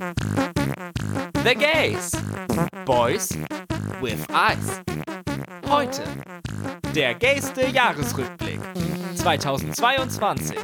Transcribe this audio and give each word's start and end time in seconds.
The 0.00 1.54
Gays. 1.54 2.12
Boys 2.86 3.36
with 4.00 4.26
Eyes. 4.30 4.80
Heute 5.68 6.02
der 6.94 7.14
gayste 7.16 7.66
Jahresrückblick 7.66 8.60
2022. 9.16 10.56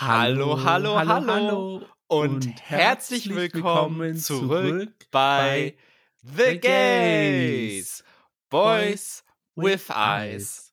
Hallo, 0.00 0.64
hallo, 0.64 0.98
hallo, 0.98 1.26
hallo 1.28 1.82
und, 2.08 2.46
und 2.46 2.60
herzlich 2.60 3.32
willkommen 3.32 4.16
zurück 4.16 4.92
bei 5.12 5.76
The 6.22 6.58
Gays. 6.58 8.02
Boys 8.50 9.22
with 9.54 9.90
Eyes 9.90 10.72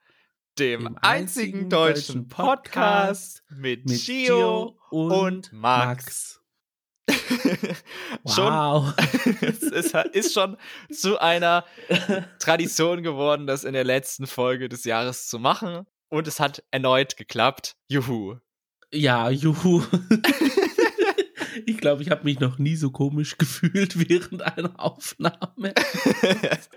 dem 0.60 0.98
einzigen 1.02 1.70
deutschen 1.70 2.28
Podcast 2.28 3.44
mit 3.50 3.86
Gio 3.86 4.78
und 4.90 5.54
Max. 5.54 6.39
wow. 8.24 8.94
es 9.42 9.64
ist, 9.64 9.96
ist, 10.14 10.34
schon 10.34 10.58
zu 10.92 11.20
einer 11.20 11.66
Tradition 12.40 13.04
geworden, 13.04 13.48
das 13.48 13.64
in 13.64 13.74
der 13.74 13.84
letzten 13.84 14.28
Folge 14.28 14.70
des 14.70 14.84
Jahres 14.84 15.28
zu 15.28 15.40
machen. 15.40 15.86
Und 16.10 16.28
es 16.28 16.40
hat 16.40 16.64
erneut 16.72 17.18
geklappt. 17.18 17.76
Juhu. 17.88 18.38
Ja, 18.92 19.30
juhu. 19.30 19.84
ich 21.66 21.78
glaube, 21.78 22.02
ich 22.02 22.10
habe 22.10 22.24
mich 22.24 22.40
noch 22.40 22.58
nie 22.58 22.76
so 22.76 22.90
komisch 22.90 23.38
gefühlt 23.38 24.10
während 24.10 24.42
einer 24.42 24.80
Aufnahme. 24.80 25.74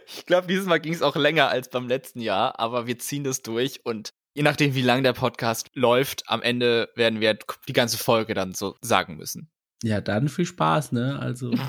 ich 0.07 0.27
glaube, 0.27 0.47
dieses 0.47 0.67
Mal 0.67 0.79
ging 0.79 0.93
es 0.93 1.03
auch 1.03 1.17
länger 1.17 1.49
als 1.49 1.71
beim 1.71 1.89
letzten 1.89 2.21
Jahr, 2.21 2.59
aber 2.59 2.87
wir 2.87 2.99
ziehen 2.99 3.25
das 3.25 3.41
durch 3.41 3.85
und 3.85 4.13
je 4.35 4.43
nachdem, 4.43 4.75
wie 4.75 4.83
lang 4.83 5.03
der 5.03 5.13
Podcast 5.13 5.71
läuft, 5.75 6.29
am 6.29 6.43
Ende 6.43 6.91
werden 6.95 7.21
wir 7.21 7.39
die 7.69 7.73
ganze 7.73 7.99
Folge 7.99 8.35
dann 8.35 8.55
so 8.55 8.77
sagen 8.81 9.17
müssen. 9.17 9.52
Ja, 9.83 10.01
dann 10.01 10.29
viel 10.29 10.47
Spaß, 10.47 10.93
ne? 10.93 11.19
Also. 11.19 11.53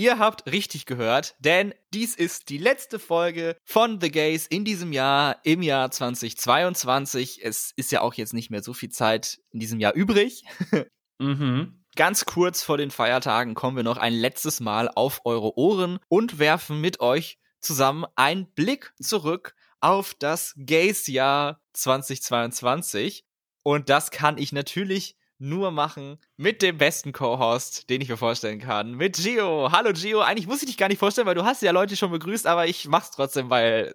Ihr 0.00 0.18
habt 0.18 0.50
richtig 0.50 0.86
gehört, 0.86 1.34
denn 1.40 1.74
dies 1.92 2.14
ist 2.14 2.48
die 2.48 2.56
letzte 2.56 2.98
Folge 2.98 3.54
von 3.66 4.00
The 4.00 4.10
Gays 4.10 4.46
in 4.46 4.64
diesem 4.64 4.94
Jahr, 4.94 5.36
im 5.44 5.60
Jahr 5.60 5.90
2022. 5.90 7.44
Es 7.44 7.72
ist 7.76 7.92
ja 7.92 8.00
auch 8.00 8.14
jetzt 8.14 8.32
nicht 8.32 8.48
mehr 8.48 8.62
so 8.62 8.72
viel 8.72 8.88
Zeit 8.88 9.40
in 9.50 9.60
diesem 9.60 9.78
Jahr 9.78 9.92
übrig. 9.92 10.44
mhm. 11.18 11.84
Ganz 11.96 12.24
kurz 12.24 12.62
vor 12.62 12.78
den 12.78 12.90
Feiertagen 12.90 13.52
kommen 13.52 13.76
wir 13.76 13.84
noch 13.84 13.98
ein 13.98 14.14
letztes 14.14 14.60
Mal 14.60 14.88
auf 14.88 15.20
eure 15.26 15.58
Ohren 15.58 15.98
und 16.08 16.38
werfen 16.38 16.80
mit 16.80 17.00
euch 17.00 17.38
zusammen 17.60 18.06
einen 18.14 18.50
Blick 18.54 18.94
zurück 19.02 19.54
auf 19.80 20.14
das 20.14 20.54
Gays-Jahr 20.56 21.60
2022. 21.74 23.26
Und 23.62 23.90
das 23.90 24.10
kann 24.10 24.38
ich 24.38 24.52
natürlich 24.52 25.18
nur 25.40 25.70
machen 25.70 26.18
mit 26.36 26.62
dem 26.62 26.78
besten 26.78 27.12
Co-Host, 27.12 27.88
den 27.90 28.00
ich 28.00 28.08
mir 28.08 28.16
vorstellen 28.16 28.60
kann, 28.60 28.92
mit 28.92 29.16
Gio. 29.16 29.72
Hallo 29.72 29.92
Gio, 29.92 30.20
eigentlich 30.20 30.46
muss 30.46 30.62
ich 30.62 30.68
dich 30.68 30.76
gar 30.76 30.88
nicht 30.88 30.98
vorstellen, 30.98 31.26
weil 31.26 31.34
du 31.34 31.44
hast 31.44 31.62
ja 31.62 31.72
Leute 31.72 31.96
schon 31.96 32.10
begrüßt, 32.10 32.46
aber 32.46 32.66
ich 32.66 32.86
mach's 32.86 33.10
trotzdem, 33.10 33.48
weil, 33.48 33.94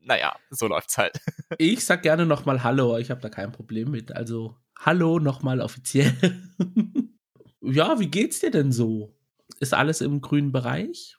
naja, 0.00 0.34
so 0.50 0.66
läuft's 0.66 0.98
halt. 0.98 1.20
Ich 1.58 1.84
sag 1.84 2.02
gerne 2.02 2.26
nochmal 2.26 2.64
Hallo, 2.64 2.96
ich 2.98 3.10
habe 3.10 3.20
da 3.20 3.28
kein 3.28 3.52
Problem 3.52 3.90
mit. 3.90 4.10
Also, 4.10 4.56
Hallo 4.80 5.20
nochmal 5.20 5.60
offiziell. 5.60 6.12
ja, 7.60 8.00
wie 8.00 8.08
geht's 8.08 8.40
dir 8.40 8.50
denn 8.50 8.72
so? 8.72 9.14
Ist 9.60 9.74
alles 9.74 10.00
im 10.00 10.20
grünen 10.20 10.50
Bereich? 10.50 11.16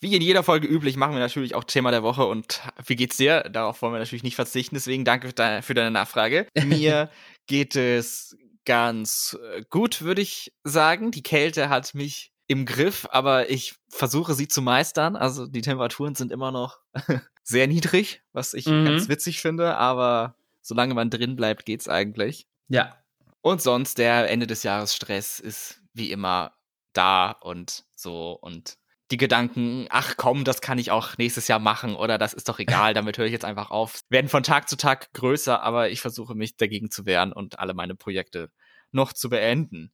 Wie 0.00 0.14
in 0.14 0.22
jeder 0.22 0.42
Folge 0.42 0.66
üblich 0.66 0.96
machen 0.96 1.14
wir 1.14 1.20
natürlich 1.20 1.54
auch 1.54 1.64
Thema 1.64 1.90
der 1.90 2.02
Woche 2.02 2.24
und 2.26 2.60
wie 2.84 2.96
geht's 2.96 3.16
dir? 3.16 3.42
Darauf 3.42 3.80
wollen 3.80 3.94
wir 3.94 3.98
natürlich 3.98 4.22
nicht 4.22 4.36
verzichten, 4.36 4.74
deswegen 4.74 5.04
danke 5.04 5.28
für 5.62 5.74
deine 5.74 5.90
Nachfrage. 5.90 6.46
Mir 6.64 7.10
geht 7.46 7.76
es 7.76 8.36
ganz 8.64 9.38
äh, 9.54 9.62
gut, 9.70 10.02
würde 10.02 10.22
ich 10.22 10.52
sagen. 10.64 11.10
Die 11.10 11.22
Kälte 11.22 11.68
hat 11.68 11.94
mich 11.94 12.32
im 12.46 12.66
Griff, 12.66 13.06
aber 13.10 13.50
ich 13.50 13.74
versuche 13.88 14.34
sie 14.34 14.48
zu 14.48 14.62
meistern. 14.62 15.16
Also 15.16 15.46
die 15.46 15.62
Temperaturen 15.62 16.14
sind 16.14 16.32
immer 16.32 16.50
noch 16.52 16.78
sehr 17.42 17.66
niedrig, 17.66 18.22
was 18.32 18.54
ich 18.54 18.66
mhm. 18.66 18.84
ganz 18.84 19.08
witzig 19.08 19.40
finde, 19.40 19.76
aber 19.76 20.36
solange 20.60 20.94
man 20.94 21.10
drin 21.10 21.36
bleibt, 21.36 21.66
geht's 21.66 21.88
eigentlich. 21.88 22.46
Ja. 22.68 22.96
Und 23.40 23.60
sonst 23.60 23.98
der 23.98 24.30
Ende 24.30 24.46
des 24.46 24.62
Jahres 24.62 24.94
Stress 24.94 25.38
ist 25.38 25.82
wie 25.92 26.10
immer 26.10 26.52
da 26.92 27.30
und 27.30 27.84
so 27.94 28.32
und 28.40 28.78
die 29.14 29.18
Gedanken, 29.18 29.86
ach 29.90 30.16
komm, 30.16 30.42
das 30.42 30.60
kann 30.60 30.76
ich 30.76 30.90
auch 30.90 31.16
nächstes 31.18 31.46
Jahr 31.46 31.60
machen 31.60 31.94
oder 31.94 32.18
das 32.18 32.34
ist 32.34 32.48
doch 32.48 32.58
egal, 32.58 32.94
damit 32.94 33.16
höre 33.16 33.26
ich 33.26 33.32
jetzt 33.32 33.44
einfach 33.44 33.70
auf, 33.70 34.00
werden 34.08 34.28
von 34.28 34.42
Tag 34.42 34.68
zu 34.68 34.76
Tag 34.76 35.12
größer, 35.12 35.62
aber 35.62 35.90
ich 35.90 36.00
versuche 36.00 36.34
mich 36.34 36.56
dagegen 36.56 36.90
zu 36.90 37.06
wehren 37.06 37.32
und 37.32 37.60
alle 37.60 37.74
meine 37.74 37.94
Projekte 37.94 38.50
noch 38.90 39.12
zu 39.12 39.30
beenden. 39.30 39.92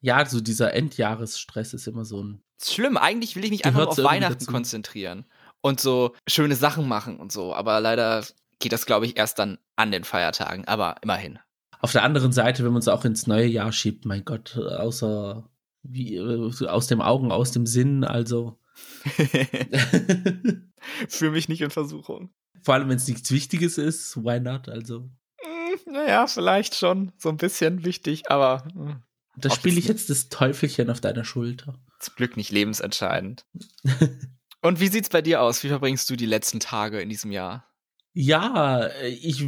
Ja, 0.00 0.24
so 0.24 0.40
dieser 0.40 0.72
Endjahresstress 0.72 1.74
ist 1.74 1.86
immer 1.86 2.06
so 2.06 2.24
ein. 2.24 2.42
Schlimm, 2.62 2.96
eigentlich 2.96 3.36
will 3.36 3.44
ich 3.44 3.50
mich 3.50 3.66
einfach 3.66 3.88
auf 3.88 3.98
Weihnachten 3.98 4.38
dazu. 4.38 4.50
konzentrieren 4.50 5.26
und 5.60 5.78
so 5.78 6.14
schöne 6.26 6.56
Sachen 6.56 6.88
machen 6.88 7.18
und 7.18 7.30
so, 7.30 7.54
aber 7.54 7.78
leider 7.80 8.24
geht 8.58 8.72
das, 8.72 8.86
glaube 8.86 9.04
ich, 9.04 9.18
erst 9.18 9.38
dann 9.38 9.58
an 9.76 9.92
den 9.92 10.04
Feiertagen, 10.04 10.66
aber 10.66 10.96
immerhin. 11.02 11.38
Auf 11.80 11.92
der 11.92 12.04
anderen 12.04 12.32
Seite, 12.32 12.64
wenn 12.64 12.72
man 12.72 12.80
es 12.80 12.88
auch 12.88 13.04
ins 13.04 13.26
neue 13.26 13.46
Jahr 13.46 13.72
schiebt, 13.72 14.06
mein 14.06 14.24
Gott, 14.24 14.56
außer 14.56 15.46
wie 15.82 16.16
äh, 16.16 16.66
aus 16.68 16.86
dem 16.86 17.02
Augen, 17.02 17.30
aus 17.30 17.52
dem 17.52 17.66
Sinn, 17.66 18.04
also. 18.04 18.58
Fühle 21.08 21.30
mich 21.32 21.48
nicht 21.48 21.60
in 21.60 21.70
Versuchung. 21.70 22.32
Vor 22.62 22.74
allem, 22.74 22.88
wenn 22.88 22.96
es 22.96 23.08
nichts 23.08 23.30
Wichtiges 23.30 23.78
ist, 23.78 24.16
why 24.16 24.40
not? 24.40 24.68
Also. 24.68 25.10
Hm, 25.40 25.92
naja, 25.92 26.26
vielleicht 26.26 26.74
schon 26.74 27.12
so 27.18 27.28
ein 27.28 27.36
bisschen 27.36 27.84
wichtig, 27.84 28.30
aber. 28.30 28.64
Hm, 28.72 29.02
da 29.36 29.50
spiele 29.50 29.78
ich 29.78 29.88
jetzt 29.88 30.10
das 30.10 30.28
Teufelchen 30.28 30.90
auf 30.90 31.00
deiner 31.00 31.24
Schulter. 31.24 31.78
Zum 31.98 32.14
Glück 32.16 32.36
nicht 32.36 32.50
lebensentscheidend. 32.50 33.46
Und 34.60 34.78
wie 34.78 34.88
sieht's 34.88 35.08
bei 35.08 35.22
dir 35.22 35.42
aus? 35.42 35.64
Wie 35.64 35.68
verbringst 35.68 36.08
du 36.08 36.16
die 36.16 36.26
letzten 36.26 36.60
Tage 36.60 37.00
in 37.00 37.08
diesem 37.08 37.32
Jahr? 37.32 37.66
Ja, 38.12 38.90
ich, 39.02 39.44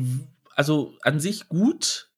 also 0.56 0.97
an 1.03 1.21
sich 1.21 1.49
gut. 1.49 2.11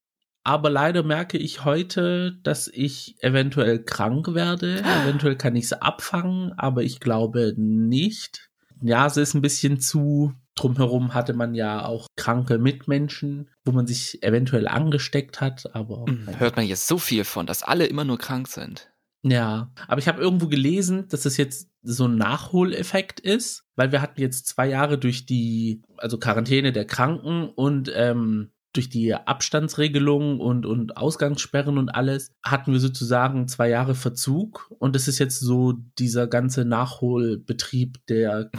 Aber 0.46 0.70
leider 0.70 1.02
merke 1.02 1.38
ich 1.38 1.64
heute, 1.64 2.38
dass 2.44 2.68
ich 2.68 3.16
eventuell 3.20 3.82
krank 3.82 4.32
werde. 4.32 4.78
Eventuell 5.02 5.34
kann 5.34 5.56
ich 5.56 5.64
es 5.64 5.72
abfangen, 5.72 6.52
aber 6.56 6.84
ich 6.84 7.00
glaube 7.00 7.54
nicht. 7.56 8.48
Ja, 8.80 9.08
es 9.08 9.16
ist 9.16 9.34
ein 9.34 9.42
bisschen 9.42 9.80
zu. 9.80 10.34
Drumherum 10.54 11.14
hatte 11.14 11.32
man 11.34 11.56
ja 11.56 11.84
auch 11.84 12.06
kranke 12.14 12.58
Mitmenschen, 12.58 13.50
wo 13.64 13.72
man 13.72 13.88
sich 13.88 14.22
eventuell 14.22 14.68
angesteckt 14.68 15.40
hat, 15.40 15.74
aber. 15.74 16.04
Hm, 16.06 16.38
hört 16.38 16.54
man 16.54 16.64
jetzt 16.64 16.86
so 16.86 16.96
viel 16.96 17.24
von, 17.24 17.46
dass 17.46 17.64
alle 17.64 17.86
immer 17.86 18.04
nur 18.04 18.16
krank 18.16 18.46
sind. 18.46 18.88
Ja, 19.24 19.72
aber 19.88 19.98
ich 19.98 20.06
habe 20.06 20.22
irgendwo 20.22 20.46
gelesen, 20.46 21.08
dass 21.08 21.24
es 21.24 21.36
jetzt 21.38 21.70
so 21.82 22.06
ein 22.06 22.14
Nachholeffekt 22.14 23.18
ist, 23.18 23.64
weil 23.74 23.90
wir 23.90 24.00
hatten 24.00 24.20
jetzt 24.20 24.46
zwei 24.46 24.68
Jahre 24.68 24.96
durch 24.96 25.26
die, 25.26 25.82
also 25.96 26.18
Quarantäne 26.18 26.70
der 26.70 26.84
Kranken 26.84 27.48
und 27.48 27.90
ähm, 27.92 28.52
durch 28.76 28.88
die 28.88 29.14
Abstandsregelungen 29.14 30.40
und, 30.40 30.66
und 30.66 30.96
Ausgangssperren 30.96 31.78
und 31.78 31.88
alles 31.88 32.32
hatten 32.42 32.72
wir 32.72 32.80
sozusagen 32.80 33.48
zwei 33.48 33.68
Jahre 33.68 33.94
Verzug 33.94 34.70
und 34.78 34.94
es 34.94 35.08
ist 35.08 35.18
jetzt 35.18 35.40
so 35.40 35.72
dieser 35.98 36.26
ganze 36.26 36.64
Nachholbetrieb 36.64 38.04
der 38.06 38.50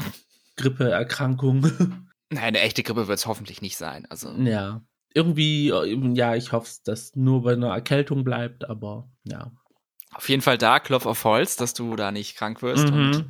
Grippeerkrankung. 0.55 1.61
Nein, 2.29 2.43
eine 2.43 2.59
echte 2.59 2.83
Grippe 2.83 3.07
wird 3.07 3.19
es 3.19 3.25
hoffentlich 3.25 3.61
nicht 3.61 3.77
sein. 3.77 4.05
Also. 4.09 4.31
Ja. 4.31 4.81
Irgendwie, 5.13 5.69
ja, 6.15 6.35
ich 6.35 6.51
hoffe, 6.51 6.71
dass 6.83 7.15
nur 7.15 7.43
bei 7.43 7.53
einer 7.53 7.73
Erkältung 7.73 8.23
bleibt, 8.23 8.69
aber 8.69 9.09
ja. 9.23 9.51
Auf 10.13 10.29
jeden 10.29 10.41
Fall 10.41 10.57
da, 10.57 10.79
Klopf 10.79 11.05
auf 11.05 11.23
Holz, 11.23 11.55
dass 11.55 11.73
du 11.73 11.95
da 11.95 12.11
nicht 12.11 12.35
krank 12.35 12.61
wirst 12.61 12.89
mhm. 12.89 12.93
und 12.93 13.25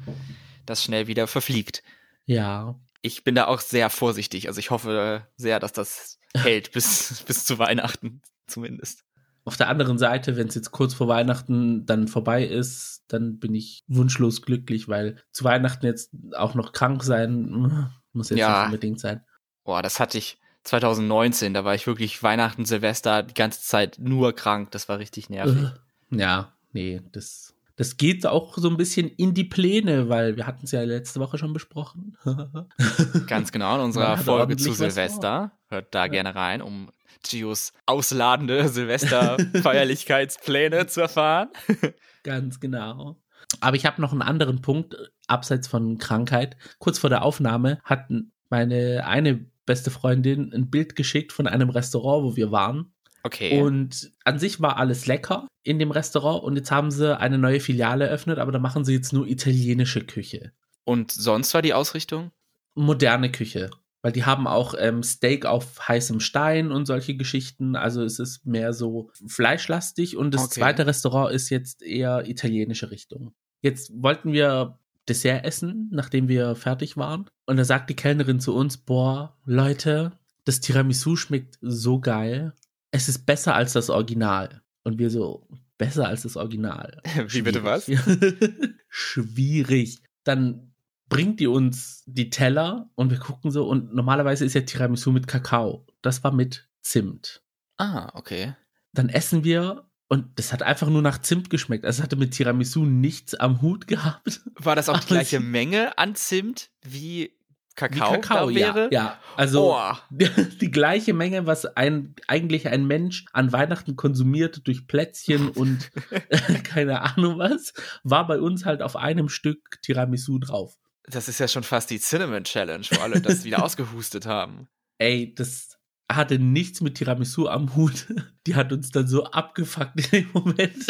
das 0.66 0.84
schnell 0.84 1.08
wieder 1.08 1.28
verfliegt. 1.28 1.84
Ja. 2.25 2.80
Ich 3.02 3.24
bin 3.24 3.36
da 3.36 3.48
auch 3.48 3.62
sehr 3.62 3.90
vorsichtig. 3.90 4.48
Also 4.48 4.59
ich 4.59 4.69
hoffe 4.69 5.25
sehr, 5.38 5.59
dass 5.59 5.72
das 5.72 6.17
hält 6.38 6.72
bis, 6.74 7.24
bis 7.28 7.46
zu 7.46 7.59
Weihnachten 7.59 8.22
zumindest. 8.48 9.03
Auf 9.46 9.56
der 9.56 9.70
anderen 9.70 9.98
Seite, 9.98 10.36
wenn 10.36 10.48
es 10.48 10.56
jetzt 10.56 10.72
kurz 10.72 10.94
vor 10.94 11.07
Weihnachten 11.07 11.86
dann 11.86 12.07
vorbei 12.07 12.45
ist, 12.45 13.06
dann 13.07 13.39
bin 13.39 13.56
ich 13.56 13.84
wunschlos 13.88 14.42
glücklich, 14.42 14.89
weil 14.89 15.24
zu 15.31 15.45
Weihnachten 15.45 15.86
jetzt 15.86 16.12
auch 16.36 16.54
noch 16.54 16.74
krank 16.74 17.04
sein 17.04 17.89
muss 18.13 18.30
jetzt 18.30 18.39
ja. 18.39 18.60
nicht 18.60 18.66
unbedingt 18.66 19.00
sein. 19.00 19.24
Boah, 19.63 19.81
das 19.81 20.00
hatte 20.00 20.18
ich 20.18 20.38
2019, 20.63 21.54
da 21.54 21.63
war 21.63 21.75
ich 21.75 21.88
wirklich 21.88 22.22
Weihnachten, 22.24 22.66
Silvester 22.66 23.24
die 23.24 23.34
ganze 23.34 23.62
Zeit 23.62 23.98
nur 24.00 24.34
krank, 24.34 24.72
das 24.72 24.89
war 24.89 25.00
richtig 25.00 25.30
nervig. 25.30 25.72
Ja, 26.10 26.54
nee, 26.74 27.01
das 27.13 27.54
das 27.77 27.95
geht 27.95 28.25
auch 28.25 28.57
so 28.57 28.68
ein 28.69 28.75
bisschen 28.75 29.07
in 29.07 29.33
die 29.35 29.44
Pläne, 29.44 30.09
weil 30.09 30.35
wir 30.35 30.47
hatten 30.47 30.65
es 30.65 30.71
ja 30.71 30.81
letzte 30.81 31.19
Woche 31.19 31.38
schon 31.38 31.53
besprochen. 31.53 32.18
Ganz 33.27 33.51
genau, 33.51 33.75
in 33.75 33.81
unserer 33.81 34.18
Folge 34.18 34.57
zu 34.57 34.74
Silvester. 34.74 35.51
Hört 35.69 35.94
da 35.94 36.06
ja. 36.06 36.12
gerne 36.12 36.33
rein, 36.33 36.63
um 36.63 36.89
Gios 37.24 37.74
ausladende 37.85 38.68
Silvester-Feierlichkeitspläne 38.69 40.88
zu 40.88 41.01
erfahren. 41.01 41.50
Ganz 42.24 42.59
genau. 42.59 43.21
Aber 43.62 43.75
ich 43.75 43.85
habe 43.85 44.01
noch 44.01 44.12
einen 44.12 44.24
anderen 44.24 44.62
Punkt, 44.62 44.97
abseits 45.27 45.68
von 45.68 46.00
Krankheit. 46.00 46.57
Kurz 46.79 46.97
vor 46.97 47.12
der 47.12 47.21
Aufnahme 47.21 47.79
hat 47.83 48.09
meine 48.50 49.06
eine 49.06 49.45
beste 49.68 49.91
Freundin 49.91 50.51
ein 50.51 50.71
Bild 50.71 50.95
geschickt 50.95 51.31
von 51.31 51.45
einem 51.45 51.69
Restaurant, 51.69 52.24
wo 52.24 52.35
wir 52.35 52.51
waren. 52.51 52.91
Okay. 53.27 53.62
Und 53.62 54.12
an 54.24 54.39
sich 54.39 54.62
war 54.62 54.77
alles 54.77 55.06
lecker 55.06 55.47
in 55.63 55.79
dem 55.79 55.91
Restaurant 55.91 56.44
und 56.44 56.56
jetzt 56.56 56.71
haben 56.71 56.91
sie 56.91 57.18
eine 57.19 57.38
neue 57.38 57.59
Filiale 57.59 58.07
eröffnet, 58.07 58.39
aber 58.39 58.53
da 58.53 58.59
machen 58.59 58.85
sie 58.85 58.94
jetzt 58.94 59.12
nur 59.12 59.27
italienische 59.27 60.06
Küche. 60.06 60.53
Und 60.85 61.12
sonst 61.12 61.53
war 61.53 61.62
die 61.62 61.74
Ausrichtung? 61.74 62.31
Moderne 62.74 63.29
Küche. 63.31 63.69
Weil 64.01 64.13
die 64.13 64.24
haben 64.24 64.47
auch 64.47 64.75
ähm, 64.77 65.03
Steak 65.03 65.45
auf 65.45 65.85
heißem 65.89 66.21
Stein 66.21 66.71
und 66.71 66.85
solche 66.85 67.15
Geschichten. 67.18 67.75
Also 67.75 68.01
es 68.03 68.19
ist 68.19 68.45
mehr 68.45 68.71
so 68.71 69.09
fleischlastig 69.27 70.15
und 70.15 70.33
das 70.33 70.44
Okay. 70.45 70.62
zweite 70.62 70.85
Restaurant 70.88 71.33
ist 71.33 71.50
jetzt 71.50 71.81
eher 71.81 72.29
italienische 72.29 72.89
Richtung. 72.91 73.33
Jetzt 73.62 73.91
wollten 73.94 74.31
wir 74.31 74.79
Dessert 75.09 75.44
essen, 75.45 75.89
nachdem 75.91 76.27
wir 76.27 76.56
fertig 76.56 76.95
waren. 76.95 77.29
Und 77.45 77.57
da 77.57 77.63
sagt 77.65 77.89
die 77.89 77.95
Kellnerin 77.95 78.39
zu 78.39 78.53
uns, 78.56 78.77
boah, 78.77 79.35
Leute, 79.45 80.12
das 80.45 80.59
Tiramisu 80.62 81.15
schmeckt 81.15 81.57
so 81.62 82.00
geil. 82.00 82.53
Es 82.92 83.10
ist 83.10 83.25
besser 83.25 83.56
als 83.56 83.74
das 83.74 83.89
Original. 83.89 84.62
Und 84.84 85.00
wir 85.00 85.10
so, 85.10 85.48
besser 85.78 86.07
als 86.07 86.24
das 86.24 86.38
Original. 86.38 87.01
Wie 87.28 87.42
bitte 87.42 87.63
was? 87.63 87.86
Schwierig. 87.86 88.75
Schwierig. 88.89 89.98
Dann 90.24 90.74
bringt 91.10 91.39
die 91.39 91.48
uns 91.48 92.04
die 92.06 92.30
Teller 92.30 92.89
und 92.95 93.12
wir 93.12 93.19
gucken 93.19 93.51
so 93.51 93.68
und 93.68 93.94
normalerweise 93.94 94.45
ist 94.45 94.54
ja 94.54 94.62
Tiramisu 94.62 95.12
mit 95.12 95.28
Kakao. 95.28 95.86
Das 96.01 96.24
war 96.24 96.31
mit 96.31 96.69
Zimt. 96.81 97.44
Ah, 97.78 98.12
okay. 98.13 98.56
Dann 98.94 99.10
essen 99.10 99.44
wir 99.44 99.89
und 100.10 100.39
das 100.39 100.54
hat 100.54 100.63
einfach 100.63 100.89
nur 100.89 101.01
nach 101.01 101.19
Zimt 101.19 101.50
geschmeckt. 101.50 101.86
Also 101.86 102.00
es 102.00 102.04
hatte 102.04 102.16
mit 102.16 102.31
Tiramisu 102.31 102.86
nichts 102.86 103.36
am 103.36 103.62
Hut 103.62 103.88
gehabt. 103.88 104.42
War 104.56 104.75
das 104.75 104.89
auch 104.89 105.00
die 105.00 105.07
gleiche 105.13 105.39
Menge 105.39 105.98
an 105.98 106.16
Zimt 106.16 106.72
wie 106.81 107.37
Kakao, 107.77 108.13
Wie 108.13 108.19
Kakao 108.19 108.50
da 108.50 108.51
ja. 108.51 108.75
wäre? 108.75 108.89
Ja, 108.91 109.19
also 109.35 109.75
Oh, 109.75 109.94
die 110.09 110.71
gleiche 110.71 111.13
Menge, 111.13 111.45
was 111.45 111.65
ein 111.65 112.15
eigentlich 112.27 112.68
ein 112.68 112.88
Mensch 112.88 113.25
an 113.33 113.51
Weihnachten 113.53 113.95
konsumiert 113.95 114.68
durch 114.68 114.88
Plätzchen 114.88 115.50
und 115.50 115.91
keine 116.63 117.01
Ahnung 117.01 117.38
was, 117.38 117.74
war 118.03 118.25
bei 118.27 118.39
uns 118.41 118.65
halt 118.65 118.81
auf 118.81 118.95
einem 118.95 119.29
Stück 119.29 119.79
Tiramisu 119.83 120.39
drauf. 120.39 120.75
das 121.06 121.27
ist 121.29 121.39
ja 121.39 121.47
schon 121.47 121.63
fast 121.63 121.91
die 121.91 122.00
Cinnamon 122.00 122.44
Challenge, 122.44 122.85
wo 122.91 123.01
alle 123.01 123.21
das 123.21 123.44
wieder 123.45 123.63
ausgehustet 123.63 124.25
haben. 124.25 124.68
Ey, 124.97 125.35
das 125.35 125.77
hatte 126.12 126.39
nichts 126.39 126.81
mit 126.81 126.95
Tiramisu 126.95 127.47
am 127.47 127.75
Hut. 127.75 128.07
Die 128.47 128.56
hat 128.56 128.74
uns 128.74 128.89
dann 128.89 129.07
so 129.07 129.25
abgefuckt 129.25 129.94
in 130.12 130.24
dem 130.24 130.29
Moment. 130.33 130.88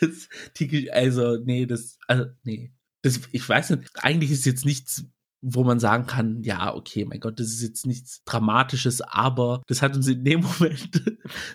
Das, 0.00 0.28
die, 0.56 0.90
also, 0.90 1.36
nee, 1.44 1.66
das, 1.66 1.98
also, 2.06 2.24
nee. 2.44 2.72
Das, 3.02 3.20
ich 3.32 3.46
weiß 3.46 3.70
nicht, 3.70 3.90
eigentlich 3.96 4.30
ist 4.30 4.46
jetzt 4.46 4.64
nichts, 4.64 5.04
wo 5.40 5.62
man 5.62 5.78
sagen 5.78 6.06
kann, 6.06 6.42
ja, 6.42 6.74
okay, 6.74 7.04
mein 7.04 7.20
Gott, 7.20 7.38
das 7.38 7.48
ist 7.48 7.62
jetzt 7.62 7.86
nichts 7.86 8.22
Dramatisches, 8.24 9.00
aber 9.00 9.62
das 9.66 9.82
hat 9.82 9.94
uns 9.94 10.08
in 10.08 10.24
dem 10.24 10.40
Moment 10.60 11.02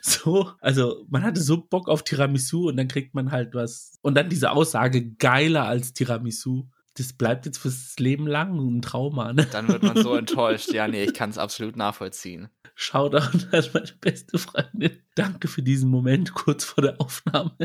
so, 0.01 0.51
also 0.59 1.05
man 1.09 1.23
hatte 1.23 1.41
so 1.41 1.57
Bock 1.57 1.89
auf 1.89 2.03
Tiramisu 2.03 2.69
und 2.69 2.77
dann 2.77 2.87
kriegt 2.87 3.13
man 3.13 3.31
halt 3.31 3.53
was. 3.53 3.97
Und 4.01 4.15
dann 4.15 4.29
diese 4.29 4.51
Aussage, 4.51 5.11
geiler 5.15 5.65
als 5.65 5.93
Tiramisu. 5.93 6.69
Das 6.95 7.11
bleibt 7.13 7.47
jetzt 7.47 7.57
fürs 7.57 7.95
Leben 7.97 8.27
lang 8.27 8.55
ein 8.55 8.83
Trauma, 8.83 9.33
ne? 9.33 9.47
Dann 9.51 9.67
wird 9.67 9.81
man 9.81 9.97
so 9.97 10.13
enttäuscht. 10.15 10.71
Ja, 10.73 10.87
nee, 10.87 11.03
ich 11.03 11.15
kann 11.15 11.31
es 11.31 11.39
absolut 11.39 11.75
nachvollziehen. 11.75 12.49
Shoutout 12.75 13.17
an 13.51 13.65
meine 13.73 13.93
beste 13.99 14.37
Freundin. 14.37 14.99
Danke 15.15 15.47
für 15.47 15.63
diesen 15.63 15.89
Moment 15.89 16.35
kurz 16.35 16.63
vor 16.63 16.83
der 16.83 17.01
Aufnahme. 17.01 17.55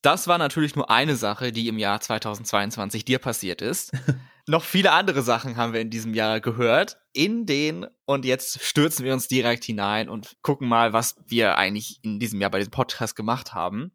Das 0.00 0.28
war 0.28 0.38
natürlich 0.38 0.76
nur 0.76 0.90
eine 0.90 1.16
Sache, 1.16 1.52
die 1.52 1.68
im 1.68 1.78
Jahr 1.78 2.00
2022 2.00 3.04
dir 3.04 3.18
passiert 3.18 3.62
ist. 3.62 3.92
Noch 4.46 4.62
viele 4.62 4.92
andere 4.92 5.22
Sachen 5.22 5.56
haben 5.56 5.72
wir 5.72 5.80
in 5.80 5.90
diesem 5.90 6.12
Jahr 6.12 6.40
gehört. 6.40 6.98
In 7.14 7.46
den, 7.46 7.86
und 8.04 8.24
jetzt 8.24 8.62
stürzen 8.62 9.04
wir 9.04 9.14
uns 9.14 9.26
direkt 9.26 9.64
hinein 9.64 10.08
und 10.08 10.36
gucken 10.42 10.68
mal, 10.68 10.92
was 10.92 11.16
wir 11.26 11.56
eigentlich 11.56 12.00
in 12.02 12.18
diesem 12.18 12.40
Jahr 12.40 12.50
bei 12.50 12.58
diesem 12.58 12.70
Podcast 12.70 13.16
gemacht 13.16 13.54
haben. 13.54 13.92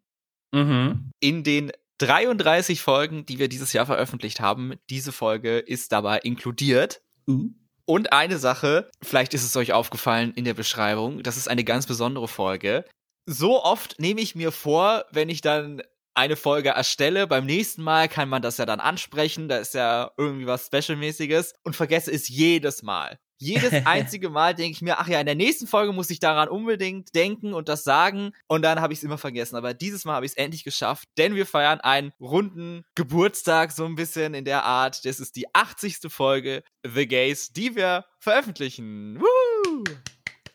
Mhm. 0.52 1.12
In 1.20 1.44
den 1.44 1.70
33 1.98 2.80
Folgen, 2.80 3.26
die 3.26 3.38
wir 3.38 3.48
dieses 3.48 3.72
Jahr 3.72 3.86
veröffentlicht 3.86 4.40
haben, 4.40 4.74
diese 4.88 5.12
Folge 5.12 5.58
ist 5.58 5.92
dabei 5.92 6.18
inkludiert. 6.18 7.02
Uh. 7.28 7.50
Und 7.84 8.12
eine 8.12 8.38
Sache, 8.38 8.90
vielleicht 9.02 9.34
ist 9.34 9.44
es 9.44 9.56
euch 9.56 9.72
aufgefallen 9.72 10.32
in 10.34 10.44
der 10.44 10.54
Beschreibung, 10.54 11.22
das 11.22 11.36
ist 11.36 11.48
eine 11.48 11.64
ganz 11.64 11.86
besondere 11.86 12.28
Folge. 12.28 12.84
So 13.26 13.62
oft 13.62 14.00
nehme 14.00 14.20
ich 14.20 14.34
mir 14.34 14.50
vor, 14.50 15.04
wenn 15.12 15.28
ich 15.28 15.42
dann 15.42 15.82
eine 16.20 16.36
Folge 16.36 16.68
erstelle, 16.68 17.26
beim 17.26 17.46
nächsten 17.46 17.82
Mal 17.82 18.06
kann 18.06 18.28
man 18.28 18.42
das 18.42 18.58
ja 18.58 18.66
dann 18.66 18.78
ansprechen, 18.78 19.48
da 19.48 19.56
ist 19.56 19.72
ja 19.72 20.10
irgendwie 20.18 20.46
was 20.46 20.66
Specialmäßiges 20.66 21.54
und 21.62 21.74
vergesse 21.74 22.12
es 22.12 22.28
jedes 22.28 22.82
Mal. 22.82 23.18
Jedes 23.38 23.72
einzige 23.86 24.28
Mal 24.28 24.54
denke 24.54 24.72
ich 24.72 24.82
mir, 24.82 24.98
ach 24.98 25.08
ja, 25.08 25.18
in 25.18 25.24
der 25.24 25.34
nächsten 25.34 25.66
Folge 25.66 25.94
muss 25.94 26.10
ich 26.10 26.20
daran 26.20 26.50
unbedingt 26.50 27.14
denken 27.14 27.54
und 27.54 27.70
das 27.70 27.84
sagen 27.84 28.32
und 28.48 28.60
dann 28.60 28.82
habe 28.82 28.92
ich 28.92 28.98
es 28.98 29.02
immer 29.02 29.16
vergessen. 29.16 29.56
Aber 29.56 29.72
dieses 29.72 30.04
Mal 30.04 30.12
habe 30.12 30.26
ich 30.26 30.32
es 30.32 30.36
endlich 30.36 30.62
geschafft, 30.62 31.08
denn 31.16 31.34
wir 31.34 31.46
feiern 31.46 31.80
einen 31.80 32.12
runden 32.20 32.84
Geburtstag 32.94 33.72
so 33.72 33.86
ein 33.86 33.94
bisschen 33.94 34.34
in 34.34 34.44
der 34.44 34.64
Art. 34.64 35.06
Das 35.06 35.20
ist 35.20 35.36
die 35.36 35.54
80. 35.54 36.00
Folge 36.08 36.62
The 36.86 37.08
Gays, 37.08 37.54
die 37.54 37.74
wir 37.76 38.04
veröffentlichen. 38.18 39.18
Woo! 39.18 39.84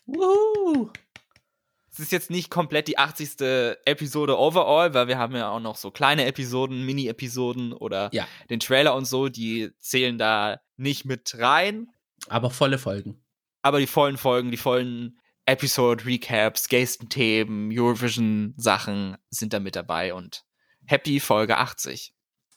Woohoo. 0.05 0.91
Es 1.95 2.01
ist 2.01 2.11
jetzt 2.11 2.29
nicht 2.29 2.49
komplett 2.49 2.89
die 2.89 2.97
80. 2.97 3.39
Episode 3.85 4.37
overall, 4.37 4.93
weil 4.93 5.07
wir 5.07 5.17
haben 5.17 5.33
ja 5.33 5.49
auch 5.49 5.61
noch 5.61 5.77
so 5.77 5.91
kleine 5.91 6.25
Episoden, 6.25 6.85
Mini-Episoden 6.85 7.71
oder 7.71 8.09
Ja, 8.11 8.27
den 8.49 8.59
Trailer 8.59 8.95
und 8.95 9.05
so, 9.05 9.29
die 9.29 9.71
zählen 9.79 10.17
da 10.17 10.59
nicht 10.75 11.05
mit 11.05 11.37
rein. 11.39 11.87
aber 12.27 12.49
volle 12.49 12.79
Folgen. 12.79 13.23
Aber 13.61 13.79
die 13.79 13.87
vollen 13.87 14.17
Folgen, 14.17 14.51
die 14.51 14.57
vollen 14.57 15.17
Episode-Recaps, 15.45 16.67
Gestenthemen, 16.67 17.71
Eurovision-Sachen 17.71 19.15
sind 19.29 19.53
da 19.53 19.61
mit 19.61 19.77
dabei 19.77 20.13
und 20.13 20.43
Happy 20.83 21.21
Folge 21.21 21.55
80. 21.55 22.13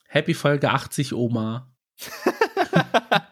Happy 0.08 0.34
Folge 0.34 0.68
80, 0.70 1.14
Oma. 1.14 1.72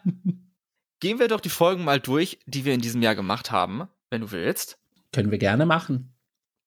Gehen 1.01 1.19
wir 1.19 1.27
doch 1.27 1.41
die 1.41 1.49
Folgen 1.49 1.83
mal 1.83 1.99
durch, 1.99 2.39
die 2.45 2.63
wir 2.63 2.73
in 2.73 2.81
diesem 2.81 3.01
Jahr 3.01 3.15
gemacht 3.15 3.51
haben, 3.51 3.89
wenn 4.09 4.21
du 4.21 4.31
willst. 4.31 4.79
Können 5.11 5.31
wir 5.31 5.37
gerne 5.37 5.65
machen. 5.65 6.13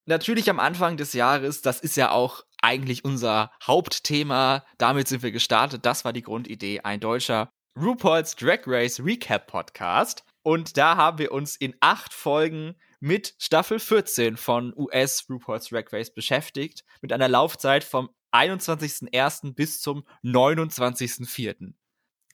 Natürlich 0.07 0.51
am 0.51 0.59
Anfang 0.59 0.97
des 0.97 1.13
Jahres, 1.13 1.63
das 1.63 1.81
ist 1.81 1.97
ja 1.97 2.11
auch 2.11 2.43
eigentlich 2.63 3.05
unser 3.05 3.53
Hauptthema. 3.63 4.65
Damit 4.79 5.09
sind 5.09 5.23
wir 5.23 5.31
gestartet. 5.31 5.87
Das 5.87 6.05
war 6.05 6.13
die 6.13 6.23
Grundidee. 6.23 6.81
Ein 6.81 7.01
deutscher 7.01 7.53
RuPaul's 7.77 8.35
Drag 8.35 8.61
Race 8.67 9.01
Recap 9.01 9.47
Podcast. 9.47 10.25
Und 10.43 10.77
da 10.77 10.97
haben 10.97 11.19
wir 11.19 11.33
uns 11.33 11.57
in 11.57 11.75
acht 11.81 12.13
Folgen 12.13 12.75
mit 12.99 13.35
Staffel 13.39 13.79
14 13.79 14.37
von 14.37 14.73
US 14.77 15.27
RuPaul's 15.29 15.69
Drag 15.69 15.93
Race 15.93 16.13
beschäftigt. 16.13 16.85
Mit 17.03 17.13
einer 17.13 17.29
Laufzeit 17.29 17.85
vom 17.85 18.11
21.01. 18.33 19.55
bis 19.55 19.81
zum 19.81 20.05
29.04. 20.25 21.75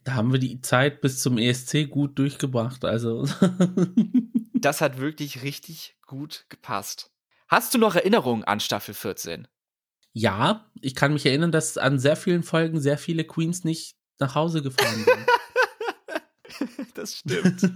Da 0.05 0.15
haben 0.15 0.33
wir 0.33 0.39
die 0.39 0.61
Zeit 0.61 1.01
bis 1.01 1.21
zum 1.21 1.37
ESC 1.37 1.91
gut 1.91 2.19
durchgebracht. 2.19 2.85
Also, 2.85 3.27
Das 4.55 4.81
hat 4.81 4.99
wirklich 4.99 5.43
richtig 5.43 5.96
gut 6.07 6.47
gepasst. 6.49 7.11
Hast 7.49 7.75
du 7.75 7.79
noch 7.79 7.95
Erinnerungen 7.95 8.45
an 8.45 8.61
Staffel 8.61 8.95
14? 8.95 9.47
ja, 10.19 10.65
ich 10.81 10.95
kann 10.95 11.13
mich 11.13 11.27
erinnern, 11.27 11.53
dass 11.53 11.77
an 11.77 11.99
sehr 11.99 12.17
vielen 12.17 12.43
Folgen 12.43 12.81
sehr 12.81 12.97
viele 12.97 13.25
Queens 13.25 13.65
nicht 13.65 13.97
nach 14.19 14.35
Hause 14.35 14.63
gefahren 14.63 15.05
sind. 15.05 15.27
Das 16.95 17.19
stimmt. 17.19 17.71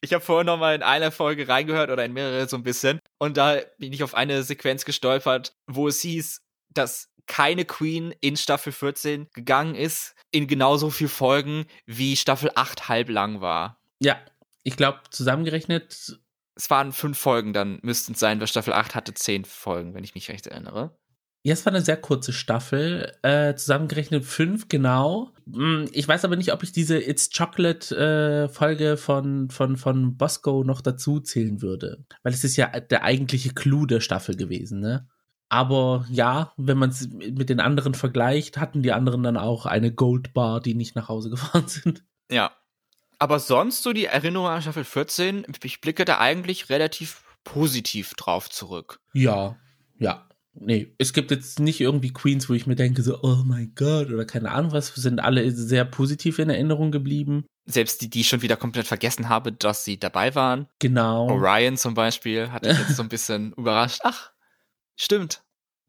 Ich 0.00 0.12
habe 0.12 0.24
vorhin 0.24 0.46
noch 0.46 0.56
mal 0.58 0.76
in 0.76 0.84
einer 0.84 1.10
Folge 1.10 1.48
reingehört 1.48 1.90
oder 1.90 2.04
in 2.04 2.12
mehrere 2.12 2.48
so 2.48 2.56
ein 2.56 2.62
bisschen 2.62 3.00
und 3.18 3.36
da 3.36 3.58
bin 3.78 3.92
ich 3.92 4.04
auf 4.04 4.14
eine 4.14 4.44
Sequenz 4.44 4.84
gestolpert, 4.84 5.52
wo 5.66 5.88
es 5.88 6.00
hieß, 6.00 6.42
dass 6.70 7.08
keine 7.26 7.64
Queen 7.64 8.14
in 8.20 8.36
Staffel 8.36 8.72
14 8.72 9.28
gegangen 9.34 9.74
ist 9.74 10.14
in 10.30 10.46
genauso 10.46 10.90
viel 10.90 11.08
Folgen 11.08 11.66
wie 11.84 12.14
Staffel 12.14 12.52
8 12.54 12.88
halb 12.88 13.08
lang 13.08 13.40
war. 13.40 13.80
ja, 14.00 14.16
ich 14.62 14.76
glaube, 14.76 15.00
zusammengerechnet, 15.10 16.20
Es 16.54 16.68
waren 16.70 16.92
fünf 16.92 17.18
Folgen, 17.18 17.52
dann 17.52 17.78
müssten 17.82 18.12
es 18.12 18.20
sein, 18.20 18.40
weil 18.40 18.46
Staffel 18.46 18.72
8 18.74 18.94
hatte 18.94 19.14
zehn 19.14 19.44
Folgen, 19.44 19.94
wenn 19.94 20.04
ich 20.04 20.14
mich 20.14 20.28
recht 20.28 20.46
erinnere. 20.46 20.96
ja, 21.44 21.54
es 21.54 21.64
war 21.66 21.72
eine 21.72 21.82
sehr 21.82 21.96
kurze 21.96 22.32
Staffel. 22.32 23.12
Äh, 23.22 23.54
zusammengerechnet 23.56 24.24
fünf, 24.24 24.68
genau. 24.68 25.32
Hm, 25.50 25.88
Ich 25.92 26.06
weiß 26.06 26.24
aber 26.24 26.36
nicht, 26.36 26.52
ob 26.52 26.62
ich 26.62 26.70
diese 26.72 26.98
It's 26.98 27.30
Chocolate 27.36 27.96
äh, 27.96 28.48
Folge 28.52 28.96
von, 28.96 29.50
von, 29.50 29.76
von 29.76 30.16
Bosco 30.16 30.62
noch 30.62 30.80
dazu 30.82 31.20
zählen 31.20 31.60
würde. 31.62 32.04
Weil 32.22 32.32
es 32.32 32.44
ist 32.44 32.56
ja 32.56 32.68
der 32.68 33.02
eigentliche 33.02 33.54
Clou 33.54 33.86
der 33.86 34.00
Staffel 34.00 34.36
gewesen, 34.36 34.80
ne? 34.80 35.08
Aber 35.48 36.06
ja, 36.10 36.52
wenn 36.56 36.78
man 36.78 36.90
es 36.90 37.08
mit 37.10 37.50
den 37.50 37.60
anderen 37.60 37.92
vergleicht, 37.94 38.56
hatten 38.56 38.82
die 38.82 38.92
anderen 38.92 39.22
dann 39.22 39.36
auch 39.36 39.66
eine 39.66 39.92
Gold 39.92 40.32
Bar, 40.32 40.60
die 40.60 40.74
nicht 40.74 40.96
nach 40.96 41.08
Hause 41.08 41.28
gefahren 41.30 41.66
sind. 41.68 42.04
Ja. 42.30 42.52
Aber 43.22 43.38
sonst 43.38 43.84
so 43.84 43.92
die 43.92 44.06
Erinnerung 44.06 44.48
an 44.48 44.62
Staffel 44.62 44.82
14, 44.82 45.46
ich 45.62 45.80
blicke 45.80 46.04
da 46.04 46.18
eigentlich 46.18 46.70
relativ 46.70 47.22
positiv 47.44 48.14
drauf 48.14 48.50
zurück. 48.50 48.98
Ja, 49.12 49.56
ja. 49.96 50.28
Nee, 50.54 50.92
es 50.98 51.12
gibt 51.12 51.30
jetzt 51.30 51.60
nicht 51.60 51.80
irgendwie 51.80 52.12
Queens, 52.12 52.48
wo 52.48 52.54
ich 52.54 52.66
mir 52.66 52.74
denke, 52.74 53.00
so, 53.02 53.22
oh 53.22 53.44
mein 53.44 53.74
Gott, 53.76 54.10
oder 54.10 54.24
keine 54.24 54.50
Ahnung 54.50 54.72
was, 54.72 54.88
sind 54.88 55.20
alle 55.20 55.48
sehr 55.52 55.84
positiv 55.84 56.40
in 56.40 56.50
Erinnerung 56.50 56.90
geblieben. 56.90 57.46
selbst 57.64 58.02
die, 58.02 58.10
die 58.10 58.22
ich 58.22 58.28
schon 58.28 58.42
wieder 58.42 58.56
komplett 58.56 58.88
vergessen 58.88 59.28
habe, 59.28 59.52
dass 59.52 59.84
sie 59.84 60.00
dabei 60.00 60.34
waren. 60.34 60.66
Genau. 60.80 61.28
Orion 61.28 61.76
zum 61.76 61.94
Beispiel 61.94 62.50
hat 62.50 62.64
mich 62.64 62.76
jetzt 62.80 62.96
so 62.96 63.04
ein 63.04 63.08
bisschen 63.08 63.52
überrascht. 63.52 64.00
Ach, 64.02 64.32
stimmt. 64.96 65.44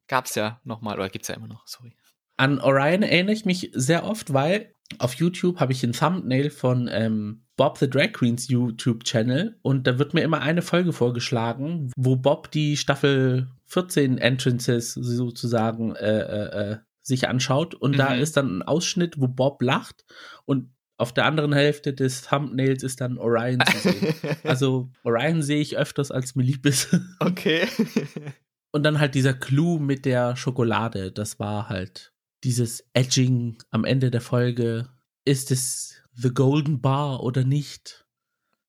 Gab's 0.08 0.36
ja 0.36 0.62
nochmal, 0.66 1.00
oder 1.00 1.10
gibt's 1.10 1.30
ja 1.30 1.36
immer 1.36 1.48
noch, 1.48 1.66
sorry. 1.66 1.96
An 2.38 2.60
Orion 2.60 3.02
erinnere 3.02 3.34
ich 3.34 3.46
mich 3.46 3.72
sehr 3.74 4.04
oft, 4.04 4.34
weil 4.34 4.76
auf 5.00 5.16
YouTube 5.16 5.60
habe 5.60 5.74
ich 5.74 5.84
ein 5.84 5.94
Thumbnail 5.94 6.50
von 6.50 6.90
ähm, 6.92 7.44
Bob 7.56 7.78
the 7.78 7.90
Drag 7.90 8.14
Queens 8.14 8.48
YouTube-Channel 8.48 9.58
und 9.62 9.86
da 9.86 10.00
wird 10.00 10.14
mir 10.14 10.22
immer 10.22 10.42
eine 10.42 10.62
Folge 10.62 10.94
vorgeschlagen, 10.94 11.92
wo 11.96 12.16
Bob 12.16 12.52
die 12.52 12.78
Staffel 12.78 13.48
14 13.66 14.18
Entrances 14.18 14.94
sozusagen 14.94 15.96
äh, 15.96 16.20
äh, 16.20 16.72
äh, 16.72 16.78
sich 17.02 17.28
anschaut 17.28 17.76
und 17.76 17.92
mhm. 17.92 17.98
da 17.98 18.14
ist 18.14 18.38
dann 18.38 18.58
ein 18.58 18.62
Ausschnitt, 18.64 19.20
wo 19.20 19.28
Bob 19.28 19.62
lacht 19.62 20.06
und 20.46 20.70
auf 20.98 21.14
der 21.14 21.26
anderen 21.26 21.54
Hälfte 21.54 21.94
des 21.94 22.22
Thumbnails 22.22 22.84
ist 22.84 23.02
dann 23.02 23.18
Orion 23.18 23.60
zu 23.66 23.78
sehen. 23.78 24.16
also 24.44 24.90
Orion 25.04 25.42
sehe 25.42 25.60
ich 25.60 25.78
öfters, 25.78 26.12
als 26.12 26.36
mir 26.36 26.44
lieb 26.44 26.66
ist. 26.66 26.98
Okay. 27.20 27.68
und 28.72 28.84
dann 28.84 29.00
halt 29.00 29.16
dieser 29.16 29.34
Clou 29.34 29.80
mit 29.80 30.06
der 30.06 30.36
Schokolade, 30.36 31.12
das 31.12 31.40
war 31.40 31.68
halt 31.70 32.13
dieses 32.44 32.84
Edging 32.94 33.58
am 33.72 33.86
Ende 33.86 34.12
der 34.12 34.22
Folge. 34.22 34.90
Ist 35.26 35.52
es 35.52 35.96
The 36.14 36.30
Golden 36.34 36.82
Bar 36.82 37.24
oder 37.24 37.44
nicht? 37.44 38.06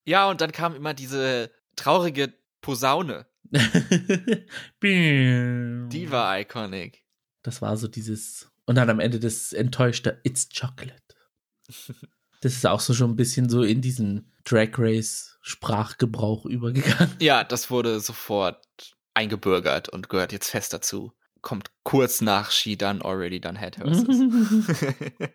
Ja, 0.04 0.30
und 0.30 0.40
dann 0.40 0.52
kam 0.52 0.74
immer 0.74 0.94
diese 0.94 1.50
traurige 1.76 2.32
Posaune. 2.60 3.26
Die 4.82 6.06
war 6.10 6.40
iconic. 6.40 7.04
Das 7.42 7.60
war 7.62 7.76
so 7.76 7.88
dieses. 7.88 8.50
Und 8.66 8.76
dann 8.76 8.88
am 8.88 9.00
Ende 9.00 9.20
das 9.20 9.52
enttäuschte 9.52 10.20
It's 10.24 10.48
Chocolate. 10.48 11.02
Das 12.40 12.52
ist 12.52 12.66
auch 12.66 12.80
so 12.80 12.92
schon 12.92 13.12
ein 13.12 13.16
bisschen 13.16 13.48
so 13.48 13.62
in 13.62 13.80
diesen 13.80 14.30
Drag 14.44 14.72
Race 14.76 15.38
Sprachgebrauch 15.40 16.44
übergegangen. 16.44 17.16
Ja, 17.18 17.42
das 17.42 17.70
wurde 17.70 18.00
sofort 18.00 18.94
eingebürgert 19.14 19.88
und 19.88 20.10
gehört 20.10 20.30
jetzt 20.30 20.50
fest 20.50 20.74
dazu. 20.74 21.14
Kommt 21.44 21.68
kurz 21.82 22.22
nach 22.22 22.50
She 22.50 22.74
Done 22.74 23.04
Already 23.04 23.38
Done 23.38 23.60
Had 23.60 23.78
Horses. 23.78 24.08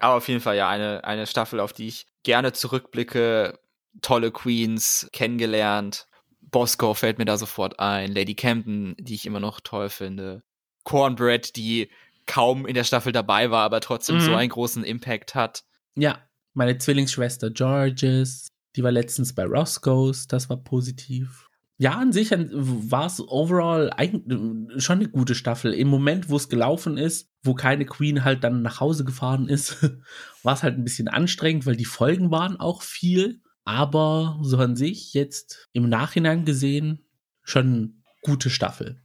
Aber 0.00 0.14
auf 0.14 0.28
jeden 0.28 0.40
Fall 0.40 0.56
ja 0.56 0.66
eine, 0.70 1.04
eine 1.04 1.26
Staffel, 1.26 1.60
auf 1.60 1.74
die 1.74 1.88
ich 1.88 2.06
gerne 2.22 2.54
zurückblicke. 2.54 3.60
Tolle 4.00 4.30
Queens 4.30 5.10
kennengelernt. 5.12 6.06
Bosco 6.40 6.94
fällt 6.94 7.18
mir 7.18 7.26
da 7.26 7.36
sofort 7.36 7.78
ein. 7.78 8.12
Lady 8.12 8.34
Camden, 8.34 8.96
die 8.98 9.14
ich 9.14 9.26
immer 9.26 9.40
noch 9.40 9.60
toll 9.60 9.90
finde. 9.90 10.42
Cornbread, 10.84 11.54
die 11.54 11.90
kaum 12.24 12.64
in 12.64 12.74
der 12.74 12.84
Staffel 12.84 13.12
dabei 13.12 13.50
war, 13.50 13.64
aber 13.64 13.80
trotzdem 13.80 14.16
mhm. 14.16 14.20
so 14.20 14.34
einen 14.34 14.48
großen 14.48 14.84
Impact 14.84 15.34
hat. 15.34 15.64
Ja, 15.96 16.18
meine 16.54 16.78
Zwillingsschwester 16.78 17.50
Georges, 17.50 18.48
die 18.74 18.82
war 18.82 18.90
letztens 18.90 19.34
bei 19.34 19.44
Roscoe's, 19.44 20.28
das 20.28 20.48
war 20.48 20.56
positiv. 20.56 21.46
Ja, 21.78 21.92
an 21.92 22.12
sich 22.12 22.30
war 22.30 23.06
es 23.06 23.20
overall 23.20 23.90
eigentlich 23.90 24.82
schon 24.82 25.00
eine 25.00 25.08
gute 25.10 25.34
Staffel. 25.34 25.74
Im 25.74 25.88
Moment, 25.88 26.30
wo 26.30 26.36
es 26.36 26.48
gelaufen 26.48 26.96
ist, 26.96 27.30
wo 27.42 27.54
keine 27.54 27.84
Queen 27.84 28.24
halt 28.24 28.44
dann 28.44 28.62
nach 28.62 28.80
Hause 28.80 29.04
gefahren 29.04 29.48
ist, 29.48 29.82
war 30.42 30.54
es 30.54 30.62
halt 30.62 30.78
ein 30.78 30.84
bisschen 30.84 31.08
anstrengend, 31.08 31.66
weil 31.66 31.76
die 31.76 31.84
Folgen 31.84 32.30
waren 32.30 32.58
auch 32.58 32.82
viel. 32.82 33.42
Aber 33.64 34.38
so 34.42 34.58
an 34.58 34.76
sich 34.76 35.12
jetzt 35.12 35.68
im 35.72 35.88
Nachhinein 35.88 36.44
gesehen 36.44 37.04
schon 37.42 38.02
gute 38.22 38.48
Staffel. 38.48 39.02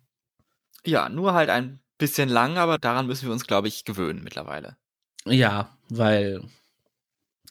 Ja, 0.86 1.10
nur 1.10 1.34
halt 1.34 1.50
ein 1.50 1.82
bisschen 1.98 2.30
lang, 2.30 2.58
aber 2.58 2.78
daran 2.78 3.08
müssen 3.08 3.26
wir 3.26 3.34
uns, 3.34 3.48
glaube 3.48 3.68
ich, 3.68 3.86
gewöhnen 3.86 4.24
mittlerweile. 4.24 4.78
Ja, 5.26 5.78
weil 5.90 6.42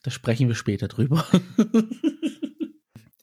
da 0.03 0.11
sprechen 0.11 0.49
wir 0.49 0.55
später 0.55 0.89
drüber. 0.89 1.27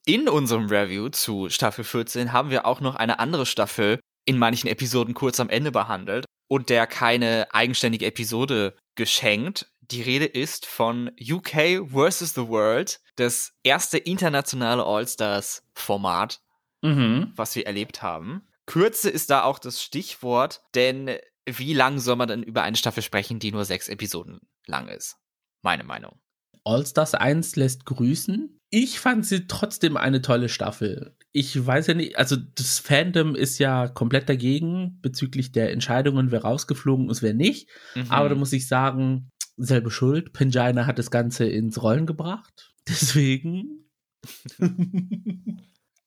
In 0.08 0.30
unserem 0.30 0.68
Review 0.68 1.10
zu 1.10 1.50
Staffel 1.50 1.84
14 1.84 2.32
haben 2.32 2.50
wir 2.50 2.66
auch 2.66 2.80
noch 2.80 2.96
eine 2.96 3.20
andere 3.20 3.46
Staffel 3.46 4.00
in 4.24 4.38
manchen 4.38 4.70
Episoden 4.70 5.14
kurz 5.14 5.38
am 5.42 5.50
Ende 5.50 5.70
behandelt 5.70 6.24
und 6.48 6.70
der 6.70 6.88
keine 6.88 7.46
eigenständige 7.52 8.06
Episode 8.06 8.78
geschenkt. 8.96 9.70
Die 9.82 10.02
Rede 10.02 10.24
ist 10.24 10.66
von 10.66 11.12
UK 11.20 11.90
vs. 11.92 12.36
The 12.36 12.48
World, 12.48 13.02
das 13.18 13.52
erste 13.64 13.98
internationale 13.98 14.86
All-Stars-Format, 14.86 16.40
mhm. 16.82 17.34
was 17.36 17.58
wir 17.58 17.66
erlebt 17.66 18.02
haben. 18.02 18.48
Kürze 18.66 19.10
ist 19.10 19.30
da 19.30 19.44
auch 19.44 19.60
das 19.60 19.84
Stichwort, 19.84 20.62
denn 20.74 21.18
wie 21.46 21.74
lang 21.74 22.00
soll 22.00 22.16
man 22.16 22.30
denn 22.30 22.44
über 22.44 22.64
eine 22.64 22.78
Staffel 22.78 23.04
sprechen, 23.04 23.40
die 23.40 23.52
nur 23.52 23.66
sechs 23.66 23.90
Episoden 23.90 24.40
lang 24.68 24.88
ist? 24.88 25.18
Meine 25.64 25.84
Meinung. 25.84 26.18
All-Stars 26.68 27.16
1 27.16 27.56
lässt 27.56 27.86
grüßen. 27.86 28.60
Ich 28.70 29.00
fand 29.00 29.26
sie 29.26 29.48
trotzdem 29.48 29.96
eine 29.96 30.22
tolle 30.22 30.50
Staffel. 30.50 31.16
Ich 31.32 31.66
weiß 31.66 31.88
ja 31.88 31.94
nicht, 31.94 32.18
also 32.18 32.36
das 32.36 32.80
Fandom 32.80 33.36
ist 33.36 33.60
ja 33.60 33.88
komplett 33.88 34.28
dagegen 34.28 35.00
bezüglich 35.02 35.52
der 35.52 35.72
Entscheidungen, 35.72 36.32
wer 36.32 36.42
rausgeflogen 36.42 37.10
ist, 37.10 37.22
wer 37.22 37.34
nicht. 37.34 37.70
Mhm. 37.96 38.06
Aber 38.10 38.30
da 38.30 38.36
muss 38.36 38.54
ich 38.54 38.68
sagen, 38.68 39.32
selbe 39.56 39.92
Schuld. 39.92 40.34
Pangina 40.34 40.86
hat 40.86 41.00
das 41.00 41.12
Ganze 41.12 41.48
ins 41.48 41.82
Rollen 41.82 42.06
gebracht. 42.06 42.74
Deswegen. 42.88 43.90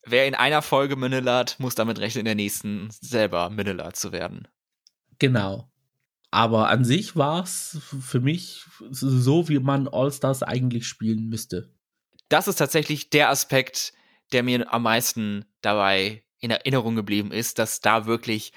wer 0.05 0.27
in 0.27 0.35
einer 0.35 0.61
Folge 0.61 0.95
Manillard, 0.95 1.59
muss 1.59 1.75
damit 1.75 1.99
rechnen, 1.99 2.21
in 2.21 2.25
der 2.25 2.35
nächsten 2.35 2.89
selber 2.91 3.49
Manillard 3.49 3.95
zu 3.95 4.11
werden. 4.11 4.47
Genau. 5.17 5.71
Aber 6.31 6.69
an 6.69 6.85
sich 6.85 7.17
war 7.17 7.43
es 7.43 7.77
für 7.99 8.21
mich 8.21 8.65
so, 8.89 9.49
wie 9.49 9.59
man 9.59 9.89
All-Stars 9.89 10.43
eigentlich 10.43 10.87
spielen 10.87 11.27
müsste. 11.27 11.73
Das 12.29 12.47
ist 12.47 12.55
tatsächlich 12.55 13.09
der 13.09 13.29
Aspekt, 13.29 13.93
der 14.31 14.41
mir 14.41 14.73
am 14.73 14.83
meisten 14.83 15.45
dabei 15.61 16.23
in 16.39 16.49
Erinnerung 16.49 16.95
geblieben 16.95 17.31
ist, 17.33 17.59
dass 17.59 17.81
da 17.81 18.05
wirklich 18.05 18.53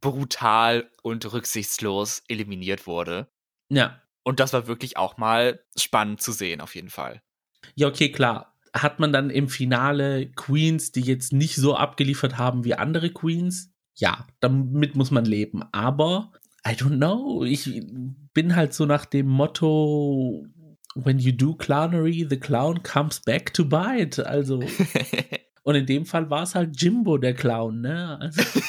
brutal 0.00 0.90
und 1.02 1.30
rücksichtslos 1.32 2.22
eliminiert 2.28 2.86
wurde. 2.86 3.28
Ja. 3.68 4.02
Und 4.24 4.40
das 4.40 4.52
war 4.52 4.66
wirklich 4.66 4.96
auch 4.96 5.18
mal 5.18 5.62
spannend 5.76 6.22
zu 6.22 6.32
sehen, 6.32 6.60
auf 6.60 6.74
jeden 6.74 6.90
Fall. 6.90 7.22
Ja, 7.74 7.88
okay, 7.88 8.10
klar. 8.10 8.56
Hat 8.72 9.00
man 9.00 9.12
dann 9.12 9.30
im 9.30 9.48
Finale 9.48 10.30
Queens, 10.30 10.92
die 10.92 11.02
jetzt 11.02 11.32
nicht 11.32 11.56
so 11.56 11.76
abgeliefert 11.76 12.38
haben 12.38 12.64
wie 12.64 12.74
andere 12.74 13.10
Queens? 13.10 13.70
Ja, 13.94 14.26
damit 14.40 14.96
muss 14.96 15.10
man 15.10 15.26
leben. 15.26 15.62
Aber 15.72 16.32
I 16.66 16.74
don't 16.74 16.98
know. 16.98 17.44
Ich 17.44 17.82
bin 18.34 18.54
halt 18.54 18.72
so 18.74 18.86
nach 18.86 19.04
dem 19.04 19.26
Motto, 19.26 20.46
when 20.94 21.18
you 21.18 21.32
do 21.32 21.54
clownery, 21.54 22.26
the 22.28 22.38
clown 22.38 22.82
comes 22.82 23.20
back 23.20 23.52
to 23.54 23.64
bite. 23.64 24.24
Also. 24.24 24.62
und 25.62 25.74
in 25.74 25.86
dem 25.86 26.06
Fall 26.06 26.30
war 26.30 26.44
es 26.44 26.54
halt 26.54 26.80
Jimbo, 26.80 27.18
der 27.18 27.34
Clown, 27.34 27.80
ne? 27.80 28.18
Also 28.20 28.42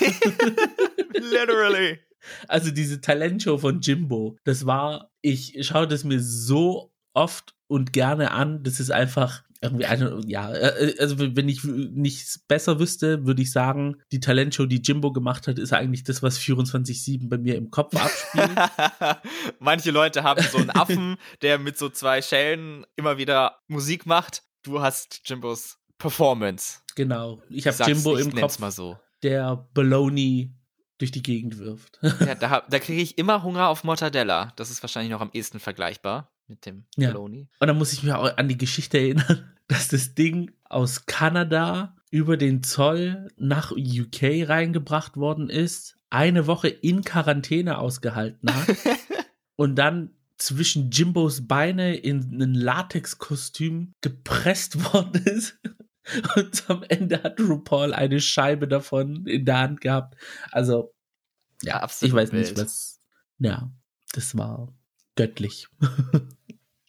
Literally. 1.13 1.99
Also 2.47 2.71
diese 2.71 3.01
Talentshow 3.01 3.57
von 3.57 3.81
Jimbo, 3.81 4.37
das 4.45 4.65
war, 4.65 5.11
ich 5.21 5.57
schaue 5.67 5.87
das 5.87 6.03
mir 6.03 6.21
so 6.21 6.93
oft 7.13 7.53
und 7.67 7.93
gerne 7.93 8.31
an. 8.31 8.63
Das 8.63 8.79
ist 8.79 8.91
einfach 8.91 9.43
irgendwie 9.63 9.85
eine, 9.85 10.21
ja, 10.25 10.51
äh, 10.51 10.89
äh, 10.89 10.99
also 10.99 11.15
wenn 11.19 11.49
ich 11.49 11.63
nichts 11.63 12.39
besser 12.47 12.79
wüsste, 12.79 13.25
würde 13.25 13.41
ich 13.41 13.51
sagen, 13.51 13.95
die 14.11 14.19
Talentshow, 14.19 14.65
die 14.65 14.81
Jimbo 14.81 15.11
gemacht 15.11 15.47
hat, 15.47 15.57
ist 15.57 15.73
eigentlich 15.73 16.03
das, 16.03 16.21
was 16.21 16.39
24-7 16.39 17.29
bei 17.29 17.37
mir 17.37 17.55
im 17.55 17.71
Kopf 17.71 17.95
abspielt. 17.95 18.51
Manche 19.59 19.91
Leute 19.91 20.23
haben 20.23 20.43
so 20.43 20.57
einen 20.57 20.69
Affen, 20.69 21.17
der 21.41 21.57
mit 21.59 21.77
so 21.77 21.89
zwei 21.89 22.21
Schellen 22.21 22.85
immer 22.95 23.17
wieder 23.17 23.59
Musik 23.67 24.05
macht. 24.05 24.43
Du 24.63 24.81
hast 24.81 25.21
Jimbos 25.25 25.79
Performance. 25.97 26.79
Genau. 26.95 27.41
Ich 27.49 27.65
habe 27.65 27.83
Jimbo 27.85 28.17
im 28.17 28.33
Kopf, 28.35 28.59
so. 28.69 28.97
der 29.23 29.67
Baloney 29.73 30.53
durch 30.97 31.11
die 31.11 31.23
Gegend 31.23 31.57
wirft. 31.57 31.99
ja, 32.01 32.35
da, 32.35 32.63
da 32.69 32.79
kriege 32.79 33.01
ich 33.01 33.17
immer 33.17 33.43
Hunger 33.43 33.67
auf 33.67 33.83
Mortadella. 33.83 34.53
Das 34.55 34.69
ist 34.69 34.83
wahrscheinlich 34.83 35.11
noch 35.11 35.21
am 35.21 35.31
ehesten 35.33 35.59
vergleichbar 35.59 36.31
mit 36.47 36.65
dem 36.65 36.85
ja. 36.95 37.09
Baloney. 37.09 37.49
Und 37.59 37.67
dann 37.67 37.77
muss 37.77 37.93
ich 37.93 38.03
mich 38.03 38.13
auch 38.13 38.37
an 38.37 38.47
die 38.47 38.57
Geschichte 38.57 38.97
erinnern, 38.97 39.52
dass 39.67 39.87
das 39.87 40.15
Ding 40.15 40.51
aus 40.65 41.05
Kanada 41.05 41.95
über 42.11 42.37
den 42.37 42.63
Zoll 42.63 43.27
nach 43.37 43.71
UK 43.71 44.47
reingebracht 44.47 45.17
worden 45.17 45.49
ist, 45.49 45.97
eine 46.09 46.45
Woche 46.45 46.67
in 46.67 47.03
Quarantäne 47.03 47.79
ausgehalten 47.79 48.53
hat 48.53 48.67
und 49.55 49.75
dann 49.75 50.11
zwischen 50.37 50.91
Jimbos 50.91 51.47
Beine 51.47 51.95
in 51.95 52.41
ein 52.41 52.53
Latexkostüm 52.53 53.93
gepresst 54.01 54.93
worden 54.93 55.23
ist. 55.23 55.59
Und 56.35 56.69
am 56.69 56.83
Ende 56.83 57.23
hat 57.23 57.39
RuPaul 57.39 57.93
eine 57.93 58.19
Scheibe 58.19 58.67
davon 58.67 59.25
in 59.25 59.45
der 59.45 59.59
Hand 59.59 59.81
gehabt. 59.81 60.17
Also, 60.51 60.93
ja, 61.61 61.77
absolut. 61.81 62.09
Ich 62.09 62.15
weiß 62.15 62.31
wild. 62.33 62.49
nicht, 62.49 62.57
was. 62.57 63.01
Ja, 63.39 63.71
das 64.11 64.37
war 64.37 64.73
göttlich. 65.15 65.67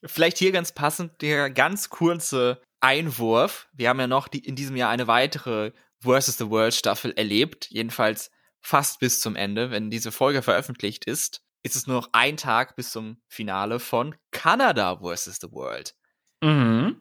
Vielleicht 0.06 0.38
hier 0.38 0.52
ganz 0.52 0.72
passend 0.72 1.20
der 1.22 1.50
ganz 1.50 1.90
kurze 1.90 2.60
Einwurf. 2.80 3.68
Wir 3.72 3.88
haben 3.88 4.00
ja 4.00 4.06
noch 4.06 4.28
die, 4.28 4.44
in 4.44 4.56
diesem 4.56 4.76
Jahr 4.76 4.90
eine 4.90 5.06
weitere 5.06 5.72
Versus 6.00 6.36
the 6.36 6.50
World 6.50 6.74
Staffel 6.74 7.12
erlebt, 7.12 7.68
jedenfalls 7.70 8.30
fast 8.60 9.00
bis 9.00 9.20
zum 9.20 9.36
Ende. 9.36 9.70
Wenn 9.70 9.90
diese 9.90 10.12
Folge 10.12 10.42
veröffentlicht 10.42 11.06
ist, 11.06 11.42
ist 11.62 11.76
es 11.76 11.86
nur 11.86 11.96
noch 11.96 12.10
ein 12.12 12.36
Tag 12.36 12.76
bis 12.76 12.90
zum 12.92 13.16
Finale 13.26 13.80
von 13.80 14.14
Kanada 14.30 14.98
Versus 14.98 15.38
the 15.40 15.50
World. 15.50 15.94
Mhm. 16.42 17.00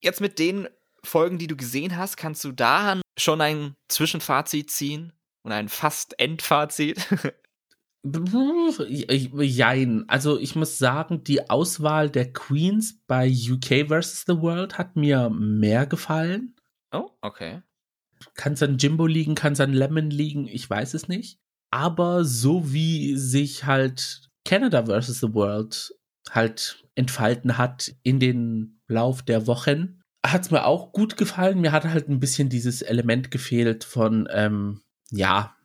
Jetzt 0.00 0.20
mit 0.20 0.38
den 0.38 0.68
Folgen, 1.04 1.38
die 1.38 1.46
du 1.46 1.56
gesehen 1.56 1.96
hast, 1.96 2.16
kannst 2.16 2.42
du 2.44 2.52
da 2.52 3.00
schon 3.18 3.40
ein 3.40 3.74
Zwischenfazit 3.88 4.70
ziehen 4.70 5.12
und 5.42 5.52
ein 5.52 5.68
fast 5.68 6.18
Endfazit? 6.18 7.06
Jein. 8.04 10.04
Also 10.08 10.38
ich 10.38 10.56
muss 10.56 10.78
sagen, 10.78 11.24
die 11.24 11.50
Auswahl 11.50 12.10
der 12.10 12.32
Queens 12.32 13.00
bei 13.06 13.28
UK 13.28 13.88
vs. 13.88 14.24
The 14.26 14.40
World 14.40 14.78
hat 14.78 14.96
mir 14.96 15.30
mehr 15.30 15.86
gefallen. 15.86 16.54
Oh, 16.92 17.10
okay. 17.20 17.62
Kann 18.34 18.54
es 18.54 18.62
an 18.62 18.78
Jimbo 18.78 19.06
liegen, 19.06 19.34
kann 19.34 19.52
es 19.52 19.60
an 19.60 19.72
Lemon 19.72 20.10
liegen, 20.10 20.46
ich 20.46 20.68
weiß 20.68 20.94
es 20.94 21.08
nicht. 21.08 21.38
Aber 21.70 22.24
so 22.24 22.72
wie 22.72 23.16
sich 23.16 23.64
halt 23.64 24.30
Canada 24.44 24.86
vs. 24.86 25.20
The 25.20 25.34
World 25.34 25.94
halt 26.30 26.84
entfalten 26.94 27.58
hat 27.58 27.94
in 28.02 28.20
den 28.20 28.80
Lauf 28.86 29.22
der 29.22 29.46
Wochen, 29.46 30.00
hat 30.26 30.42
es 30.42 30.50
mir 30.50 30.64
auch 30.64 30.92
gut 30.92 31.16
gefallen. 31.16 31.60
Mir 31.60 31.72
hat 31.72 31.84
halt 31.84 32.08
ein 32.08 32.20
bisschen 32.20 32.48
dieses 32.48 32.82
Element 32.82 33.30
gefehlt 33.30 33.84
von, 33.84 34.28
ähm, 34.30 34.82
ja, 35.10 35.56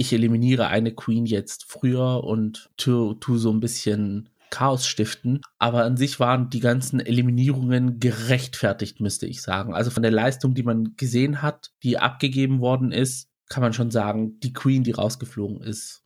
ich 0.00 0.14
eliminiere 0.14 0.68
eine 0.68 0.94
Queen 0.94 1.26
jetzt 1.26 1.66
früher 1.70 2.24
und 2.24 2.70
tu, 2.78 3.12
tu 3.14 3.36
so 3.36 3.52
ein 3.52 3.60
bisschen 3.60 4.30
Chaos 4.48 4.86
stiften. 4.86 5.42
Aber 5.58 5.84
an 5.84 5.98
sich 5.98 6.18
waren 6.18 6.48
die 6.48 6.60
ganzen 6.60 7.00
Eliminierungen 7.00 8.00
gerechtfertigt, 8.00 9.00
müsste 9.00 9.26
ich 9.26 9.42
sagen. 9.42 9.74
Also 9.74 9.90
von 9.90 10.02
der 10.02 10.10
Leistung, 10.10 10.54
die 10.54 10.62
man 10.62 10.94
gesehen 10.96 11.42
hat, 11.42 11.72
die 11.82 11.98
abgegeben 11.98 12.60
worden 12.60 12.92
ist, 12.92 13.28
kann 13.50 13.62
man 13.62 13.74
schon 13.74 13.90
sagen, 13.90 14.40
die 14.40 14.54
Queen, 14.54 14.84
die 14.84 14.92
rausgeflogen 14.92 15.60
ist. 15.60 16.02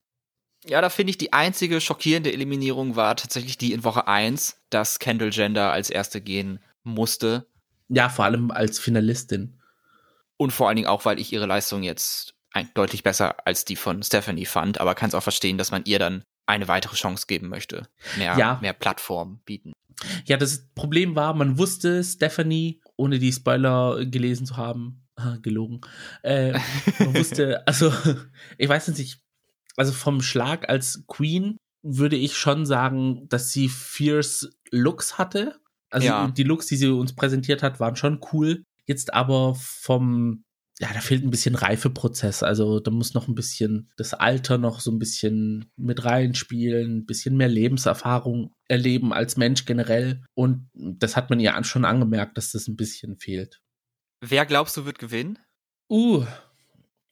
Ja, 0.67 0.81
da 0.81 0.89
finde 0.89 1.11
ich, 1.11 1.19
die 1.19 1.33
einzige 1.33 1.81
schockierende 1.81 2.33
Eliminierung 2.33 2.97
war 2.97 3.15
tatsächlich 3.15 3.59
die 3.59 3.73
in 3.73 3.85
Woche 3.85 4.09
1, 4.09 4.57
dass 4.71 4.99
Kendall 4.99 5.31
Gender 5.31 5.71
als 5.71 5.89
erste 5.89 6.21
gehen 6.21 6.59
musste. 6.83 7.47
Ja, 7.89 8.09
vor 8.09 8.25
allem 8.25 8.51
als 8.51 8.81
Finalistin. 8.81 9.61
Und 10.37 10.53
vor 10.53 10.67
allen 10.67 10.77
Dingen 10.77 10.89
auch, 10.89 11.05
weil 11.05 11.21
ich 11.21 11.33
ihre 11.33 11.47
Leistung 11.47 11.85
jetzt 11.85 12.34
deutlich 12.75 13.03
besser 13.03 13.47
als 13.47 13.65
die 13.65 13.77
von 13.77 14.03
Stephanie 14.03 14.47
fand, 14.47 14.81
aber 14.81 14.95
kann 14.95 15.09
es 15.09 15.15
auch 15.15 15.23
verstehen, 15.23 15.59
dass 15.59 15.71
man 15.71 15.85
ihr 15.85 15.99
dann 15.99 16.23
eine 16.47 16.69
weitere 16.69 16.95
Chance 16.95 17.27
geben 17.27 17.49
möchte. 17.49 17.89
Mehr, 18.17 18.37
ja. 18.39 18.59
mehr 18.61 18.73
Plattform 18.75 19.41
bieten. 19.45 19.73
Ja, 20.25 20.37
das 20.37 20.69
Problem 20.75 21.17
war, 21.17 21.35
man 21.35 21.59
wusste, 21.59 22.03
Stephanie, 22.03 22.81
ohne 22.97 23.19
die 23.19 23.33
Spoiler 23.33 24.05
gelesen 24.05 24.47
zu 24.47 24.57
haben, 24.57 25.05
gelogen, 25.43 25.81
äh, 26.23 26.59
man 26.99 27.15
wusste, 27.15 27.67
also, 27.67 27.93
ich 28.59 28.69
weiß 28.69 28.89
nicht, 28.89 29.21
also 29.77 29.93
vom 29.93 30.21
Schlag 30.21 30.69
als 30.69 31.05
Queen 31.07 31.57
würde 31.83 32.17
ich 32.17 32.37
schon 32.37 32.67
sagen, 32.67 33.29
dass 33.29 33.53
sie 33.53 33.69
fierce 33.69 34.51
Looks 34.71 35.19
hatte. 35.19 35.61
Also 35.91 36.07
ja. 36.07 36.29
die 36.29 36.43
Looks, 36.43 36.67
die 36.67 36.77
sie 36.77 36.89
uns 36.89 37.15
präsentiert 37.15 37.63
hat, 37.63 37.79
waren 37.79 37.97
schon 37.97 38.21
cool. 38.33 38.65
Jetzt 38.87 39.13
aber 39.15 39.55
vom 39.55 40.45
ja, 40.81 40.93
da 40.93 41.01
fehlt 41.01 41.25
ein 41.25 41.31
bisschen 41.31 41.55
Reifeprozess. 41.55 42.43
Also 42.43 42.81
da 42.81 42.91
muss 42.91 43.15
noch 43.15 43.29
ein 43.29 43.35
bisschen 43.35 43.93
das 43.97 44.13
Alter 44.13 44.59
noch 44.59 44.81
so 44.81 44.91
ein 44.91 44.99
bisschen 44.99 45.71
mit 45.77 46.05
reinspielen, 46.05 46.99
ein 46.99 47.07
bisschen 47.07 47.37
mehr 47.37 47.49
Lebenserfahrung 47.49 48.53
erleben 48.67 49.13
als 49.13 49.37
Mensch 49.37 49.67
generell. 49.67 50.25
Und 50.35 50.69
das 50.75 51.17
hat 51.17 51.31
man 51.31 51.39
ja 51.39 51.63
schon 51.63 51.85
angemerkt, 51.85 52.37
dass 52.37 52.51
das 52.51 52.67
ein 52.67 52.77
bisschen 52.77 53.17
fehlt. 53.17 53.61
Wer 54.21 54.47
glaubst 54.47 54.77
du 54.77 54.85
wird 54.85 54.99
gewinnen? 54.99 55.39
Uh, 55.89 56.25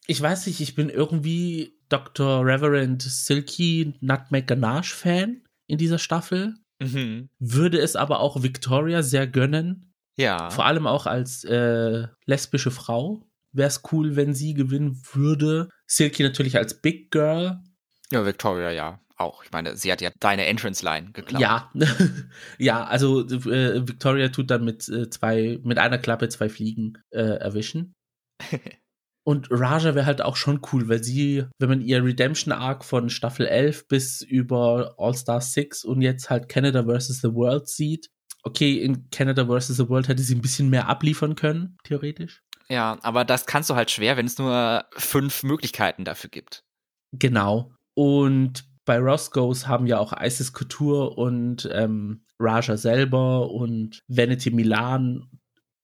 ich 0.06 0.20
weiß 0.20 0.46
nicht, 0.46 0.60
ich 0.60 0.74
bin 0.74 0.88
irgendwie 0.88 1.78
Dr. 1.88 2.44
Reverend 2.44 3.02
Silky 3.02 3.94
Nutmeg 4.00 4.48
Ganache 4.48 4.94
Fan 4.94 5.42
in 5.68 5.78
dieser 5.78 5.98
Staffel. 5.98 6.56
Mhm. 6.80 7.28
Würde 7.38 7.78
es 7.78 7.94
aber 7.94 8.20
auch 8.20 8.42
Victoria 8.42 9.04
sehr 9.04 9.28
gönnen. 9.28 9.92
Ja. 10.16 10.50
Vor 10.50 10.66
allem 10.66 10.86
auch 10.88 11.06
als 11.06 11.44
äh, 11.44 12.08
lesbische 12.26 12.72
Frau 12.72 13.24
wäre 13.52 13.68
es 13.68 13.82
cool, 13.92 14.16
wenn 14.16 14.34
sie 14.34 14.54
gewinnen 14.54 15.00
würde. 15.12 15.68
Silky 15.86 16.22
natürlich 16.22 16.56
als 16.56 16.80
Big 16.80 17.10
Girl. 17.10 17.60
Ja, 18.10 18.24
Victoria 18.24 18.70
ja 18.70 19.00
auch. 19.16 19.44
Ich 19.44 19.52
meine, 19.52 19.76
sie 19.76 19.90
hat 19.92 20.00
ja 20.00 20.10
deine 20.20 20.46
Entrance-Line 20.46 21.12
geklaut. 21.12 21.40
Ja, 21.40 21.72
ja, 22.58 22.84
also 22.84 23.20
äh, 23.20 23.86
Victoria 23.88 24.28
tut 24.28 24.50
dann 24.50 24.64
mit 24.64 24.88
äh, 24.88 25.08
zwei, 25.10 25.58
mit 25.62 25.78
einer 25.78 25.98
Klappe 25.98 26.28
zwei 26.28 26.48
Fliegen 26.48 26.98
äh, 27.10 27.20
erwischen. 27.20 27.94
Und 29.24 29.48
Raja 29.50 29.94
wäre 29.94 30.06
halt 30.06 30.20
auch 30.20 30.34
schon 30.34 30.60
cool, 30.72 30.88
weil 30.88 31.04
sie, 31.04 31.44
wenn 31.58 31.68
man 31.68 31.80
ihr 31.80 32.04
Redemption 32.04 32.52
Arc 32.52 32.84
von 32.84 33.08
Staffel 33.08 33.46
11 33.46 33.86
bis 33.86 34.20
über 34.20 34.96
All-Star 34.98 35.40
6 35.40 35.84
und 35.84 36.02
jetzt 36.02 36.28
halt 36.28 36.48
Canada 36.48 36.82
vs. 36.82 37.20
The 37.20 37.32
World 37.32 37.68
sieht, 37.68 38.08
okay, 38.42 38.78
in 38.78 39.10
Canada 39.10 39.46
vs. 39.46 39.76
The 39.76 39.88
World 39.88 40.08
hätte 40.08 40.22
sie 40.22 40.34
ein 40.34 40.42
bisschen 40.42 40.70
mehr 40.70 40.88
abliefern 40.88 41.36
können, 41.36 41.76
theoretisch. 41.84 42.42
Ja, 42.72 42.98
aber 43.02 43.26
das 43.26 43.44
kannst 43.44 43.68
du 43.68 43.74
halt 43.74 43.90
schwer, 43.90 44.16
wenn 44.16 44.24
es 44.24 44.38
nur 44.38 44.86
fünf 44.96 45.42
Möglichkeiten 45.42 46.06
dafür 46.06 46.30
gibt. 46.30 46.64
Genau. 47.12 47.74
Und 47.92 48.64
bei 48.86 48.98
Roscoe's 48.98 49.68
haben 49.68 49.86
ja 49.86 49.98
auch 49.98 50.14
Isis 50.18 50.54
Couture 50.54 51.10
und 51.10 51.68
ähm, 51.70 52.24
Raja 52.38 52.78
selber 52.78 53.50
und 53.50 54.00
Vanity 54.08 54.50
Milan 54.50 55.28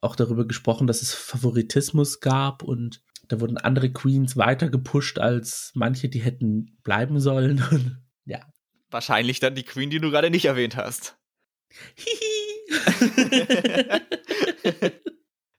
auch 0.01 0.17
darüber 0.17 0.47
gesprochen, 0.47 0.87
dass 0.87 1.03
es 1.03 1.13
Favoritismus 1.13 2.21
gab 2.21 2.63
und 2.63 3.03
da 3.29 3.39
wurden 3.39 3.59
andere 3.59 3.93
Queens 3.93 4.39
weiter 4.39 4.71
gepusht 4.71 5.19
als 5.19 5.73
manche, 5.75 6.09
die 6.09 6.21
hätten 6.21 6.79
bleiben 6.85 7.21
sollen. 7.21 8.03
ja. 8.25 8.41
Wahrscheinlich 8.89 9.41
dann 9.41 9.55
die 9.55 9.65
Queen, 9.65 9.91
die 9.91 10.01
du 10.01 10.11
gerade 10.11 10.31
nicht 10.31 10.47
erwähnt 10.47 10.77
hast. 10.77 11.19
Hihi. 11.97 12.39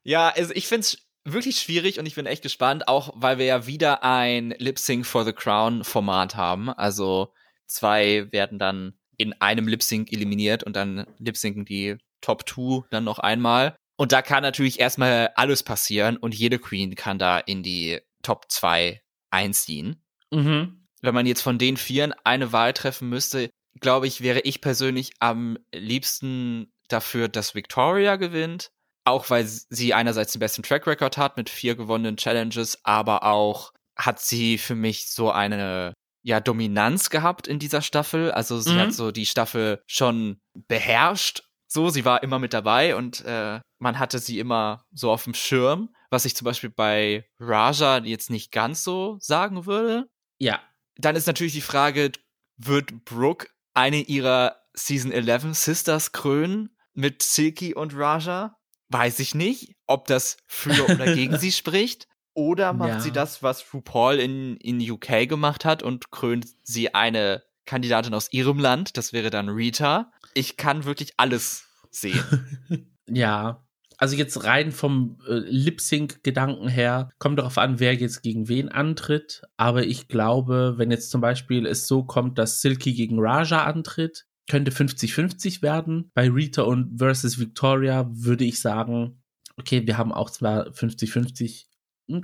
ja, 0.02 0.30
also 0.30 0.52
ich 0.54 0.66
finde 0.66 0.80
es 0.80 1.09
wirklich 1.24 1.58
schwierig 1.58 1.98
und 1.98 2.06
ich 2.06 2.14
bin 2.14 2.26
echt 2.26 2.42
gespannt, 2.42 2.88
auch 2.88 3.12
weil 3.14 3.38
wir 3.38 3.46
ja 3.46 3.66
wieder 3.66 4.02
ein 4.02 4.54
Lip 4.58 4.78
Sync 4.78 5.06
for 5.06 5.24
the 5.24 5.32
Crown 5.32 5.84
Format 5.84 6.36
haben. 6.36 6.70
Also 6.70 7.32
zwei 7.66 8.30
werden 8.32 8.58
dann 8.58 8.94
in 9.16 9.34
einem 9.40 9.68
Lip 9.68 9.82
Sync 9.82 10.12
eliminiert 10.12 10.64
und 10.64 10.74
dann 10.74 11.06
lip 11.18 11.36
synken 11.36 11.66
die 11.66 11.98
Top 12.22 12.48
2 12.48 12.86
dann 12.90 13.04
noch 13.04 13.18
einmal. 13.18 13.76
Und 13.96 14.12
da 14.12 14.22
kann 14.22 14.42
natürlich 14.42 14.80
erstmal 14.80 15.30
alles 15.34 15.62
passieren 15.62 16.16
und 16.16 16.34
jede 16.34 16.58
Queen 16.58 16.94
kann 16.94 17.18
da 17.18 17.38
in 17.38 17.62
die 17.62 18.00
Top 18.22 18.46
2 18.50 19.02
einziehen. 19.28 20.02
Mhm. 20.30 20.86
Wenn 21.02 21.14
man 21.14 21.26
jetzt 21.26 21.42
von 21.42 21.58
den 21.58 21.76
Vieren 21.76 22.14
eine 22.24 22.52
Wahl 22.52 22.72
treffen 22.72 23.10
müsste, 23.10 23.50
glaube 23.78 24.06
ich, 24.06 24.22
wäre 24.22 24.40
ich 24.40 24.62
persönlich 24.62 25.12
am 25.20 25.58
liebsten 25.74 26.72
dafür, 26.88 27.28
dass 27.28 27.54
Victoria 27.54 28.16
gewinnt 28.16 28.70
auch 29.04 29.30
weil 29.30 29.46
sie 29.46 29.94
einerseits 29.94 30.32
den 30.32 30.40
besten 30.40 30.62
Track 30.62 30.86
Record 30.86 31.16
hat 31.16 31.36
mit 31.36 31.50
vier 31.50 31.74
gewonnenen 31.74 32.16
Challenges, 32.16 32.78
aber 32.84 33.24
auch 33.24 33.72
hat 33.96 34.20
sie 34.20 34.58
für 34.58 34.74
mich 34.74 35.10
so 35.10 35.30
eine 35.30 35.94
ja 36.22 36.40
Dominanz 36.40 37.10
gehabt 37.10 37.48
in 37.48 37.58
dieser 37.58 37.82
Staffel. 37.82 38.30
Also 38.30 38.60
sie 38.60 38.74
mhm. 38.74 38.78
hat 38.78 38.92
so 38.92 39.10
die 39.10 39.26
Staffel 39.26 39.82
schon 39.86 40.40
beherrscht. 40.54 41.42
So, 41.66 41.88
sie 41.88 42.04
war 42.04 42.22
immer 42.22 42.38
mit 42.38 42.52
dabei 42.52 42.96
und 42.96 43.24
äh, 43.24 43.60
man 43.78 43.98
hatte 43.98 44.18
sie 44.18 44.38
immer 44.38 44.84
so 44.92 45.10
auf 45.10 45.24
dem 45.24 45.34
Schirm, 45.34 45.94
was 46.10 46.24
ich 46.24 46.34
zum 46.34 46.44
Beispiel 46.44 46.70
bei 46.70 47.28
Raja 47.38 47.98
jetzt 47.98 48.28
nicht 48.28 48.50
ganz 48.50 48.82
so 48.82 49.18
sagen 49.20 49.66
würde. 49.66 50.08
Ja. 50.38 50.60
Dann 50.96 51.16
ist 51.16 51.26
natürlich 51.26 51.52
die 51.52 51.60
Frage, 51.60 52.10
wird 52.56 53.04
Brooke 53.04 53.48
eine 53.72 54.00
ihrer 54.00 54.56
Season 54.74 55.12
11 55.12 55.54
Sisters 55.56 56.12
krönen 56.12 56.76
mit 56.92 57.22
Silky 57.22 57.74
und 57.74 57.94
Raja? 57.94 58.56
Weiß 58.90 59.20
ich 59.20 59.34
nicht, 59.34 59.74
ob 59.86 60.06
das 60.06 60.36
für 60.46 60.84
oder 60.84 61.14
gegen 61.14 61.38
sie 61.38 61.52
spricht. 61.52 62.06
Oder 62.34 62.72
macht 62.72 62.88
ja. 62.90 63.00
sie 63.00 63.10
das, 63.10 63.42
was 63.42 63.74
RuPaul 63.74 64.16
in, 64.16 64.56
in 64.58 64.80
UK 64.88 65.28
gemacht 65.28 65.64
hat 65.64 65.82
und 65.82 66.10
krönt 66.10 66.46
sie 66.62 66.94
eine 66.94 67.42
Kandidatin 67.66 68.14
aus 68.14 68.32
ihrem 68.32 68.58
Land? 68.58 68.96
Das 68.96 69.12
wäre 69.12 69.30
dann 69.30 69.48
Rita. 69.48 70.12
Ich 70.34 70.56
kann 70.56 70.84
wirklich 70.84 71.14
alles 71.16 71.66
sehen. 71.90 72.88
ja. 73.06 73.64
Also 73.98 74.16
jetzt 74.16 74.44
rein 74.44 74.72
vom 74.72 75.18
äh, 75.28 75.34
Lip-Sync-Gedanken 75.34 76.68
her, 76.68 77.10
kommt 77.18 77.38
darauf 77.38 77.58
an, 77.58 77.80
wer 77.80 77.94
jetzt 77.94 78.22
gegen 78.22 78.48
wen 78.48 78.70
antritt. 78.70 79.42
Aber 79.58 79.84
ich 79.84 80.08
glaube, 80.08 80.74
wenn 80.78 80.90
jetzt 80.90 81.10
zum 81.10 81.20
Beispiel 81.20 81.66
es 81.66 81.86
so 81.86 82.04
kommt, 82.04 82.38
dass 82.38 82.62
Silky 82.62 82.94
gegen 82.94 83.18
Raja 83.18 83.64
antritt, 83.64 84.24
könnte 84.50 84.72
50-50 84.72 85.62
werden. 85.62 86.10
Bei 86.12 86.28
Rita 86.28 86.62
und 86.62 86.98
versus 86.98 87.38
Victoria 87.38 88.10
würde 88.10 88.44
ich 88.44 88.60
sagen, 88.60 89.22
okay, 89.56 89.86
wir 89.86 89.96
haben 89.96 90.12
auch 90.12 90.28
zwar 90.28 90.70
50-50 90.70 91.66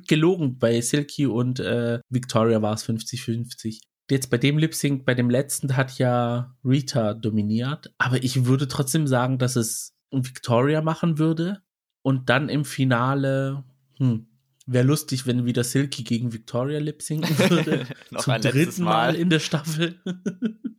gelogen. 0.08 0.58
Bei 0.58 0.80
Silky 0.80 1.26
und 1.26 1.60
äh, 1.60 2.00
Victoria 2.08 2.60
war 2.62 2.74
es 2.74 2.84
50-50. 2.84 3.78
Jetzt 4.10 4.28
bei 4.28 4.38
dem 4.38 4.58
Lip 4.58 4.74
Sync, 4.74 5.04
bei 5.04 5.14
dem 5.14 5.30
letzten 5.30 5.76
hat 5.76 5.98
ja 5.98 6.56
Rita 6.64 7.14
dominiert, 7.14 7.92
aber 7.98 8.22
ich 8.22 8.44
würde 8.44 8.66
trotzdem 8.66 9.06
sagen, 9.06 9.38
dass 9.38 9.54
es 9.54 9.96
Victoria 10.10 10.80
machen 10.80 11.18
würde 11.18 11.62
und 12.02 12.28
dann 12.28 12.48
im 12.48 12.64
Finale, 12.64 13.64
hm, 13.98 14.26
wäre 14.66 14.84
lustig, 14.84 15.26
wenn 15.26 15.44
wieder 15.44 15.62
Silky 15.62 16.02
gegen 16.02 16.32
Victoria 16.32 16.80
lip 16.80 17.02
sinken 17.02 17.38
würde. 17.50 17.86
Zum 18.18 18.40
dritten 18.40 18.84
Mal. 18.84 19.12
Mal 19.12 19.14
in 19.14 19.30
der 19.30 19.40
Staffel. 19.40 20.00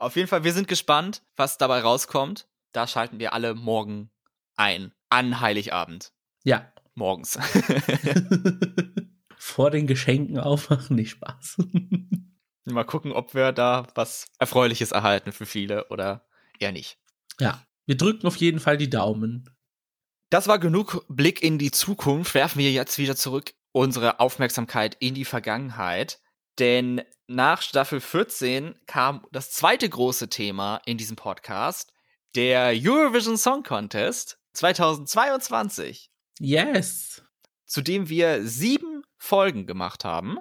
Auf 0.00 0.16
jeden 0.16 0.28
Fall, 0.28 0.44
wir 0.44 0.54
sind 0.54 0.66
gespannt, 0.66 1.22
was 1.36 1.58
dabei 1.58 1.80
rauskommt. 1.80 2.48
Da 2.72 2.86
schalten 2.86 3.18
wir 3.18 3.34
alle 3.34 3.54
morgen 3.54 4.10
ein 4.56 4.94
an 5.10 5.40
Heiligabend. 5.40 6.12
Ja. 6.42 6.72
Morgens. 6.94 7.38
Vor 9.36 9.70
den 9.70 9.86
Geschenken 9.86 10.38
aufmachen, 10.38 10.96
nicht 10.96 11.10
Spaß. 11.10 11.58
Mal 12.64 12.84
gucken, 12.84 13.12
ob 13.12 13.34
wir 13.34 13.52
da 13.52 13.86
was 13.94 14.26
Erfreuliches 14.38 14.92
erhalten 14.92 15.32
für 15.32 15.44
viele 15.44 15.88
oder 15.88 16.26
eher 16.58 16.72
nicht. 16.72 16.98
Ja, 17.38 17.62
wir 17.84 17.98
drücken 17.98 18.26
auf 18.26 18.36
jeden 18.36 18.60
Fall 18.60 18.78
die 18.78 18.90
Daumen. 18.90 19.50
Das 20.30 20.48
war 20.48 20.58
genug 20.58 21.04
Blick 21.08 21.42
in 21.42 21.58
die 21.58 21.72
Zukunft. 21.72 22.34
Werfen 22.34 22.60
wir 22.60 22.72
jetzt 22.72 22.96
wieder 22.96 23.16
zurück 23.16 23.52
unsere 23.72 24.18
Aufmerksamkeit 24.18 24.96
in 24.98 25.14
die 25.14 25.26
Vergangenheit. 25.26 26.20
Denn 26.58 27.02
nach 27.30 27.62
Staffel 27.62 28.00
14 28.00 28.74
kam 28.86 29.24
das 29.30 29.52
zweite 29.52 29.88
große 29.88 30.28
Thema 30.28 30.82
in 30.84 30.98
diesem 30.98 31.14
Podcast, 31.14 31.92
der 32.34 32.72
Eurovision 32.74 33.38
Song 33.38 33.62
Contest 33.62 34.40
2022. 34.54 36.10
Yes. 36.40 37.22
Zu 37.66 37.82
dem 37.82 38.08
wir 38.08 38.44
sieben 38.44 39.04
Folgen 39.16 39.66
gemacht 39.66 40.04
haben, 40.04 40.38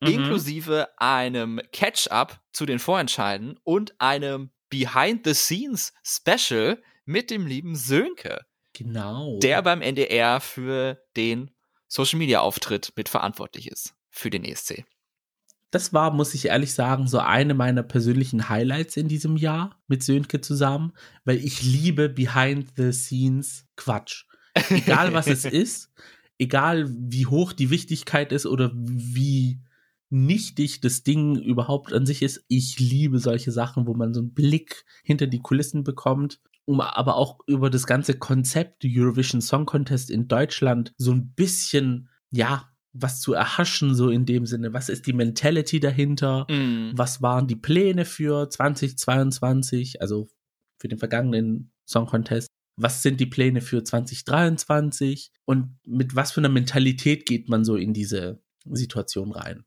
mhm. 0.00 0.08
inklusive 0.08 0.86
einem 0.96 1.60
Catch-up 1.72 2.40
zu 2.52 2.66
den 2.66 2.78
Vorentscheiden 2.78 3.58
und 3.64 4.00
einem 4.00 4.52
Behind-the-Scenes-Special 4.70 6.80
mit 7.04 7.30
dem 7.30 7.48
lieben 7.48 7.74
Sönke. 7.74 8.46
Genau. 8.74 9.40
Der 9.40 9.60
beim 9.62 9.82
NDR 9.82 10.40
für 10.40 11.02
den 11.16 11.50
Social-Media-Auftritt 11.88 12.92
mitverantwortlich 12.94 13.68
ist. 13.68 13.96
Für 14.10 14.30
den 14.30 14.44
ESC. 14.44 14.84
Das 15.70 15.92
war, 15.92 16.14
muss 16.14 16.32
ich 16.34 16.46
ehrlich 16.46 16.72
sagen, 16.72 17.08
so 17.08 17.18
eine 17.18 17.52
meiner 17.54 17.82
persönlichen 17.82 18.48
Highlights 18.48 18.96
in 18.96 19.08
diesem 19.08 19.36
Jahr 19.36 19.78
mit 19.86 20.02
Sönke 20.02 20.40
zusammen, 20.40 20.94
weil 21.24 21.36
ich 21.36 21.62
liebe 21.62 22.08
Behind-the-Scenes-Quatsch. 22.08 24.24
Egal 24.70 25.12
was 25.12 25.26
es 25.26 25.44
ist, 25.44 25.92
egal 26.38 26.88
wie 26.88 27.26
hoch 27.26 27.52
die 27.52 27.68
Wichtigkeit 27.70 28.32
ist 28.32 28.46
oder 28.46 28.72
wie 28.74 29.60
nichtig 30.10 30.80
das 30.80 31.02
Ding 31.02 31.36
überhaupt 31.36 31.92
an 31.92 32.06
sich 32.06 32.22
ist. 32.22 32.44
Ich 32.48 32.80
liebe 32.80 33.18
solche 33.18 33.52
Sachen, 33.52 33.86
wo 33.86 33.94
man 33.94 34.14
so 34.14 34.20
einen 34.20 34.32
Blick 34.32 34.84
hinter 35.04 35.26
die 35.26 35.40
Kulissen 35.40 35.84
bekommt, 35.84 36.40
um 36.64 36.80
aber 36.80 37.16
auch 37.16 37.38
über 37.46 37.70
das 37.70 37.86
ganze 37.86 38.14
Konzept 38.14 38.84
Eurovision 38.86 39.40
Song 39.40 39.66
Contest 39.66 40.10
in 40.10 40.28
Deutschland 40.28 40.94
so 40.96 41.12
ein 41.12 41.32
bisschen, 41.32 42.08
ja, 42.30 42.70
was 43.00 43.20
zu 43.20 43.32
erhaschen, 43.32 43.94
so 43.94 44.10
in 44.10 44.26
dem 44.26 44.46
Sinne. 44.46 44.72
Was 44.72 44.88
ist 44.88 45.06
die 45.06 45.12
Mentality 45.12 45.80
dahinter? 45.80 46.46
Mm. 46.50 46.92
Was 46.94 47.22
waren 47.22 47.46
die 47.46 47.56
Pläne 47.56 48.04
für 48.04 48.48
2022, 48.48 50.00
also 50.00 50.28
für 50.78 50.88
den 50.88 50.98
vergangenen 50.98 51.72
Song 51.86 52.06
Contest? 52.06 52.48
Was 52.76 53.02
sind 53.02 53.18
die 53.18 53.26
Pläne 53.26 53.60
für 53.60 53.82
2023? 53.82 55.32
Und 55.44 55.78
mit 55.84 56.14
was 56.14 56.32
für 56.32 56.40
einer 56.40 56.48
Mentalität 56.48 57.26
geht 57.26 57.48
man 57.48 57.64
so 57.64 57.76
in 57.76 57.92
diese 57.92 58.42
Situation 58.64 59.32
rein? 59.32 59.64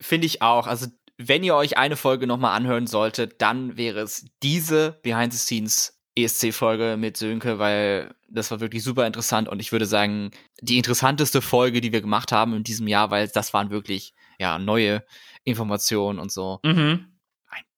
Finde 0.00 0.26
ich 0.26 0.42
auch. 0.42 0.66
Also, 0.66 0.86
wenn 1.18 1.42
ihr 1.42 1.54
euch 1.54 1.78
eine 1.78 1.96
Folge 1.96 2.26
nochmal 2.26 2.56
anhören 2.56 2.86
solltet, 2.86 3.40
dann 3.40 3.76
wäre 3.76 4.00
es 4.00 4.26
diese 4.42 5.00
Behind 5.02 5.32
the 5.32 5.38
Scenes 5.38 5.95
ESC-Folge 6.16 6.96
mit 6.98 7.16
Sönke, 7.16 7.58
weil 7.58 8.14
das 8.28 8.50
war 8.50 8.60
wirklich 8.60 8.82
super 8.82 9.06
interessant 9.06 9.48
und 9.48 9.60
ich 9.60 9.70
würde 9.70 9.86
sagen, 9.86 10.30
die 10.60 10.78
interessanteste 10.78 11.42
Folge, 11.42 11.80
die 11.80 11.92
wir 11.92 12.00
gemacht 12.00 12.32
haben 12.32 12.54
in 12.54 12.64
diesem 12.64 12.88
Jahr, 12.88 13.10
weil 13.10 13.28
das 13.28 13.52
waren 13.54 13.70
wirklich, 13.70 14.14
ja, 14.38 14.58
neue 14.58 15.04
Informationen 15.44 16.18
und 16.18 16.32
so. 16.32 16.60
Mhm. 16.64 17.12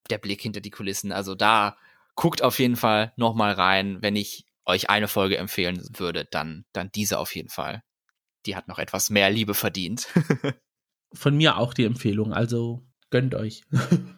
Der 0.09 0.19
Blick 0.19 0.41
hinter 0.41 0.61
die 0.61 0.71
Kulissen. 0.71 1.13
Also 1.13 1.35
da 1.35 1.77
guckt 2.15 2.43
auf 2.43 2.59
jeden 2.59 2.77
Fall 2.77 3.13
nochmal 3.17 3.53
rein. 3.53 3.99
Wenn 4.01 4.17
ich 4.17 4.47
euch 4.65 4.89
eine 4.89 5.09
Folge 5.09 5.37
empfehlen 5.37 5.83
würde, 5.97 6.27
dann, 6.31 6.65
dann 6.73 6.91
diese 6.95 7.19
auf 7.19 7.35
jeden 7.35 7.51
Fall. 7.51 7.83
Die 8.47 8.57
hat 8.57 8.69
noch 8.69 8.79
etwas 8.79 9.11
mehr 9.11 9.31
Liebe 9.31 9.55
verdient. 9.55 10.09
Von 11.13 11.37
mir 11.37 11.59
auch 11.59 11.75
die 11.75 11.85
Empfehlung, 11.85 12.33
also 12.33 12.87
gönnt 13.11 13.35
euch. 13.35 13.65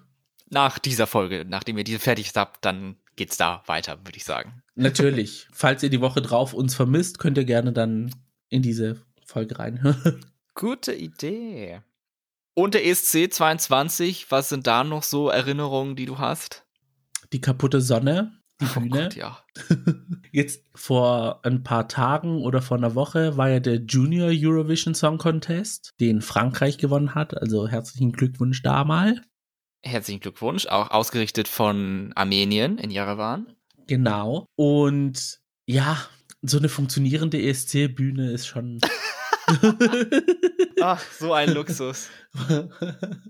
Nach 0.50 0.78
dieser 0.80 1.06
Folge, 1.06 1.46
nachdem 1.48 1.78
ihr 1.78 1.84
diese 1.84 2.00
fertig 2.00 2.32
habt, 2.34 2.64
dann 2.64 2.96
geht's 3.16 3.36
da 3.36 3.62
weiter, 3.66 3.98
würde 4.04 4.16
ich 4.16 4.24
sagen. 4.24 4.62
Natürlich. 4.74 5.46
Falls 5.52 5.82
ihr 5.82 5.90
die 5.90 6.00
Woche 6.00 6.20
drauf 6.20 6.54
uns 6.54 6.74
vermisst, 6.74 7.18
könnt 7.18 7.38
ihr 7.38 7.44
gerne 7.44 7.72
dann 7.72 8.10
in 8.48 8.62
diese 8.62 9.00
Folge 9.24 9.58
reinhören. 9.58 10.24
Gute 10.54 10.92
Idee. 10.92 11.80
Und 12.54 12.74
der 12.74 12.84
ESC 12.84 13.32
22, 13.32 14.30
was 14.30 14.48
sind 14.48 14.66
da 14.66 14.82
noch 14.82 15.04
so 15.04 15.28
Erinnerungen, 15.28 15.94
die 15.94 16.06
du 16.06 16.18
hast? 16.18 16.66
Die 17.32 17.40
kaputte 17.40 17.80
Sonne, 17.80 18.32
die 18.60 18.66
oh 18.76 18.80
Bühne. 18.80 19.04
Gott, 19.04 19.14
ja. 19.14 19.38
Jetzt 20.32 20.64
vor 20.74 21.44
ein 21.44 21.62
paar 21.62 21.86
Tagen 21.86 22.42
oder 22.42 22.60
vor 22.60 22.76
einer 22.76 22.96
Woche 22.96 23.36
war 23.36 23.48
ja 23.48 23.60
der 23.60 23.76
Junior 23.76 24.30
Eurovision 24.32 24.94
Song 24.94 25.18
Contest, 25.18 25.94
den 26.00 26.22
Frankreich 26.22 26.76
gewonnen 26.76 27.14
hat. 27.14 27.40
Also 27.40 27.68
herzlichen 27.68 28.12
Glückwunsch 28.12 28.62
da 28.62 28.84
mal. 28.84 29.22
Herzlichen 29.82 30.20
Glückwunsch, 30.20 30.66
auch 30.66 30.90
ausgerichtet 30.90 31.48
von 31.48 32.12
Armenien 32.14 32.78
in 32.78 32.90
Yerevan. 32.90 33.54
Genau. 33.86 34.46
Und 34.56 35.40
ja, 35.66 35.96
so 36.42 36.58
eine 36.58 36.68
funktionierende 36.68 37.40
ESC-Bühne 37.40 38.30
ist 38.32 38.46
schon. 38.46 38.80
Ach, 40.80 41.02
so 41.18 41.32
ein 41.32 41.52
Luxus. 41.52 42.08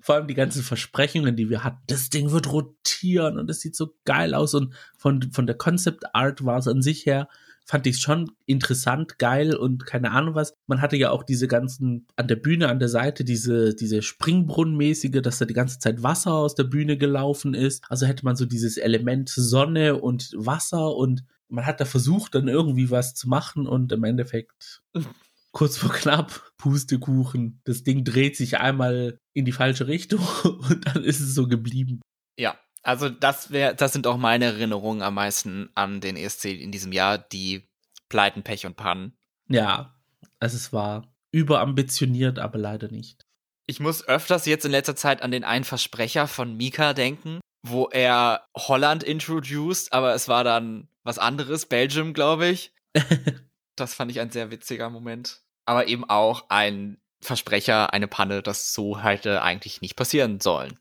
Vor 0.03 0.15
allem 0.15 0.27
die 0.27 0.35
ganzen 0.35 0.63
Versprechungen, 0.63 1.37
die 1.37 1.49
wir 1.49 1.65
hatten. 1.65 1.83
Das 1.87 2.11
Ding 2.11 2.31
wird 2.31 2.53
rotieren 2.53 3.39
und 3.39 3.51
es 3.51 3.61
sieht 3.61 3.77
so 3.77 3.95
geil 4.05 4.35
aus. 4.35 4.55
Und 4.55 4.75
von, 4.97 5.23
von 5.33 5.47
der 5.47 5.57
Concept 5.57 6.15
Art 6.15 6.45
war 6.45 6.59
es 6.59 6.69
an 6.69 6.83
sich 6.83 7.07
her 7.07 7.29
fand 7.67 7.87
ich 7.87 8.01
schon 8.01 8.33
interessant, 8.47 9.19
geil 9.19 9.55
und 9.55 9.87
keine 9.87 10.11
Ahnung 10.11 10.35
was. 10.35 10.55
Man 10.67 10.81
hatte 10.81 10.97
ja 10.97 11.11
auch 11.11 11.23
diese 11.23 11.47
ganzen, 11.47 12.07
an 12.17 12.27
der 12.27 12.37
Bühne, 12.37 12.69
an 12.69 12.81
der 12.81 12.89
Seite, 12.89 13.25
diese, 13.25 13.75
diese 13.75 14.03
Springbrunnenmäßige, 14.03 15.23
dass 15.23 15.39
da 15.39 15.45
die 15.45 15.55
ganze 15.55 15.79
Zeit 15.79 16.03
Wasser 16.03 16.35
aus 16.35 16.55
der 16.55 16.65
Bühne 16.65 16.99
gelaufen 16.99 17.55
ist. 17.55 17.85
Also 17.89 18.07
hätte 18.07 18.25
man 18.25 18.37
so 18.37 18.45
dieses 18.45 18.77
Element 18.77 19.29
Sonne 19.29 19.97
und 19.97 20.33
Wasser 20.37 20.97
und 20.97 21.25
man 21.49 21.67
hat 21.67 21.81
da 21.81 21.85
versucht, 21.85 22.35
dann 22.35 22.49
irgendwie 22.49 22.91
was 22.91 23.15
zu 23.15 23.29
machen 23.29 23.67
und 23.67 23.93
im 23.93 24.05
Endeffekt 24.05 24.83
kurz 25.53 25.77
vor 25.77 25.91
knapp, 25.91 26.53
Pustekuchen. 26.59 27.61
Das 27.65 27.83
Ding 27.83 28.05
dreht 28.05 28.37
sich 28.37 28.59
einmal 28.59 29.19
in 29.33 29.45
die 29.45 29.53
falsche 29.53 29.87
Richtung 29.87 30.21
und 30.45 30.87
dann 30.87 31.05
ist 31.05 31.21
es 31.21 31.35
so 31.35 31.49
geblieben. 31.49 32.01
Ja, 32.39 32.57
also 32.83 33.09
das 33.09 33.51
wäre, 33.51 33.75
das 33.75 33.93
sind 33.93 34.07
auch 34.07 34.17
meine 34.17 34.47
Erinnerungen 34.47 35.03
am 35.03 35.15
meisten 35.15 35.71
an 35.75 36.01
den 36.01 36.17
ESC 36.17 36.47
in 36.47 36.73
diesem 36.73 36.93
Jahr, 36.93 37.19
die 37.19 37.69
Pleiten, 38.09 38.43
Pech 38.43 38.67
und 38.67 38.77
Pannen. 38.77 39.17
Ja, 39.49 39.95
also 40.39 40.57
es 40.57 40.73
war 40.73 41.13
überambitioniert, 41.33 42.39
aber 42.39 42.59
leider 42.59 42.91
nicht. 42.91 43.27
Ich 43.67 43.81
muss 43.81 44.07
öfters 44.07 44.47
jetzt 44.47 44.65
in 44.65 44.73
letzter 44.73 44.97
Zeit 44.97 45.23
an 45.23 45.31
den 45.31 45.45
einen 45.45 45.65
Versprecher 45.65 46.27
von 46.27 46.57
Mika 46.57 46.93
denken, 46.93 47.41
wo 47.63 47.87
er 47.89 48.47
Holland 48.57 49.03
introduced, 49.03 49.93
aber 49.93 50.15
es 50.15 50.27
war 50.29 50.45
dann 50.45 50.89
was 51.05 51.19
anderes, 51.19 51.67
Belgium, 51.67 52.15
glaube 52.15 52.49
ich. 52.49 52.73
das 53.77 53.95
fand 53.95 54.11
ich 54.11 54.21
ein 54.21 54.31
sehr 54.31 54.51
witziger 54.51 54.91
Moment. 54.91 55.43
Aber 55.67 55.87
eben 55.87 56.09
auch 56.09 56.47
ein 56.49 56.99
Versprecher, 57.23 57.93
eine 57.93 58.09
Panne, 58.09 58.43
das 58.43 58.73
so 58.73 59.01
hätte 59.01 59.43
eigentlich 59.43 59.83
nicht 59.83 59.95
passieren 59.95 60.41
sollen. 60.41 60.79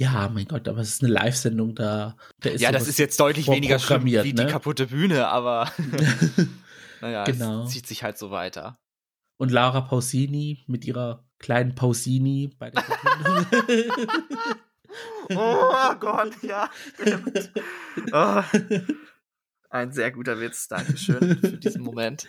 Ja, 0.00 0.30
mein 0.32 0.46
Gott, 0.48 0.66
aber 0.66 0.80
es 0.80 0.94
ist 0.94 1.04
eine 1.04 1.12
Live-Sendung 1.12 1.74
da. 1.74 2.16
da 2.38 2.48
ist 2.48 2.62
ja, 2.62 2.72
das 2.72 2.88
ist 2.88 2.98
jetzt 2.98 3.20
deutlich 3.20 3.48
weniger 3.48 3.78
schlimm 3.78 4.06
wie 4.06 4.16
ne? 4.16 4.22
die 4.46 4.46
kaputte 4.46 4.86
Bühne, 4.86 5.28
aber 5.28 5.70
naja, 7.02 7.24
genau. 7.24 7.64
es 7.64 7.72
zieht 7.72 7.86
sich 7.86 8.02
halt 8.02 8.16
so 8.16 8.30
weiter. 8.30 8.80
Und 9.36 9.50
Laura 9.50 9.82
Pausini 9.82 10.64
mit 10.66 10.86
ihrer 10.86 11.28
kleinen 11.38 11.74
Pausini 11.74 12.50
bei 12.58 12.70
der 12.70 12.82
Oh 15.36 15.94
Gott, 16.00 16.32
ja. 16.44 16.70
Oh. 18.10 18.42
Ein 19.68 19.92
sehr 19.92 20.12
guter 20.12 20.40
Witz, 20.40 20.66
Dankeschön 20.68 21.38
für 21.40 21.58
diesen 21.58 21.82
Moment. 21.82 22.26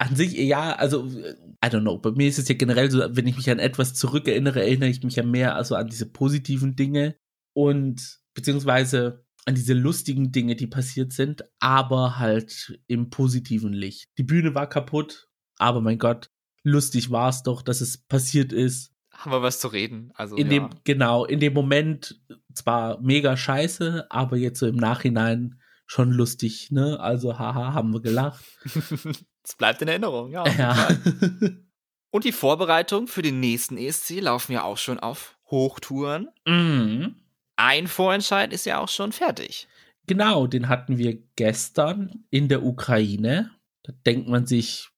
An 0.00 0.16
sich, 0.16 0.32
ja, 0.32 0.72
also, 0.72 1.06
I 1.06 1.68
don't 1.68 1.82
know. 1.82 1.98
Bei 1.98 2.10
mir 2.10 2.26
ist 2.26 2.38
es 2.38 2.48
ja 2.48 2.54
generell 2.54 2.90
so, 2.90 3.00
wenn 3.10 3.26
ich 3.26 3.36
mich 3.36 3.50
an 3.50 3.58
etwas 3.58 3.92
zurückerinnere, 3.92 4.62
erinnere 4.62 4.88
ich 4.88 5.02
mich 5.02 5.16
ja 5.16 5.22
mehr 5.22 5.56
also 5.56 5.74
an 5.74 5.88
diese 5.88 6.06
positiven 6.06 6.74
Dinge 6.74 7.16
und 7.52 8.18
beziehungsweise 8.32 9.26
an 9.44 9.56
diese 9.56 9.74
lustigen 9.74 10.32
Dinge, 10.32 10.56
die 10.56 10.66
passiert 10.66 11.12
sind, 11.12 11.44
aber 11.58 12.18
halt 12.18 12.80
im 12.86 13.10
positiven 13.10 13.74
Licht. 13.74 14.06
Die 14.16 14.22
Bühne 14.22 14.54
war 14.54 14.70
kaputt, 14.70 15.28
aber 15.58 15.82
mein 15.82 15.98
Gott, 15.98 16.30
lustig 16.62 17.10
war 17.10 17.28
es 17.28 17.42
doch, 17.42 17.60
dass 17.60 17.82
es 17.82 17.98
passiert 17.98 18.54
ist. 18.54 18.94
Haben 19.12 19.32
wir 19.32 19.42
was 19.42 19.60
zu 19.60 19.68
reden? 19.68 20.12
Also 20.14 20.36
in 20.36 20.50
ja. 20.50 20.60
dem 20.60 20.70
genau 20.84 21.26
in 21.26 21.40
dem 21.40 21.52
Moment 21.52 22.18
zwar 22.54 23.02
mega 23.02 23.36
scheiße, 23.36 24.06
aber 24.08 24.38
jetzt 24.38 24.60
so 24.60 24.66
im 24.66 24.76
Nachhinein 24.76 25.60
schon 25.84 26.10
lustig, 26.10 26.70
ne? 26.70 26.98
Also 27.00 27.38
haha, 27.38 27.74
haben 27.74 27.92
wir 27.92 28.00
gelacht. 28.00 28.44
Es 29.42 29.56
bleibt 29.56 29.82
in 29.82 29.88
Erinnerung, 29.88 30.30
ja. 30.30 30.46
ja. 30.46 30.88
Und 32.10 32.24
die 32.24 32.32
Vorbereitungen 32.32 33.06
für 33.06 33.22
den 33.22 33.40
nächsten 33.40 33.78
ESC 33.78 34.20
laufen 34.20 34.52
ja 34.52 34.64
auch 34.64 34.78
schon 34.78 34.98
auf 34.98 35.36
Hochtouren. 35.50 36.28
Mhm. 36.46 37.16
Ein 37.56 37.86
Vorentscheid 37.86 38.52
ist 38.52 38.66
ja 38.66 38.78
auch 38.78 38.88
schon 38.88 39.12
fertig. 39.12 39.68
Genau, 40.06 40.46
den 40.46 40.68
hatten 40.68 40.98
wir 40.98 41.18
gestern 41.36 42.24
in 42.30 42.48
der 42.48 42.64
Ukraine. 42.64 43.50
Da 43.84 43.92
denkt 44.06 44.28
man 44.28 44.46
sich, 44.46 44.88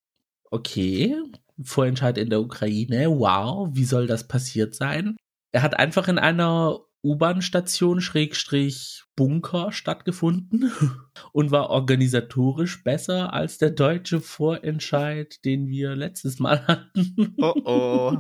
okay, 0.51 1.17
Vorentscheid 1.63 2.17
in 2.19 2.31
der 2.31 2.41
Ukraine, 2.41 3.11
wow, 3.11 3.69
wie 3.73 3.85
soll 3.85 4.07
das 4.07 4.27
passiert 4.27 4.75
sein? 4.75 5.17
Er 5.53 5.63
hat 5.63 5.79
einfach 5.79 6.09
in 6.09 6.19
einer 6.19 6.81
U-Bahn-Station 7.05 8.01
Schrägstrich 8.01 9.03
Bunker 9.17 9.73
stattgefunden 9.73 10.71
und 11.33 11.51
war 11.51 11.71
organisatorisch 11.71 12.83
besser 12.85 13.33
als 13.33 13.59
der 13.59 13.71
deutsche 13.71 14.21
Vorentscheid, 14.21 15.45
den 15.45 15.67
wir 15.69 15.97
letztes 15.97 16.39
Mal 16.39 16.67
hatten. 16.67 17.35
Oh 17.39 17.55
oh. 17.65 18.17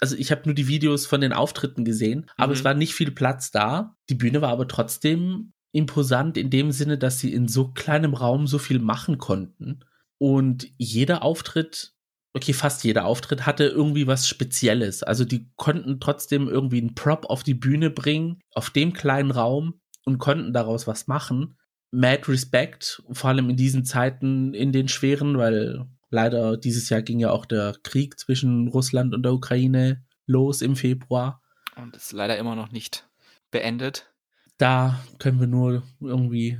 Also 0.00 0.16
ich 0.16 0.30
habe 0.30 0.42
nur 0.46 0.54
die 0.54 0.68
Videos 0.68 1.06
von 1.06 1.20
den 1.20 1.32
Auftritten 1.34 1.84
gesehen, 1.84 2.30
aber 2.36 2.52
Mhm. 2.52 2.58
es 2.58 2.64
war 2.64 2.74
nicht 2.74 2.94
viel 2.94 3.10
Platz 3.10 3.50
da. 3.50 3.96
Die 4.08 4.14
Bühne 4.14 4.40
war 4.40 4.50
aber 4.50 4.66
trotzdem 4.68 5.52
imposant 5.72 6.36
in 6.36 6.50
dem 6.50 6.72
Sinne, 6.72 6.98
dass 6.98 7.18
sie 7.20 7.32
in 7.32 7.48
so 7.48 7.68
kleinem 7.72 8.14
Raum 8.14 8.46
so 8.46 8.58
viel 8.58 8.78
machen 8.78 9.18
konnten. 9.18 9.80
Und 10.18 10.68
jeder 10.78 11.22
Auftritt, 11.22 11.92
okay, 12.32 12.52
fast 12.52 12.84
jeder 12.84 13.04
Auftritt 13.06 13.46
hatte 13.46 13.64
irgendwie 13.64 14.06
was 14.06 14.28
Spezielles. 14.28 15.02
Also 15.02 15.24
die 15.24 15.50
konnten 15.56 16.00
trotzdem 16.00 16.48
irgendwie 16.48 16.78
einen 16.78 16.94
Prop 16.94 17.26
auf 17.26 17.42
die 17.42 17.54
Bühne 17.54 17.90
bringen, 17.90 18.40
auf 18.54 18.70
dem 18.70 18.92
kleinen 18.92 19.30
Raum 19.30 19.80
und 20.04 20.18
konnten 20.18 20.52
daraus 20.52 20.86
was 20.86 21.06
machen. 21.06 21.56
Mad 21.90 22.30
Respect, 22.30 23.02
vor 23.10 23.30
allem 23.30 23.50
in 23.50 23.56
diesen 23.56 23.84
Zeiten, 23.84 24.54
in 24.54 24.72
den 24.72 24.88
schweren, 24.88 25.38
weil 25.38 25.86
leider 26.10 26.56
dieses 26.56 26.88
Jahr 26.88 27.02
ging 27.02 27.18
ja 27.18 27.30
auch 27.30 27.46
der 27.46 27.74
Krieg 27.82 28.18
zwischen 28.18 28.68
Russland 28.68 29.12
und 29.14 29.24
der 29.24 29.32
Ukraine 29.32 30.04
los 30.26 30.62
im 30.62 30.76
Februar. 30.76 31.42
Und 31.76 31.96
ist 31.96 32.12
leider 32.12 32.38
immer 32.38 32.54
noch 32.54 32.70
nicht 32.70 33.08
beendet. 33.50 34.12
Da 34.58 35.00
können 35.18 35.40
wir 35.40 35.46
nur 35.46 35.82
irgendwie 36.00 36.58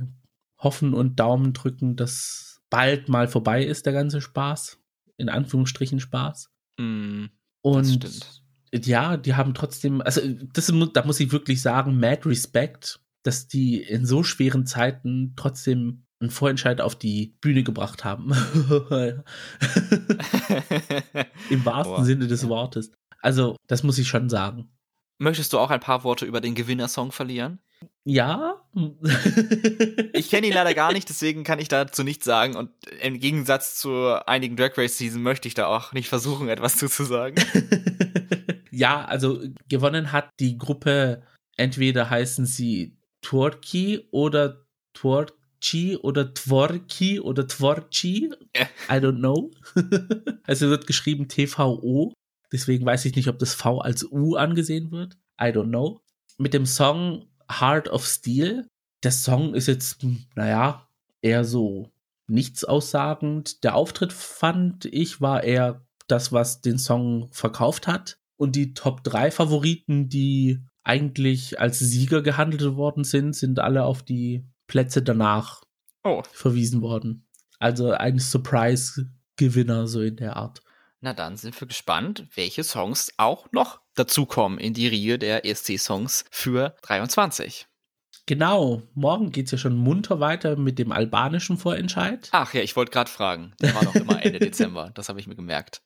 hoffen 0.57 0.93
und 0.93 1.19
Daumen 1.19 1.53
drücken, 1.53 1.95
dass 1.95 2.61
bald 2.69 3.09
mal 3.09 3.27
vorbei 3.27 3.63
ist, 3.63 3.85
der 3.85 3.93
ganze 3.93 4.21
Spaß. 4.21 4.80
In 5.17 5.29
Anführungsstrichen 5.29 5.99
Spaß. 5.99 6.49
Mm, 6.77 7.25
Und 7.61 8.41
ja, 8.73 9.17
die 9.17 9.35
haben 9.35 9.53
trotzdem, 9.53 10.01
also 10.01 10.21
das, 10.53 10.71
da 10.93 11.05
muss 11.05 11.19
ich 11.19 11.31
wirklich 11.31 11.61
sagen, 11.61 11.99
mad 11.99 12.27
Respect, 12.27 13.01
dass 13.23 13.47
die 13.47 13.81
in 13.81 14.05
so 14.05 14.23
schweren 14.23 14.65
Zeiten 14.65 15.33
trotzdem 15.35 16.05
einen 16.21 16.29
Vorentscheid 16.29 16.81
auf 16.81 16.95
die 16.95 17.35
Bühne 17.41 17.63
gebracht 17.63 18.03
haben. 18.03 18.31
Im 21.49 21.65
wahrsten 21.65 21.95
Boah. 21.95 22.05
Sinne 22.05 22.27
des 22.27 22.47
Wortes. 22.47 22.91
Also, 23.21 23.55
das 23.67 23.83
muss 23.83 23.97
ich 23.97 24.07
schon 24.07 24.29
sagen. 24.29 24.69
Möchtest 25.17 25.53
du 25.53 25.59
auch 25.59 25.69
ein 25.69 25.79
paar 25.79 26.03
Worte 26.03 26.25
über 26.25 26.41
den 26.41 26.55
Gewinnersong 26.55 27.11
verlieren? 27.11 27.59
Ja. 28.03 28.61
Ich 30.13 30.29
kenne 30.29 30.47
ihn 30.47 30.53
leider 30.53 30.73
gar 30.73 30.91
nicht, 30.91 31.07
deswegen 31.07 31.43
kann 31.43 31.59
ich 31.59 31.67
dazu 31.67 32.03
nichts 32.03 32.25
sagen. 32.25 32.55
Und 32.55 32.71
im 33.01 33.19
Gegensatz 33.19 33.75
zu 33.75 34.15
einigen 34.25 34.55
Drag 34.55 34.77
Race 34.77 34.97
Season 34.97 35.21
möchte 35.21 35.47
ich 35.47 35.53
da 35.53 35.67
auch 35.67 35.93
nicht 35.93 36.09
versuchen, 36.09 36.49
etwas 36.49 36.77
zuzusagen. 36.77 37.43
ja, 38.71 39.05
also 39.05 39.41
gewonnen 39.69 40.11
hat 40.11 40.29
die 40.39 40.57
Gruppe, 40.57 41.21
entweder 41.57 42.09
heißen 42.09 42.45
sie 42.45 42.97
Twerky 43.21 44.07
oder 44.11 44.65
Twerky 44.93 45.97
oder 45.97 46.33
Tworki 46.33 47.19
oder 47.19 47.47
Tworchi. 47.47 48.31
I 48.89 48.93
don't 48.93 49.19
know. 49.19 49.51
also 50.43 50.69
wird 50.69 50.87
geschrieben 50.87 51.27
TVO. 51.27 52.13
Deswegen 52.51 52.85
weiß 52.85 53.05
ich 53.05 53.15
nicht, 53.15 53.27
ob 53.27 53.37
das 53.37 53.53
V 53.53 53.79
als 53.79 54.11
U 54.11 54.35
angesehen 54.35 54.91
wird. 54.91 55.17
I 55.39 55.45
don't 55.45 55.69
know. 55.69 56.01
Mit 56.37 56.53
dem 56.55 56.65
Song 56.65 57.27
Heart 57.59 57.89
of 57.89 58.05
Steel. 58.05 58.67
Der 59.03 59.11
Song 59.11 59.53
ist 59.53 59.67
jetzt, 59.67 60.01
hm, 60.03 60.25
naja, 60.35 60.87
eher 61.21 61.43
so 61.43 61.91
nichts 62.27 62.63
aussagend. 62.63 63.63
Der 63.63 63.75
Auftritt 63.75 64.13
fand 64.13 64.85
ich 64.85 65.21
war 65.21 65.43
eher 65.43 65.85
das, 66.07 66.31
was 66.31 66.61
den 66.61 66.77
Song 66.77 67.29
verkauft 67.31 67.87
hat. 67.87 68.17
Und 68.37 68.55
die 68.55 68.73
Top 68.73 69.03
3 69.03 69.31
Favoriten, 69.31 70.09
die 70.09 70.59
eigentlich 70.83 71.59
als 71.59 71.79
Sieger 71.79 72.21
gehandelt 72.21 72.75
worden 72.75 73.03
sind, 73.03 73.35
sind 73.35 73.59
alle 73.59 73.83
auf 73.83 74.01
die 74.01 74.45
Plätze 74.67 75.01
danach 75.01 75.61
Oh, 76.03 76.23
verwiesen 76.31 76.81
worden. 76.81 77.27
Also 77.59 77.91
ein 77.91 78.17
Surprise-Gewinner, 78.17 79.87
so 79.87 80.01
in 80.01 80.15
der 80.15 80.35
Art. 80.35 80.63
Na 81.01 81.13
dann 81.13 81.35
sind 81.35 81.59
wir 81.59 81.67
gespannt, 81.67 82.27
welche 82.35 82.63
Songs 82.63 83.11
auch 83.17 83.51
noch 83.51 83.81
dazukommen 83.95 84.59
in 84.59 84.73
die 84.73 84.87
Riege 84.87 85.19
der 85.19 85.45
ESC-Songs 85.45 86.25
für 86.31 86.75
23. 86.83 87.67
Genau, 88.27 88.83
morgen 88.93 89.31
geht's 89.31 89.51
ja 89.51 89.57
schon 89.57 89.75
munter 89.75 90.19
weiter 90.19 90.55
mit 90.55 90.79
dem 90.79 90.91
albanischen 90.91 91.57
Vorentscheid. 91.57 92.29
Ach 92.31 92.53
ja, 92.53 92.61
ich 92.61 92.75
wollte 92.75 92.91
gerade 92.91 93.09
fragen. 93.09 93.53
Der 93.59 93.73
war 93.73 93.83
noch 93.83 93.95
immer 93.95 94.23
Ende 94.23 94.39
Dezember. 94.39 94.91
Das 94.93 95.09
habe 95.09 95.19
ich 95.19 95.27
mir 95.27 95.35
gemerkt. 95.35 95.81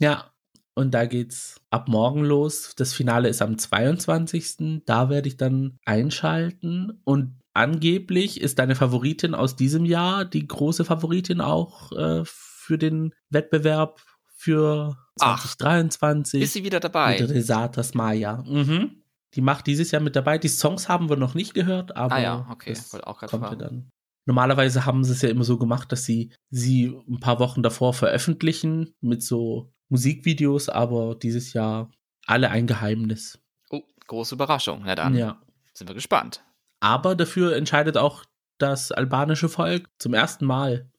Ja, 0.00 0.32
und 0.74 0.92
da 0.92 1.06
geht's 1.06 1.60
ab 1.70 1.88
morgen 1.88 2.24
los. 2.24 2.74
Das 2.76 2.92
Finale 2.92 3.28
ist 3.28 3.42
am 3.42 3.58
22. 3.58 4.82
Da 4.84 5.10
werde 5.10 5.28
ich 5.28 5.36
dann 5.36 5.78
einschalten. 5.84 7.00
Und 7.04 7.38
angeblich 7.52 8.40
ist 8.40 8.58
deine 8.58 8.74
Favoritin 8.74 9.34
aus 9.34 9.56
diesem 9.56 9.84
Jahr 9.84 10.24
die 10.24 10.46
große 10.46 10.84
Favoritin 10.84 11.40
auch 11.40 11.92
äh, 11.92 12.22
für 12.24 12.78
den 12.78 13.14
Wettbewerb 13.30 14.02
für 14.36 14.96
Ach, 15.20 15.56
2023. 15.56 16.42
Ist 16.42 16.52
sie 16.52 16.62
wieder 16.64 16.78
dabei? 16.80 17.18
Mit 17.20 17.30
Resatas 17.30 17.94
Maya. 17.94 18.44
Mhm. 18.46 19.02
Die 19.34 19.40
macht 19.40 19.66
dieses 19.66 19.90
Jahr 19.90 20.02
mit 20.02 20.14
dabei. 20.14 20.38
Die 20.38 20.48
Songs 20.48 20.88
haben 20.88 21.08
wir 21.08 21.16
noch 21.16 21.34
nicht 21.34 21.54
gehört, 21.54 21.96
aber 21.96 22.14
Ah 22.14 22.20
ja, 22.20 22.46
okay. 22.50 22.70
das 22.74 22.92
Wollte 22.92 23.06
auch 23.06 23.18
gerade 23.18 23.30
kommt 23.30 23.44
fragen. 23.44 23.58
dann. 23.58 23.88
Normalerweise 24.26 24.84
haben 24.86 25.04
sie 25.04 25.12
es 25.12 25.22
ja 25.22 25.28
immer 25.28 25.44
so 25.44 25.56
gemacht, 25.58 25.90
dass 25.92 26.04
sie 26.04 26.32
sie 26.50 26.86
ein 27.08 27.20
paar 27.20 27.38
Wochen 27.38 27.62
davor 27.62 27.94
veröffentlichen 27.94 28.94
mit 29.00 29.22
so 29.22 29.72
Musikvideos, 29.88 30.68
aber 30.68 31.14
dieses 31.14 31.52
Jahr 31.52 31.90
alle 32.26 32.50
ein 32.50 32.66
Geheimnis. 32.66 33.38
Oh, 33.70 33.82
große 34.06 34.34
Überraschung. 34.34 34.82
Na 34.84 34.94
dann 34.94 35.14
Ja. 35.14 35.40
sind 35.74 35.88
wir 35.88 35.94
gespannt. 35.94 36.42
Aber 36.80 37.14
dafür 37.14 37.54
entscheidet 37.56 37.96
auch 37.96 38.24
das 38.58 38.90
albanische 38.90 39.48
Volk 39.48 39.88
zum 39.98 40.12
ersten 40.14 40.44
Mal. 40.44 40.90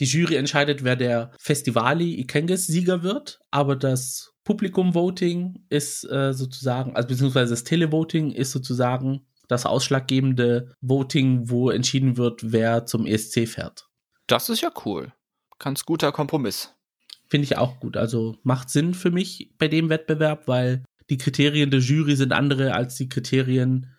Die 0.00 0.06
Jury 0.06 0.36
entscheidet, 0.36 0.82
wer 0.82 0.96
der 0.96 1.30
Festivali 1.38 2.20
Ikenges-Sieger 2.20 3.02
wird, 3.02 3.38
aber 3.50 3.76
das 3.76 4.32
Publikum-Voting 4.44 5.66
ist 5.68 6.04
äh, 6.10 6.32
sozusagen, 6.32 6.96
also 6.96 7.08
beziehungsweise 7.08 7.52
das 7.52 7.64
Televoting 7.64 8.32
ist 8.32 8.50
sozusagen 8.50 9.26
das 9.48 9.66
ausschlaggebende 9.66 10.74
Voting, 10.80 11.48
wo 11.48 11.70
entschieden 11.70 12.16
wird, 12.16 12.52
wer 12.52 12.86
zum 12.86 13.06
ESC 13.06 13.46
fährt. 13.46 13.88
Das 14.26 14.48
ist 14.48 14.62
ja 14.62 14.72
cool. 14.84 15.12
Ganz 15.58 15.84
guter 15.84 16.12
Kompromiss. 16.12 16.74
Finde 17.28 17.44
ich 17.44 17.56
auch 17.56 17.78
gut. 17.78 17.96
Also 17.96 18.36
macht 18.42 18.70
Sinn 18.70 18.94
für 18.94 19.10
mich 19.10 19.52
bei 19.58 19.68
dem 19.68 19.90
Wettbewerb, 19.90 20.48
weil 20.48 20.82
die 21.10 21.18
Kriterien 21.18 21.70
der 21.70 21.80
Jury 21.80 22.16
sind 22.16 22.32
andere 22.32 22.74
als 22.74 22.96
die 22.96 23.08
Kriterien 23.08 23.94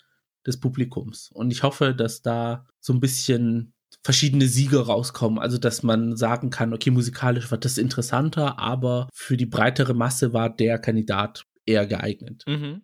des 0.45 0.60
Publikums. 0.60 1.29
Und 1.31 1.51
ich 1.51 1.63
hoffe, 1.63 1.93
dass 1.93 2.21
da 2.21 2.67
so 2.79 2.93
ein 2.93 2.99
bisschen 2.99 3.73
verschiedene 4.05 4.45
Sieger 4.45 4.81
rauskommen. 4.81 5.39
Also, 5.39 5.57
dass 5.57 5.81
man 5.81 6.15
sagen 6.15 6.51
kann, 6.51 6.73
okay, 6.73 6.91
musikalisch 6.91 7.49
war 7.49 7.57
das 7.57 7.79
interessanter, 7.79 8.59
aber 8.59 9.09
für 9.11 9.35
die 9.35 9.47
breitere 9.47 9.95
Masse 9.95 10.31
war 10.31 10.55
der 10.55 10.77
Kandidat 10.77 11.47
eher 11.65 11.87
geeignet. 11.87 12.43
Mhm. 12.45 12.83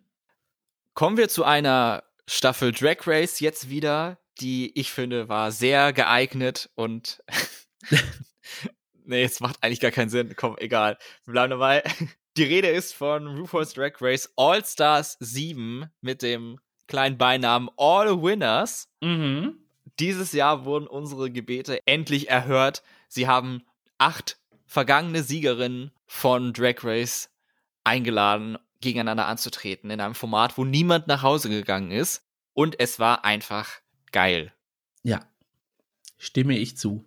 Kommen 0.94 1.16
wir 1.16 1.28
zu 1.28 1.44
einer 1.44 2.02
Staffel 2.26 2.72
Drag 2.72 3.06
Race 3.06 3.38
jetzt 3.38 3.70
wieder, 3.70 4.18
die 4.40 4.76
ich 4.76 4.90
finde 4.90 5.28
war 5.28 5.52
sehr 5.52 5.92
geeignet 5.92 6.70
und 6.74 7.22
nee, 9.04 9.22
es 9.22 9.38
macht 9.38 9.62
eigentlich 9.62 9.80
gar 9.80 9.92
keinen 9.92 10.10
Sinn. 10.10 10.34
Komm, 10.34 10.56
egal. 10.58 10.98
Wir 11.24 11.32
bleiben 11.32 11.50
dabei. 11.50 11.84
Die 12.36 12.44
Rede 12.44 12.68
ist 12.68 12.94
von 12.94 13.28
RuPaul's 13.28 13.74
Drag 13.74 13.92
Race 14.00 14.32
All 14.36 14.64
Stars 14.64 15.18
7 15.20 15.86
mit 16.00 16.22
dem 16.22 16.58
kleinen 16.88 17.16
Beinamen 17.16 17.70
All 17.76 18.20
Winners. 18.22 18.88
Mhm. 19.00 19.61
Dieses 19.98 20.32
Jahr 20.32 20.64
wurden 20.64 20.86
unsere 20.86 21.30
Gebete 21.30 21.80
endlich 21.86 22.28
erhört. 22.28 22.82
Sie 23.08 23.26
haben 23.26 23.62
acht 23.98 24.38
vergangene 24.66 25.22
Siegerinnen 25.22 25.92
von 26.06 26.52
Drag 26.52 26.82
Race 26.82 27.30
eingeladen, 27.84 28.58
gegeneinander 28.80 29.26
anzutreten 29.26 29.90
in 29.90 30.00
einem 30.00 30.14
Format, 30.14 30.56
wo 30.56 30.64
niemand 30.64 31.06
nach 31.06 31.22
Hause 31.22 31.48
gegangen 31.48 31.90
ist. 31.90 32.24
Und 32.54 32.80
es 32.80 32.98
war 32.98 33.24
einfach 33.24 33.70
geil. 34.12 34.52
Ja. 35.02 35.20
Stimme 36.18 36.56
ich 36.56 36.76
zu. 36.76 37.04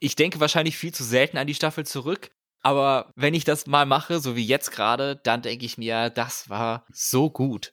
Ich 0.00 0.16
denke 0.16 0.40
wahrscheinlich 0.40 0.76
viel 0.76 0.92
zu 0.92 1.04
selten 1.04 1.38
an 1.38 1.46
die 1.46 1.54
Staffel 1.54 1.86
zurück. 1.86 2.30
Aber 2.60 3.12
wenn 3.14 3.34
ich 3.34 3.44
das 3.44 3.66
mal 3.66 3.86
mache, 3.86 4.20
so 4.20 4.36
wie 4.36 4.44
jetzt 4.44 4.72
gerade, 4.72 5.16
dann 5.16 5.42
denke 5.42 5.64
ich 5.64 5.78
mir, 5.78 6.10
das 6.10 6.48
war 6.48 6.84
so 6.92 7.30
gut. 7.30 7.72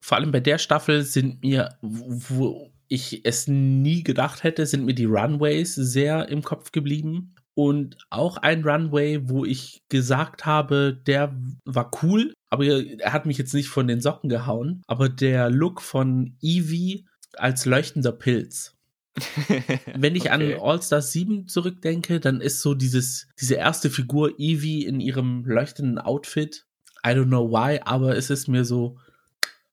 Vor 0.00 0.18
allem 0.18 0.30
bei 0.30 0.40
der 0.40 0.58
Staffel 0.58 1.02
sind 1.02 1.42
mir, 1.42 1.78
wo 1.80 2.72
ich 2.88 3.24
es 3.24 3.48
nie 3.48 4.02
gedacht 4.02 4.42
hätte, 4.42 4.66
sind 4.66 4.84
mir 4.84 4.94
die 4.94 5.04
Runways 5.04 5.74
sehr 5.74 6.28
im 6.28 6.42
Kopf 6.42 6.72
geblieben. 6.72 7.34
Und 7.54 7.96
auch 8.10 8.36
ein 8.36 8.64
Runway, 8.64 9.28
wo 9.28 9.46
ich 9.46 9.82
gesagt 9.88 10.44
habe, 10.44 11.00
der 11.06 11.34
war 11.64 11.90
cool, 12.02 12.34
aber 12.50 12.66
er 12.66 13.12
hat 13.14 13.24
mich 13.24 13.38
jetzt 13.38 13.54
nicht 13.54 13.68
von 13.68 13.88
den 13.88 14.02
Socken 14.02 14.28
gehauen. 14.28 14.82
Aber 14.86 15.08
der 15.08 15.48
Look 15.48 15.80
von 15.80 16.36
Evie 16.42 17.06
als 17.32 17.64
leuchtender 17.64 18.12
Pilz. 18.12 18.76
Wenn 19.94 20.14
ich 20.14 20.30
okay. 20.30 20.54
an 20.54 20.60
All-Stars 20.60 21.12
7 21.12 21.48
zurückdenke, 21.48 22.20
dann 22.20 22.42
ist 22.42 22.60
so 22.60 22.74
dieses, 22.74 23.28
diese 23.40 23.54
erste 23.54 23.88
Figur 23.88 24.38
Evie 24.38 24.84
in 24.84 25.00
ihrem 25.00 25.44
leuchtenden 25.46 25.98
Outfit. 25.98 26.66
I 27.06 27.10
don't 27.10 27.26
know 27.26 27.50
why, 27.50 27.80
aber 27.82 28.16
es 28.16 28.28
ist 28.30 28.48
mir 28.48 28.64
so 28.64 28.98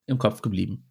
im 0.06 0.18
Kopf 0.18 0.40
geblieben. 0.40 0.86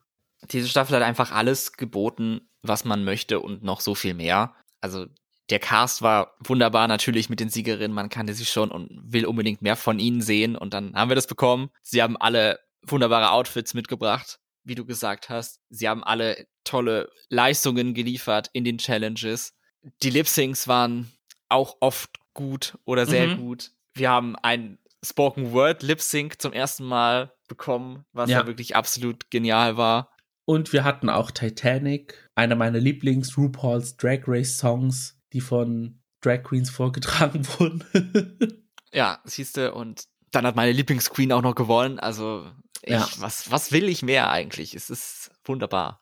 Diese 0.51 0.67
Staffel 0.67 0.95
hat 0.95 1.03
einfach 1.03 1.31
alles 1.31 1.73
geboten, 1.73 2.41
was 2.61 2.85
man 2.85 3.03
möchte 3.03 3.39
und 3.39 3.63
noch 3.63 3.81
so 3.81 3.95
viel 3.95 4.13
mehr. 4.13 4.55
Also 4.81 5.05
der 5.49 5.59
Cast 5.59 6.01
war 6.01 6.35
wunderbar 6.39 6.87
natürlich 6.87 7.29
mit 7.29 7.39
den 7.39 7.49
Siegerinnen, 7.49 7.93
man 7.93 8.09
kannte 8.09 8.33
sie 8.33 8.45
schon 8.45 8.71
und 8.71 8.89
will 9.03 9.25
unbedingt 9.25 9.61
mehr 9.61 9.75
von 9.75 9.99
ihnen 9.99 10.21
sehen 10.21 10.55
und 10.55 10.73
dann 10.73 10.95
haben 10.95 11.09
wir 11.09 11.15
das 11.15 11.27
bekommen. 11.27 11.69
Sie 11.81 12.01
haben 12.01 12.17
alle 12.17 12.59
wunderbare 12.81 13.31
Outfits 13.31 13.73
mitgebracht, 13.73 14.39
wie 14.63 14.75
du 14.75 14.85
gesagt 14.85 15.29
hast. 15.29 15.59
Sie 15.69 15.87
haben 15.87 16.03
alle 16.03 16.47
tolle 16.63 17.09
Leistungen 17.29 17.93
geliefert 17.93 18.49
in 18.53 18.63
den 18.63 18.77
Challenges. 18.77 19.53
Die 20.01 20.09
Lip-Syncs 20.09 20.67
waren 20.67 21.11
auch 21.49 21.77
oft 21.81 22.11
gut 22.33 22.77
oder 22.85 23.05
sehr 23.05 23.27
mhm. 23.27 23.37
gut. 23.37 23.71
Wir 23.93 24.09
haben 24.09 24.35
ein 24.37 24.79
Spoken 25.03 25.51
Word 25.51 25.83
Lip 25.83 26.01
Sync 26.01 26.41
zum 26.41 26.53
ersten 26.53 26.85
Mal 26.85 27.33
bekommen, 27.47 28.05
was 28.13 28.29
ja. 28.29 28.39
ja 28.39 28.47
wirklich 28.47 28.75
absolut 28.75 29.29
genial 29.29 29.75
war. 29.75 30.12
Und 30.45 30.73
wir 30.73 30.83
hatten 30.83 31.09
auch 31.09 31.31
Titanic, 31.31 32.29
einer 32.35 32.55
meiner 32.55 32.79
Lieblings 32.79 33.37
RuPaul's 33.37 33.95
Drag 33.97 34.21
Race 34.27 34.57
Songs, 34.57 35.17
die 35.31 35.41
von 35.41 36.01
Drag 36.21 36.43
Queens 36.43 36.69
vorgetragen 36.69 37.47
wurden. 37.59 38.65
ja, 38.91 39.19
siehste, 39.23 39.73
und 39.73 40.05
dann 40.31 40.45
hat 40.45 40.55
meine 40.55 40.71
Lieblingsqueen 40.71 41.31
auch 41.31 41.41
noch 41.41 41.55
gewonnen. 41.55 41.99
Also, 41.99 42.51
ich, 42.81 42.91
ja. 42.91 43.07
was, 43.19 43.51
was 43.51 43.71
will 43.71 43.87
ich 43.87 44.01
mehr 44.01 44.29
eigentlich? 44.29 44.75
Es 44.75 44.89
ist 44.89 45.31
wunderbar. 45.45 46.01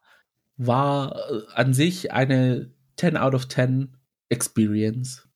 War 0.58 1.16
äh, 1.30 1.42
an 1.54 1.74
sich 1.74 2.12
eine 2.12 2.74
10 2.98 3.18
out 3.18 3.36
of 3.36 3.48
10 3.48 3.98
Experience. 4.30 5.28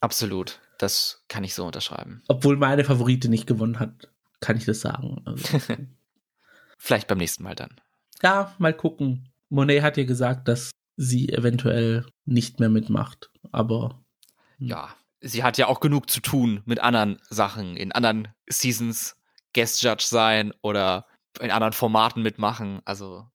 Absolut. 0.00 0.60
Das 0.78 1.24
kann 1.28 1.44
ich 1.44 1.54
so 1.54 1.64
unterschreiben. 1.64 2.22
Obwohl 2.28 2.56
meine 2.56 2.84
Favorite 2.84 3.28
nicht 3.28 3.46
gewonnen 3.46 3.78
hat, 3.78 4.12
kann 4.40 4.56
ich 4.56 4.64
das 4.64 4.80
sagen. 4.80 5.22
Also. 5.24 5.60
Vielleicht 6.78 7.06
beim 7.06 7.18
nächsten 7.18 7.44
Mal 7.44 7.54
dann. 7.54 7.80
Ja, 8.22 8.54
mal 8.58 8.74
gucken. 8.74 9.28
Monet 9.48 9.82
hat 9.82 9.96
ja 9.96 10.04
gesagt, 10.04 10.48
dass 10.48 10.70
sie 10.96 11.28
eventuell 11.28 12.06
nicht 12.24 12.60
mehr 12.60 12.68
mitmacht, 12.68 13.30
aber. 13.50 14.02
Hm. 14.58 14.68
Ja, 14.68 14.96
sie 15.20 15.42
hat 15.42 15.58
ja 15.58 15.66
auch 15.66 15.80
genug 15.80 16.10
zu 16.10 16.20
tun 16.20 16.62
mit 16.64 16.80
anderen 16.80 17.18
Sachen, 17.28 17.76
in 17.76 17.92
anderen 17.92 18.28
Seasons 18.48 19.16
Guest 19.54 19.82
Judge 19.82 20.04
sein 20.06 20.52
oder 20.62 21.06
in 21.40 21.50
anderen 21.50 21.72
Formaten 21.72 22.22
mitmachen. 22.22 22.80
Also. 22.84 23.26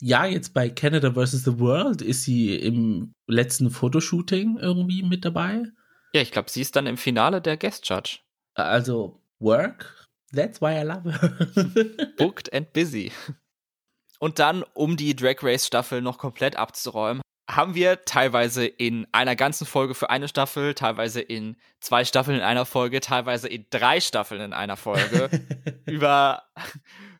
Ja, 0.00 0.26
jetzt 0.26 0.54
bei 0.54 0.68
Canada 0.68 1.12
vs. 1.12 1.44
The 1.44 1.58
World 1.58 2.02
ist 2.02 2.24
sie 2.24 2.56
im 2.56 3.14
letzten 3.26 3.70
Fotoshooting 3.70 4.58
irgendwie 4.58 5.02
mit 5.02 5.24
dabei. 5.24 5.64
Ja, 6.12 6.20
ich 6.20 6.30
glaube, 6.30 6.50
sie 6.50 6.60
ist 6.60 6.76
dann 6.76 6.86
im 6.86 6.96
Finale 6.96 7.40
der 7.40 7.56
Guest 7.56 7.88
Judge. 7.88 8.18
Also, 8.54 9.20
Work, 9.38 10.08
that's 10.32 10.60
why 10.60 10.80
I 10.80 10.82
love 10.82 11.10
her. 11.10 12.08
Booked 12.16 12.52
and 12.52 12.72
busy. 12.72 13.12
Und 14.24 14.38
dann, 14.38 14.64
um 14.72 14.96
die 14.96 15.14
Drag 15.14 15.42
Race 15.42 15.66
Staffel 15.66 16.00
noch 16.00 16.16
komplett 16.16 16.56
abzuräumen, 16.56 17.20
haben 17.46 17.74
wir 17.74 18.06
teilweise 18.06 18.64
in 18.64 19.06
einer 19.12 19.36
ganzen 19.36 19.66
Folge 19.66 19.94
für 19.94 20.08
eine 20.08 20.28
Staffel, 20.28 20.72
teilweise 20.72 21.20
in 21.20 21.58
zwei 21.80 22.06
Staffeln 22.06 22.38
in 22.38 22.42
einer 22.42 22.64
Folge, 22.64 23.00
teilweise 23.00 23.48
in 23.48 23.66
drei 23.68 24.00
Staffeln 24.00 24.40
in 24.40 24.54
einer 24.54 24.78
Folge 24.78 25.28
über 25.84 26.42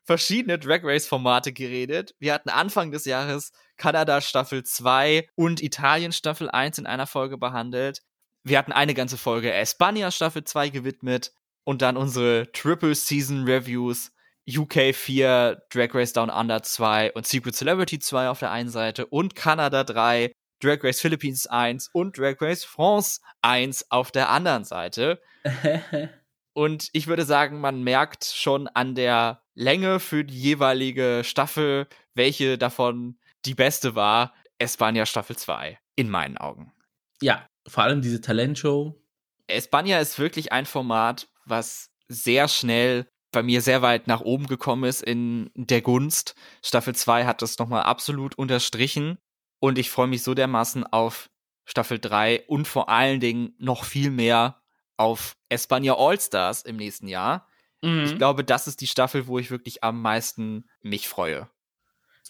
verschiedene 0.03 0.57
Drag 0.57 0.79
Race 0.81 1.05
Formate 1.05 1.53
geredet. 1.53 2.15
Wir 2.17 2.33
hatten 2.33 2.49
Anfang 2.49 2.91
des 2.91 3.05
Jahres 3.05 3.51
Kanada 3.77 4.19
Staffel 4.19 4.63
2 4.63 5.29
und 5.35 5.61
Italien 5.61 6.11
Staffel 6.11 6.49
1 6.49 6.79
in 6.79 6.87
einer 6.87 7.05
Folge 7.05 7.37
behandelt. 7.37 8.01
Wir 8.43 8.57
hatten 8.57 8.71
eine 8.71 8.95
ganze 8.95 9.19
Folge 9.19 9.53
Espania 9.53 10.09
Staffel 10.09 10.43
2 10.43 10.69
gewidmet 10.69 11.33
und 11.65 11.83
dann 11.83 11.97
unsere 11.97 12.51
Triple 12.51 12.95
Season 12.95 13.43
Reviews 13.43 14.11
UK 14.47 14.93
4, 14.93 15.63
Drag 15.69 15.93
Race 15.93 16.13
Down 16.13 16.29
Under 16.29 16.61
2 16.61 17.13
und 17.13 17.25
Secret 17.25 17.55
Celebrity 17.55 17.99
2 17.99 18.29
auf 18.29 18.39
der 18.39 18.51
einen 18.51 18.69
Seite 18.69 19.07
und 19.07 19.35
Kanada 19.35 19.83
3, 19.83 20.31
Drag 20.61 20.83
Race 20.83 21.01
Philippines 21.01 21.47
1 21.47 21.89
und 21.93 22.17
Drag 22.17 22.39
Race 22.41 22.63
France 22.63 23.21
1 23.41 23.91
auf 23.91 24.11
der 24.11 24.29
anderen 24.29 24.63
Seite. 24.63 25.21
und 26.53 26.89
ich 26.93 27.07
würde 27.07 27.25
sagen, 27.25 27.59
man 27.59 27.83
merkt 27.83 28.25
schon 28.25 28.67
an 28.67 28.95
der 28.95 29.41
Länge 29.55 29.99
für 29.99 30.23
die 30.23 30.39
jeweilige 30.39 31.23
Staffel, 31.23 31.87
welche 32.13 32.57
davon 32.57 33.17
die 33.45 33.55
beste 33.55 33.95
war. 33.95 34.33
Espania 34.57 35.05
Staffel 35.05 35.35
2, 35.35 35.77
in 35.95 36.09
meinen 36.09 36.37
Augen. 36.37 36.71
Ja, 37.21 37.47
vor 37.67 37.83
allem 37.83 38.01
diese 38.01 38.21
Talentshow. 38.21 38.95
Espania 39.47 39.99
ist 39.99 40.17
wirklich 40.19 40.51
ein 40.51 40.65
Format, 40.65 41.27
was 41.45 41.91
sehr 42.07 42.47
schnell 42.47 43.07
bei 43.35 43.43
mir 43.43 43.61
sehr 43.61 43.81
weit 43.81 44.07
nach 44.07 44.21
oben 44.21 44.47
gekommen 44.47 44.85
ist 44.85 45.03
in 45.03 45.51
der 45.55 45.81
Gunst. 45.81 46.35
Staffel 46.63 46.95
2 46.95 47.25
hat 47.25 47.41
das 47.41 47.59
nochmal 47.59 47.83
absolut 47.83 48.35
unterstrichen 48.35 49.17
und 49.59 49.77
ich 49.77 49.91
freue 49.91 50.07
mich 50.07 50.23
so 50.23 50.33
dermaßen 50.33 50.85
auf 50.85 51.29
Staffel 51.65 51.99
3 51.99 52.45
und 52.47 52.65
vor 52.65 52.87
allen 52.89 53.19
Dingen 53.19 53.53
noch 53.59 53.83
viel 53.83 54.09
mehr 54.09 54.61
auf 54.95 55.35
Espania 55.49 55.95
All-Stars 55.97 56.61
im 56.61 56.77
nächsten 56.77 57.09
Jahr. 57.09 57.49
Mhm. 57.81 58.05
Ich 58.05 58.17
glaube, 58.17 58.45
das 58.45 58.67
ist 58.67 58.79
die 58.79 58.87
Staffel, 58.87 59.27
wo 59.27 59.37
ich 59.37 59.51
wirklich 59.51 59.83
am 59.83 60.01
meisten 60.01 60.69
mich 60.81 61.09
freue. 61.09 61.49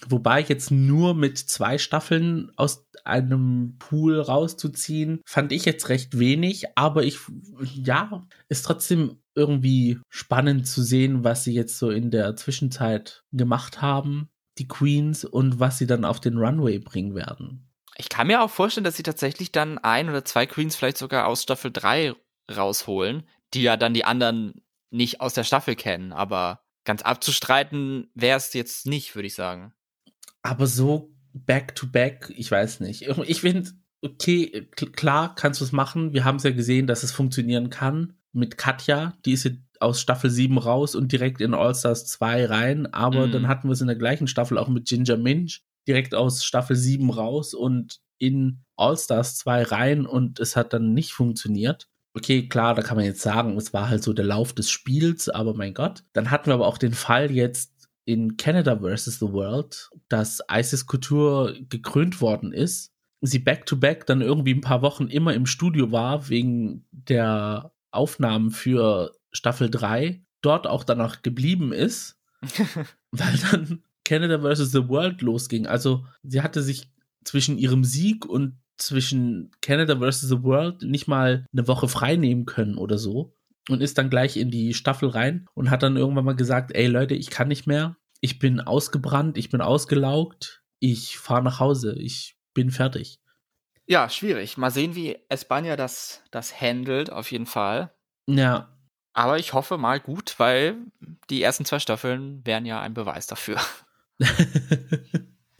Wobei 0.07 0.41
jetzt 0.41 0.71
nur 0.71 1.13
mit 1.13 1.37
zwei 1.37 1.77
Staffeln 1.77 2.51
aus 2.57 2.87
einem 3.03 3.77
Pool 3.77 4.19
rauszuziehen, 4.19 5.21
fand 5.23 5.51
ich 5.51 5.65
jetzt 5.65 5.87
recht 5.89 6.17
wenig, 6.17 6.65
aber 6.75 7.03
ich, 7.03 7.19
ja, 7.61 8.25
ist 8.49 8.63
trotzdem 8.65 9.19
irgendwie 9.35 9.99
spannend 10.09 10.67
zu 10.67 10.81
sehen, 10.81 11.23
was 11.23 11.43
sie 11.43 11.53
jetzt 11.53 11.77
so 11.77 11.89
in 11.89 12.09
der 12.09 12.35
Zwischenzeit 12.35 13.23
gemacht 13.31 13.81
haben, 13.81 14.29
die 14.57 14.67
Queens, 14.67 15.25
und 15.25 15.59
was 15.59 15.77
sie 15.77 15.87
dann 15.87 16.05
auf 16.05 16.19
den 16.19 16.37
Runway 16.37 16.79
bringen 16.79 17.13
werden. 17.13 17.69
Ich 17.97 18.09
kann 18.09 18.27
mir 18.27 18.41
auch 18.41 18.49
vorstellen, 18.49 18.83
dass 18.83 18.97
sie 18.97 19.03
tatsächlich 19.03 19.51
dann 19.51 19.77
ein 19.77 20.09
oder 20.09 20.25
zwei 20.25 20.45
Queens 20.45 20.75
vielleicht 20.75 20.97
sogar 20.97 21.27
aus 21.27 21.43
Staffel 21.43 21.71
3 21.71 22.13
rausholen, 22.55 23.23
die 23.53 23.63
ja 23.63 23.77
dann 23.77 23.93
die 23.93 24.05
anderen 24.05 24.61
nicht 24.89 25.21
aus 25.21 25.33
der 25.33 25.43
Staffel 25.43 25.75
kennen, 25.75 26.13
aber 26.13 26.61
ganz 26.85 27.01
abzustreiten 27.01 28.09
wäre 28.13 28.37
es 28.37 28.53
jetzt 28.53 28.85
nicht, 28.85 29.15
würde 29.15 29.27
ich 29.27 29.35
sagen. 29.35 29.73
Aber 30.41 30.67
so 30.67 31.13
back 31.33 31.75
to 31.75 31.87
back, 31.87 32.31
ich 32.35 32.49
weiß 32.49 32.79
nicht. 32.79 33.01
Ich 33.01 33.41
finde, 33.41 33.71
okay, 34.01 34.69
klar 34.93 35.35
kannst 35.35 35.59
du 35.59 35.65
es 35.65 35.71
machen. 35.71 36.13
Wir 36.13 36.23
haben 36.23 36.37
es 36.37 36.43
ja 36.43 36.51
gesehen, 36.51 36.87
dass 36.87 37.03
es 37.03 37.11
funktionieren 37.11 37.69
kann. 37.69 38.17
Mit 38.35 38.57
Katja, 38.57 39.13
die 39.25 39.33
ist 39.33 39.45
ja 39.45 39.51
aus 39.79 40.01
Staffel 40.01 40.29
7 40.29 40.57
raus 40.57 40.95
und 40.95 41.11
direkt 41.11 41.41
in 41.41 41.53
All-Stars 41.53 42.05
2 42.07 42.45
rein. 42.45 42.93
Aber 42.93 43.27
mm. 43.27 43.31
dann 43.31 43.47
hatten 43.47 43.67
wir 43.67 43.73
es 43.73 43.81
in 43.81 43.87
der 43.87 43.95
gleichen 43.95 44.27
Staffel 44.27 44.57
auch 44.57 44.67
mit 44.67 44.87
Ginger 44.87 45.17
Minch, 45.17 45.63
direkt 45.87 46.15
aus 46.15 46.43
Staffel 46.43 46.75
7 46.75 47.09
raus 47.09 47.53
und 47.53 47.99
in 48.17 48.63
All-Stars 48.77 49.37
2 49.37 49.63
rein 49.63 50.05
und 50.05 50.39
es 50.39 50.55
hat 50.55 50.73
dann 50.73 50.93
nicht 50.93 51.13
funktioniert. 51.13 51.87
Okay, 52.13 52.47
klar, 52.47 52.75
da 52.75 52.81
kann 52.81 52.95
man 52.95 53.05
jetzt 53.05 53.21
sagen, 53.21 53.57
es 53.57 53.73
war 53.73 53.89
halt 53.89 54.03
so 54.03 54.13
der 54.13 54.25
Lauf 54.25 54.53
des 54.53 54.69
Spiels, 54.69 55.27
aber 55.27 55.53
mein 55.53 55.73
Gott. 55.73 56.03
Dann 56.13 56.31
hatten 56.31 56.47
wir 56.47 56.53
aber 56.53 56.67
auch 56.67 56.77
den 56.77 56.93
Fall 56.93 57.29
jetzt 57.31 57.89
in 58.05 58.37
Canada 58.37 58.77
vs. 58.79 59.19
The 59.19 59.31
World, 59.33 59.89
dass 60.07 60.41
Isis 60.49 60.85
Couture 60.85 61.57
gekrönt 61.67 62.21
worden 62.21 62.53
ist, 62.53 62.93
sie 63.21 63.39
back-to-back 63.39 64.03
-back 64.03 64.05
dann 64.05 64.21
irgendwie 64.21 64.53
ein 64.53 64.61
paar 64.61 64.81
Wochen 64.81 65.07
immer 65.07 65.33
im 65.33 65.45
Studio 65.45 65.91
war, 65.91 66.29
wegen 66.29 66.85
der 66.91 67.71
Aufnahmen 67.95 68.51
für 68.51 69.15
Staffel 69.31 69.69
3, 69.69 70.23
dort 70.41 70.67
auch 70.67 70.83
danach 70.83 71.21
geblieben 71.21 71.73
ist, 71.73 72.19
weil 73.11 73.37
dann 73.51 73.83
Canada 74.03 74.39
vs. 74.39 74.71
The 74.71 74.87
World 74.87 75.21
losging. 75.21 75.67
Also 75.67 76.05
sie 76.23 76.41
hatte 76.41 76.61
sich 76.61 76.89
zwischen 77.23 77.57
ihrem 77.57 77.83
Sieg 77.83 78.25
und 78.25 78.57
zwischen 78.77 79.51
Canada 79.61 79.97
vs. 79.97 80.21
The 80.21 80.43
World 80.43 80.83
nicht 80.83 81.07
mal 81.07 81.45
eine 81.51 81.67
Woche 81.67 81.87
frei 81.87 82.15
nehmen 82.15 82.45
können 82.45 82.77
oder 82.77 82.97
so 82.97 83.33
und 83.69 83.81
ist 83.81 83.97
dann 83.97 84.09
gleich 84.09 84.37
in 84.37 84.51
die 84.51 84.73
Staffel 84.73 85.09
rein 85.09 85.47
und 85.53 85.69
hat 85.69 85.83
dann 85.83 85.97
irgendwann 85.97 86.25
mal 86.25 86.35
gesagt, 86.35 86.71
ey 86.75 86.87
Leute, 86.87 87.15
ich 87.15 87.29
kann 87.29 87.47
nicht 87.47 87.67
mehr, 87.67 87.97
ich 88.21 88.39
bin 88.39 88.59
ausgebrannt, 88.59 89.37
ich 89.37 89.49
bin 89.49 89.61
ausgelaugt, 89.61 90.63
ich 90.79 91.17
fahre 91.17 91.43
nach 91.43 91.59
Hause, 91.59 91.95
ich 91.97 92.37
bin 92.53 92.69
fertig. 92.69 93.19
Ja, 93.87 94.09
schwierig. 94.09 94.57
Mal 94.57 94.71
sehen, 94.71 94.95
wie 94.95 95.17
Espanja 95.29 95.75
das, 95.75 96.23
das 96.31 96.59
handelt, 96.59 97.11
auf 97.11 97.31
jeden 97.31 97.45
Fall. 97.45 97.91
Ja. 98.27 98.69
Aber 99.13 99.39
ich 99.39 99.53
hoffe 99.53 99.77
mal 99.77 99.99
gut, 99.99 100.35
weil 100.39 100.77
die 101.29 101.41
ersten 101.41 101.63
zwei 101.63 101.79
Staffeln 101.79 102.45
wären 102.45 102.65
ja 102.65 102.81
ein 102.81 102.93
Beweis 102.93 103.27
dafür. 103.27 103.59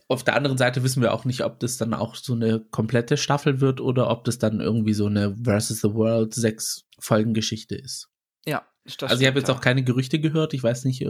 auf 0.08 0.24
der 0.24 0.36
anderen 0.36 0.58
Seite 0.58 0.84
wissen 0.84 1.02
wir 1.02 1.14
auch 1.14 1.26
nicht, 1.26 1.44
ob 1.44 1.60
das 1.60 1.78
dann 1.78 1.94
auch 1.94 2.16
so 2.16 2.34
eine 2.34 2.60
komplette 2.60 3.18
Staffel 3.18 3.62
wird 3.62 3.82
oder 3.82 4.10
ob 4.10 4.24
das 4.26 4.38
dann 4.38 4.60
irgendwie 4.60 4.94
so 4.94 5.08
eine 5.08 5.36
Versus 5.44 5.82
the 5.82 5.94
World 5.94 6.34
sechs 6.34 6.86
Folgen 7.00 7.34
Geschichte 7.34 7.76
ist. 7.76 8.10
Ja. 8.46 8.66
also 9.02 9.22
ich 9.22 9.28
habe 9.28 9.40
jetzt 9.40 9.50
auch 9.50 9.62
keine 9.62 9.84
Gerüchte 9.84 10.20
gehört. 10.20 10.54
Ich 10.54 10.62
weiß 10.64 10.86
nicht, 10.86 11.02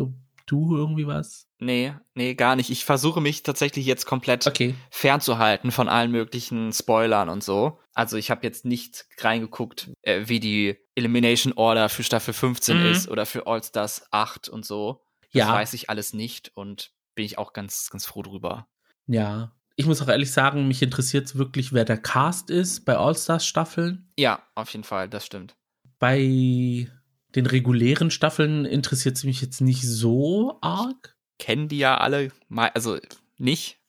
Du 0.45 0.75
irgendwie 0.77 1.07
was? 1.07 1.47
Nee, 1.59 1.93
nee, 2.13 2.35
gar 2.35 2.55
nicht. 2.55 2.69
Ich 2.69 2.85
versuche 2.85 3.19
mich 3.21 3.41
tatsächlich 3.43 3.85
jetzt 3.85 4.05
komplett 4.05 4.45
Okay. 4.45 4.75
fernzuhalten 4.91 5.71
von 5.71 5.87
allen 5.89 6.11
möglichen 6.11 6.71
Spoilern 6.71 7.29
und 7.29 7.43
so. 7.43 7.79
Also 7.93 8.17
ich 8.17 8.29
habe 8.29 8.45
jetzt 8.45 8.65
nicht 8.65 9.05
reingeguckt, 9.19 9.89
äh, 10.03 10.23
wie 10.27 10.39
die 10.39 10.77
Elimination 10.95 11.53
Order 11.53 11.89
für 11.89 12.03
Staffel 12.03 12.33
15 12.33 12.79
Mhm. 12.79 12.85
ist 12.85 13.07
oder 13.09 13.25
für 13.25 13.47
All 13.47 13.63
Stars 13.63 14.05
8 14.11 14.47
und 14.49 14.65
so. 14.65 15.01
Das 15.33 15.39
Ja. 15.47 15.53
weiß 15.53 15.73
ich 15.73 15.89
alles 15.89 16.13
nicht 16.13 16.51
und 16.55 16.91
bin 17.15 17.25
ich 17.25 17.37
auch 17.37 17.53
ganz, 17.53 17.89
ganz 17.89 18.05
froh 18.05 18.21
drüber. 18.21 18.67
Ja. 19.07 19.51
Ich 19.77 19.85
muss 19.87 20.01
auch 20.01 20.07
ehrlich 20.07 20.31
sagen, 20.31 20.67
mich 20.67 20.81
interessiert 20.81 21.35
wirklich, 21.35 21.73
wer 21.73 21.85
der 21.85 21.97
Cast 21.97 22.49
ist 22.49 22.85
bei 22.85 22.95
All-Stars-Staffeln. 22.97 24.11
Ja, 24.17 24.43
auf 24.55 24.69
jeden 24.71 24.83
Fall, 24.83 25.09
das 25.09 25.25
stimmt. 25.25 25.55
Bei 25.99 26.87
den 27.35 27.45
regulären 27.45 28.11
Staffeln 28.11 28.65
interessiert 28.65 29.17
es 29.17 29.23
mich 29.23 29.41
jetzt 29.41 29.61
nicht 29.61 29.83
so 29.83 30.57
arg. 30.61 31.15
Kennen 31.37 31.67
die 31.67 31.79
ja 31.79 31.97
alle, 31.97 32.31
mal, 32.47 32.71
also 32.73 32.97
nicht. 33.37 33.79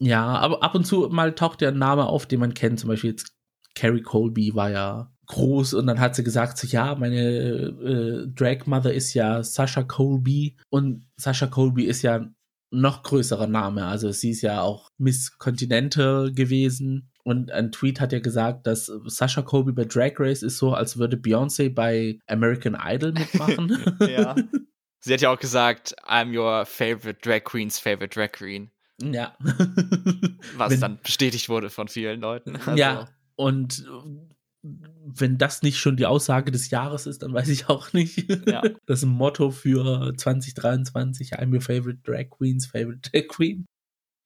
Ja, 0.00 0.24
aber 0.24 0.62
ab 0.64 0.74
und 0.74 0.84
zu 0.84 1.08
mal 1.10 1.32
taucht 1.34 1.62
ein 1.62 1.78
Name 1.78 2.06
auf, 2.06 2.26
den 2.26 2.40
man 2.40 2.54
kennt. 2.54 2.80
Zum 2.80 2.88
Beispiel 2.88 3.10
jetzt 3.10 3.36
Carrie 3.74 4.02
Colby 4.02 4.54
war 4.54 4.70
ja 4.70 5.12
groß 5.26 5.74
und 5.74 5.86
dann 5.86 6.00
hat 6.00 6.16
sie 6.16 6.24
gesagt, 6.24 6.58
so, 6.58 6.66
ja, 6.66 6.96
meine 6.96 7.20
äh, 7.20 8.26
Drag 8.34 8.66
Mother 8.66 8.92
ist 8.92 9.14
ja 9.14 9.44
Sasha 9.44 9.84
Colby 9.84 10.56
und 10.70 11.06
Sasha 11.16 11.46
Colby 11.46 11.84
ist 11.84 12.02
ja 12.02 12.16
ein 12.16 12.34
noch 12.72 13.02
größerer 13.02 13.46
Name. 13.46 13.86
Also 13.86 14.10
sie 14.10 14.30
ist 14.30 14.42
ja 14.42 14.62
auch 14.62 14.88
Miss 14.98 15.38
Continental 15.38 16.32
gewesen. 16.32 17.11
Und 17.24 17.52
ein 17.52 17.70
Tweet 17.70 18.00
hat 18.00 18.12
ja 18.12 18.18
gesagt, 18.18 18.66
dass 18.66 18.90
Sasha 19.06 19.42
Colby 19.42 19.72
bei 19.72 19.84
Drag 19.84 20.12
Race 20.18 20.42
ist 20.42 20.58
so, 20.58 20.74
als 20.74 20.96
würde 20.98 21.16
Beyoncé 21.16 21.72
bei 21.72 22.18
American 22.26 22.76
Idol 22.80 23.12
mitmachen. 23.12 23.78
Ja. 24.08 24.34
Sie 25.04 25.12
hat 25.12 25.20
ja 25.20 25.30
auch 25.32 25.38
gesagt, 25.40 25.94
I'm 26.06 26.36
your 26.36 26.64
favorite 26.64 27.18
Drag 27.22 27.42
Queen's 27.44 27.78
favorite 27.78 28.08
Drag 28.18 28.30
Queen. 28.32 28.70
ja. 29.00 29.36
Was 30.56 30.70
Wenn- 30.72 30.80
dann 30.80 30.98
bestätigt 31.02 31.48
wurde 31.48 31.70
von 31.70 31.88
vielen 31.88 32.20
Leuten. 32.20 32.54
Also, 32.56 32.76
Ja, 32.76 33.08
und 33.34 33.84
äh, 33.88 34.68
wenn 35.04 35.38
das 35.38 35.62
nicht 35.62 35.78
schon 35.78 35.96
die 35.96 36.06
Aussage 36.06 36.52
des 36.52 36.70
Jahres 36.70 37.06
ist, 37.06 37.22
dann 37.24 37.32
weiß 37.34 37.48
ich 37.48 37.68
auch 37.68 37.92
nicht. 37.92 38.30
Ja. 38.48 38.62
Das 38.86 39.04
Motto 39.04 39.50
für 39.50 40.12
2023, 40.16 41.34
I'm 41.34 41.52
your 41.52 41.60
favorite 41.60 41.98
Drag 42.04 42.30
Queen's 42.30 42.66
favorite 42.66 43.00
Drag 43.10 43.26
Queen. 43.28 43.66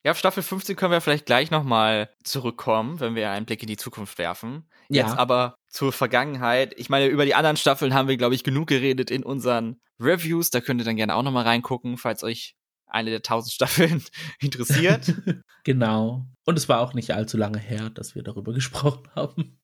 Ja, 0.07 0.13
auf 0.13 0.19
Staffel 0.19 0.45
15 0.45 0.77
können 0.77 0.93
wir 0.93 1.01
vielleicht 1.01 1.27
gleich 1.27 1.51
nochmal 1.51 2.11
zurückkommen, 2.23 3.01
wenn 3.01 3.17
wir 3.17 3.29
einen 3.33 3.45
Blick 3.45 3.63
in 3.63 3.67
die 3.67 3.77
Zukunft 3.77 4.19
werfen. 4.19 4.71
Ja. 4.89 5.05
Jetzt 5.05 5.19
aber 5.19 5.57
zur 5.67 5.93
Vergangenheit. 5.93 6.75
Ich 6.77 6.89
meine, 6.89 7.09
über 7.09 7.25
die 7.25 7.35
anderen 7.35 7.57
Staffeln 7.57 7.93
haben 7.93 8.07
wir, 8.07 8.17
glaube 8.17 8.37
ich, 8.37 8.45
genug 8.45 8.69
geredet 8.69 9.11
in 9.11 9.25
unseren 9.25 9.81
Reviews. 9.99 10.51
Da 10.51 10.61
könnt 10.61 10.81
ihr 10.81 10.85
dann 10.85 10.95
gerne 10.95 11.17
auch 11.17 11.25
nochmal 11.25 11.43
reingucken, 11.43 11.99
falls 11.99 12.23
euch 12.23 12.55
eine 12.87 13.11
der 13.11 13.23
tausend 13.23 13.53
Staffeln 13.53 14.01
interessiert. 14.39 15.13
Genau. 15.65 16.25
Und 16.45 16.57
es 16.57 16.69
war 16.69 16.79
auch 16.79 16.95
nicht 16.95 17.11
allzu 17.11 17.37
lange 17.37 17.59
her, 17.59 17.91
dass 17.91 18.15
wir 18.15 18.23
darüber 18.23 18.53
gesprochen 18.55 19.09
haben. 19.17 19.59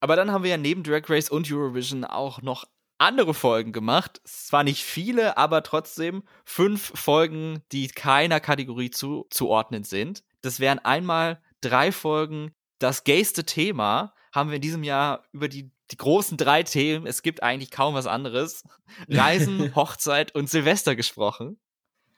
aber 0.00 0.16
dann 0.16 0.32
haben 0.32 0.42
wir 0.42 0.52
ja 0.52 0.56
neben 0.56 0.84
Drag 0.84 1.02
Race 1.10 1.28
und 1.28 1.52
Eurovision 1.52 2.06
auch 2.06 2.40
noch 2.40 2.64
andere 3.00 3.34
Folgen 3.34 3.72
gemacht. 3.72 4.20
Zwar 4.24 4.64
nicht 4.64 4.84
viele, 4.84 5.36
aber 5.36 5.62
trotzdem 5.62 6.22
fünf 6.44 6.92
Folgen, 6.94 7.62
die 7.72 7.88
keiner 7.88 8.40
Kategorie 8.40 8.90
zu, 8.90 9.26
zuordnen 9.30 9.84
sind. 9.84 10.22
Das 10.42 10.60
wären 10.60 10.78
einmal 10.78 11.40
drei 11.60 11.92
Folgen. 11.92 12.52
Das 12.78 13.04
gayste 13.04 13.44
Thema 13.44 14.14
haben 14.32 14.50
wir 14.50 14.56
in 14.56 14.62
diesem 14.62 14.84
Jahr 14.84 15.24
über 15.32 15.48
die, 15.48 15.70
die 15.90 15.96
großen 15.96 16.36
drei 16.36 16.62
Themen, 16.62 17.06
es 17.06 17.22
gibt 17.22 17.42
eigentlich 17.42 17.70
kaum 17.70 17.94
was 17.94 18.06
anderes, 18.06 18.64
Reisen, 19.08 19.74
Hochzeit 19.74 20.34
und 20.34 20.48
Silvester 20.48 20.94
gesprochen. 20.94 21.58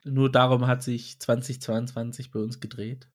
Nur 0.05 0.31
darum 0.31 0.67
hat 0.67 0.83
sich 0.83 1.21
2022 1.21 2.31
bei 2.31 2.41
uns 2.41 2.61
gedreht. 2.61 3.09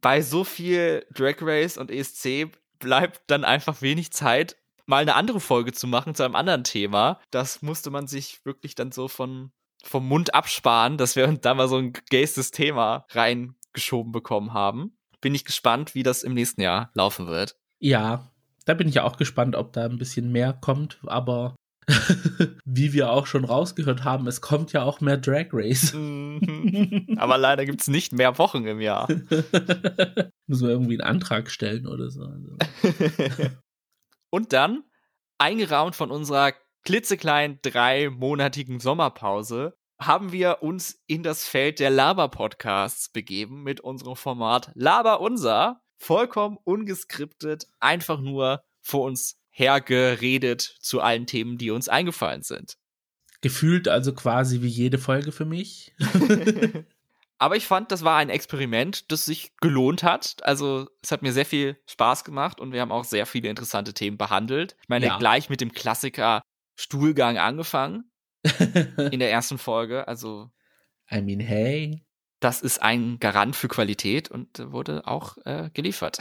Bei 0.00 0.22
so 0.22 0.44
viel 0.44 1.04
Drag 1.12 1.36
Race 1.40 1.76
und 1.76 1.90
ESC 1.90 2.50
bleibt 2.78 3.22
dann 3.26 3.44
einfach 3.44 3.82
wenig 3.82 4.12
Zeit, 4.12 4.56
mal 4.88 5.02
eine 5.02 5.14
andere 5.14 5.38
Folge 5.38 5.72
zu 5.72 5.86
machen 5.86 6.14
zu 6.14 6.24
einem 6.24 6.34
anderen 6.34 6.64
Thema. 6.64 7.20
Das 7.30 7.62
musste 7.62 7.90
man 7.90 8.06
sich 8.06 8.44
wirklich 8.44 8.74
dann 8.74 8.90
so 8.90 9.06
von, 9.06 9.52
vom 9.84 10.08
Mund 10.08 10.34
absparen, 10.34 10.96
dass 10.96 11.14
wir 11.14 11.28
da 11.28 11.54
mal 11.54 11.68
so 11.68 11.76
ein 11.76 11.92
gaystes 12.10 12.50
Thema 12.50 13.04
reingeschoben 13.10 14.12
bekommen 14.12 14.54
haben. 14.54 14.96
Bin 15.20 15.34
ich 15.34 15.44
gespannt, 15.44 15.94
wie 15.94 16.02
das 16.02 16.22
im 16.22 16.34
nächsten 16.34 16.62
Jahr 16.62 16.90
laufen 16.94 17.26
wird. 17.26 17.56
Ja, 17.78 18.30
da 18.64 18.74
bin 18.74 18.88
ich 18.88 18.94
ja 18.94 19.04
auch 19.04 19.16
gespannt, 19.16 19.56
ob 19.56 19.72
da 19.72 19.84
ein 19.84 19.98
bisschen 19.98 20.32
mehr 20.32 20.52
kommt, 20.52 20.98
aber 21.06 21.54
wie 22.64 22.92
wir 22.92 23.10
auch 23.10 23.26
schon 23.26 23.44
rausgehört 23.44 24.04
haben, 24.04 24.26
es 24.26 24.40
kommt 24.40 24.72
ja 24.72 24.82
auch 24.82 25.00
mehr 25.00 25.16
Drag 25.16 25.46
Race. 25.52 25.94
Aber 27.16 27.38
leider 27.38 27.64
gibt 27.64 27.80
es 27.80 27.88
nicht 27.88 28.12
mehr 28.12 28.38
Wochen 28.38 28.66
im 28.66 28.80
Jahr. 28.80 29.08
Muss 30.46 30.60
man 30.60 30.70
irgendwie 30.70 31.00
einen 31.00 31.08
Antrag 31.08 31.50
stellen 31.50 31.86
oder 31.86 32.10
so. 32.10 32.26
Und 34.30 34.52
dann, 34.52 34.84
eingeraumt 35.38 35.96
von 35.96 36.10
unserer 36.10 36.52
klitzekleinen 36.84 37.58
dreimonatigen 37.62 38.80
Sommerpause, 38.80 39.76
haben 40.00 40.32
wir 40.32 40.62
uns 40.62 41.02
in 41.06 41.22
das 41.22 41.46
Feld 41.46 41.80
der 41.80 41.90
Laber-Podcasts 41.90 43.08
begeben 43.10 43.62
mit 43.62 43.80
unserem 43.80 44.16
Format 44.16 44.70
Laber 44.74 45.20
Unser. 45.20 45.80
Vollkommen 45.96 46.56
ungeskriptet, 46.62 47.66
einfach 47.80 48.20
nur 48.20 48.62
vor 48.80 49.04
uns 49.04 49.36
hergeredet 49.50 50.62
zu 50.80 51.00
allen 51.00 51.26
Themen, 51.26 51.58
die 51.58 51.72
uns 51.72 51.88
eingefallen 51.88 52.42
sind. 52.42 52.78
Gefühlt 53.40 53.88
also 53.88 54.14
quasi 54.14 54.62
wie 54.62 54.68
jede 54.68 54.98
Folge 54.98 55.32
für 55.32 55.44
mich. 55.44 55.94
Aber 57.38 57.56
ich 57.56 57.66
fand, 57.66 57.92
das 57.92 58.02
war 58.02 58.16
ein 58.16 58.30
Experiment, 58.30 59.10
das 59.12 59.24
sich 59.24 59.52
gelohnt 59.60 60.02
hat. 60.02 60.36
Also 60.42 60.88
es 61.02 61.12
hat 61.12 61.22
mir 61.22 61.32
sehr 61.32 61.46
viel 61.46 61.80
Spaß 61.88 62.24
gemacht 62.24 62.60
und 62.60 62.72
wir 62.72 62.80
haben 62.80 62.90
auch 62.92 63.04
sehr 63.04 63.26
viele 63.26 63.48
interessante 63.48 63.94
Themen 63.94 64.18
behandelt. 64.18 64.76
Ich 64.82 64.88
meine, 64.88 65.06
Ja. 65.06 65.18
gleich 65.18 65.48
mit 65.48 65.60
dem 65.60 65.72
Klassiker 65.72 66.42
Stuhlgang 66.76 67.38
angefangen 67.38 68.10
in 69.12 69.20
der 69.20 69.30
ersten 69.30 69.58
Folge. 69.58 70.08
Also 70.08 70.50
I 71.12 71.20
mean, 71.22 71.40
hey. 71.40 72.04
das 72.40 72.60
ist 72.60 72.82
ein 72.82 73.18
Garant 73.20 73.54
für 73.56 73.68
Qualität 73.68 74.30
und 74.30 74.72
wurde 74.72 75.06
auch 75.06 75.36
äh, 75.44 75.70
geliefert. 75.72 76.18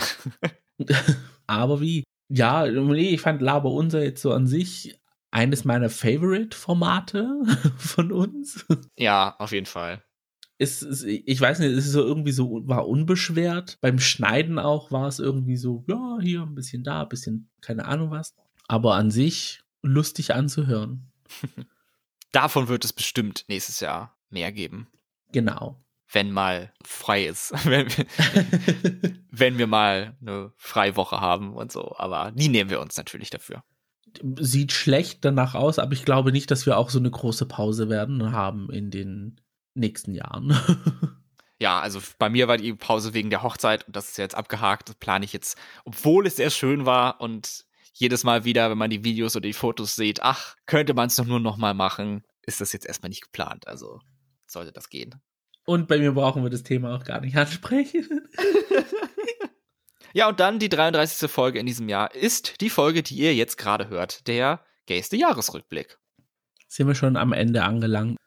Aber 1.48 1.82
wie? 1.82 2.04
Ja, 2.30 2.68
nee, 2.68 3.10
ich 3.10 3.22
fand 3.22 3.42
Laber 3.42 3.72
unser 3.72 4.04
jetzt 4.04 4.22
so 4.22 4.34
an 4.34 4.48
sich 4.48 5.00
eines 5.32 5.66
meiner 5.66 5.90
Favorite-Formate 5.90 7.28
von 7.78 8.12
uns. 8.12 8.66
ja, 8.98 9.36
auf 9.40 9.52
jeden 9.52 9.66
Fall. 9.66 10.04
Es, 10.60 10.82
ist, 10.82 11.04
ich 11.04 11.40
weiß 11.40 11.60
nicht, 11.60 11.72
es 11.72 11.86
ist 11.86 11.92
so 11.92 12.02
irgendwie 12.04 12.32
so, 12.32 12.68
war 12.68 12.88
unbeschwert. 12.88 13.78
Beim 13.82 14.00
Schneiden 14.00 14.58
auch 14.58 14.92
war 14.92 15.08
es 15.08 15.20
irgendwie 15.20 15.58
so, 15.58 15.84
ja, 15.88 16.18
hier 16.20 16.42
ein 16.42 16.56
bisschen 16.56 16.84
da, 16.84 17.04
ein 17.04 17.10
bisschen 17.10 17.50
keine 17.62 17.86
Ahnung 17.86 18.10
was. 18.10 18.34
Aber 18.68 18.96
an 18.96 19.12
sich 19.12 19.62
lustig 19.82 20.34
anzuhören. 20.34 21.12
Davon 22.32 22.68
wird 22.68 22.86
es 22.86 22.94
bestimmt 22.94 23.46
nächstes 23.48 23.80
Jahr 23.80 24.18
mehr 24.30 24.52
geben. 24.52 24.88
Genau. 25.32 25.84
Wenn 26.12 26.32
mal 26.32 26.74
frei 26.84 27.26
ist. 27.26 27.54
wenn, 27.66 27.88
wir, 27.88 28.06
wenn 29.32 29.58
wir 29.58 29.68
mal 29.68 30.18
eine 30.22 30.52
Freiwoche 30.56 31.20
haben 31.22 31.54
und 31.56 31.72
so. 31.72 31.96
Aber 31.98 32.32
die 32.32 32.50
nehmen 32.50 32.70
wir 32.70 32.82
uns 32.82 32.98
natürlich 32.98 33.30
dafür. 33.30 33.64
Sieht 34.40 34.72
schlecht 34.72 35.24
danach 35.26 35.54
aus, 35.54 35.80
aber 35.80 35.94
ich 35.94 36.06
glaube 36.06 36.32
nicht, 36.32 36.50
dass 36.50 36.66
wir 36.66 36.78
auch 36.78 36.90
so 36.90 36.98
eine 36.98 37.12
große 37.12 37.46
Pause 37.46 37.90
werden 37.90 38.32
haben 38.32 38.72
in 38.72 38.90
den 38.90 39.40
nächsten 39.78 40.14
Jahren. 40.14 40.58
Ja, 41.60 41.80
also 41.80 42.00
bei 42.20 42.30
mir 42.30 42.48
war 42.48 42.58
die 42.58 42.76
Pause 42.76 43.16
wegen 43.16 43.32
der 43.32 43.42
Hochzeit 43.42 43.88
und 43.88 43.96
das 43.96 44.10
ist 44.10 44.18
ja 44.20 44.24
jetzt 44.24 44.36
abgehakt. 44.36 44.90
Das 44.90 44.96
plane 44.98 45.26
ich 45.26 45.34
jetzt, 45.34 45.58
obwohl 45.86 46.28
es 46.28 46.36
sehr 46.36 46.52
schön 46.52 46.86
war 46.86 47.20
und 47.20 47.66
jedes 47.94 48.24
Mal 48.24 48.46
wieder, 48.46 48.70
wenn 48.70 48.78
man 48.78 48.92
die 48.92 49.04
Videos 49.04 49.36
oder 49.36 49.48
die 49.48 49.54
Fotos 49.54 49.96
sieht, 49.96 50.22
ach, 50.22 50.56
könnte 50.68 50.94
man 50.94 51.08
es 51.08 51.16
doch 51.16 51.26
nur 51.26 51.40
noch 51.40 51.58
mal 51.58 51.74
machen, 51.74 52.24
ist 52.44 52.62
das 52.62 52.74
jetzt 52.74 52.86
erstmal 52.86 53.10
nicht 53.10 53.24
geplant. 53.24 53.68
Also 53.68 54.02
sollte 54.46 54.72
das 54.72 54.92
gehen. 54.92 55.16
Und 55.66 55.88
bei 55.88 55.98
mir 55.98 56.12
brauchen 56.12 56.44
wir 56.44 56.52
das 56.52 56.62
Thema 56.62 56.96
auch 56.96 57.04
gar 57.04 57.22
nicht 57.22 57.36
ansprechen. 57.36 58.30
Ja, 60.14 60.28
und 60.28 60.40
dann 60.40 60.58
die 60.58 60.70
33. 60.70 61.30
Folge 61.30 61.60
in 61.60 61.68
diesem 61.68 61.90
Jahr 61.90 62.16
ist 62.16 62.60
die 62.62 62.72
Folge, 62.72 63.04
die 63.04 63.18
ihr 63.18 63.36
jetzt 63.36 63.56
gerade 63.56 63.90
hört, 63.90 64.28
der 64.28 64.66
gayste 64.88 65.16
Jahresrückblick. 65.16 66.00
Sind 66.68 66.88
wir 66.88 66.96
schon 66.96 67.18
am 67.18 67.34
Ende 67.34 67.64
angelangt. 67.64 68.18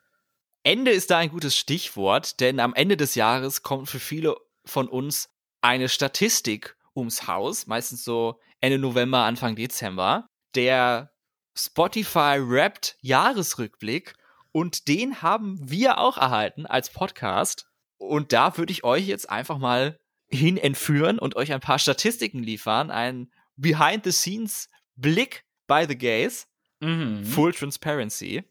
Ende 0.63 0.91
ist 0.91 1.11
da 1.11 1.19
ein 1.19 1.31
gutes 1.31 1.57
Stichwort, 1.57 2.41
denn 2.41 2.61
am 2.61 2.75
Ende 2.75 2.97
des 2.97 3.15
Jahres 3.15 3.63
kommt 3.63 3.89
für 3.89 4.01
viele 4.01 4.37
von 4.65 4.89
uns 4.89 5.31
eine 5.63 5.89
Statistik 5.89 6.77
ums 6.95 7.27
Haus, 7.27 7.67
meistens 7.67 8.05
so 8.05 8.41
Ende 8.61 8.79
November, 8.79 9.21
Anfang 9.25 9.57
Dezember, 9.57 10.27
der 10.55 11.13
Spotify 11.57 12.39
Wrapped 12.39 12.97
Jahresrückblick 13.01 14.15
und 14.53 14.89
den 14.89 15.23
haben 15.23 15.59
wir 15.63 15.99
auch 15.99 16.19
erhalten 16.19 16.67
als 16.67 16.91
Podcast 16.91 17.67
und 17.99 18.33
da 18.33 18.57
würde 18.59 18.73
ich 18.73 18.85
euch 18.85 19.07
jetzt 19.07 19.31
einfach 19.31 19.59
mal 19.59 19.97
hin 20.29 20.57
entführen 20.57 21.19
und 21.19 21.37
euch 21.37 21.53
ein 21.53 21.61
paar 21.61 21.79
Statistiken 21.79 22.43
liefern, 22.43 22.91
ein 22.91 23.33
Behind 23.57 24.05
the 24.05 24.13
Scenes 24.13 24.69
Blick 24.97 25.45
by 25.67 25.87
the 25.89 25.97
Gays, 25.97 26.47
Mhm. 26.83 27.25
Full 27.25 27.53
Transparency. 27.53 28.43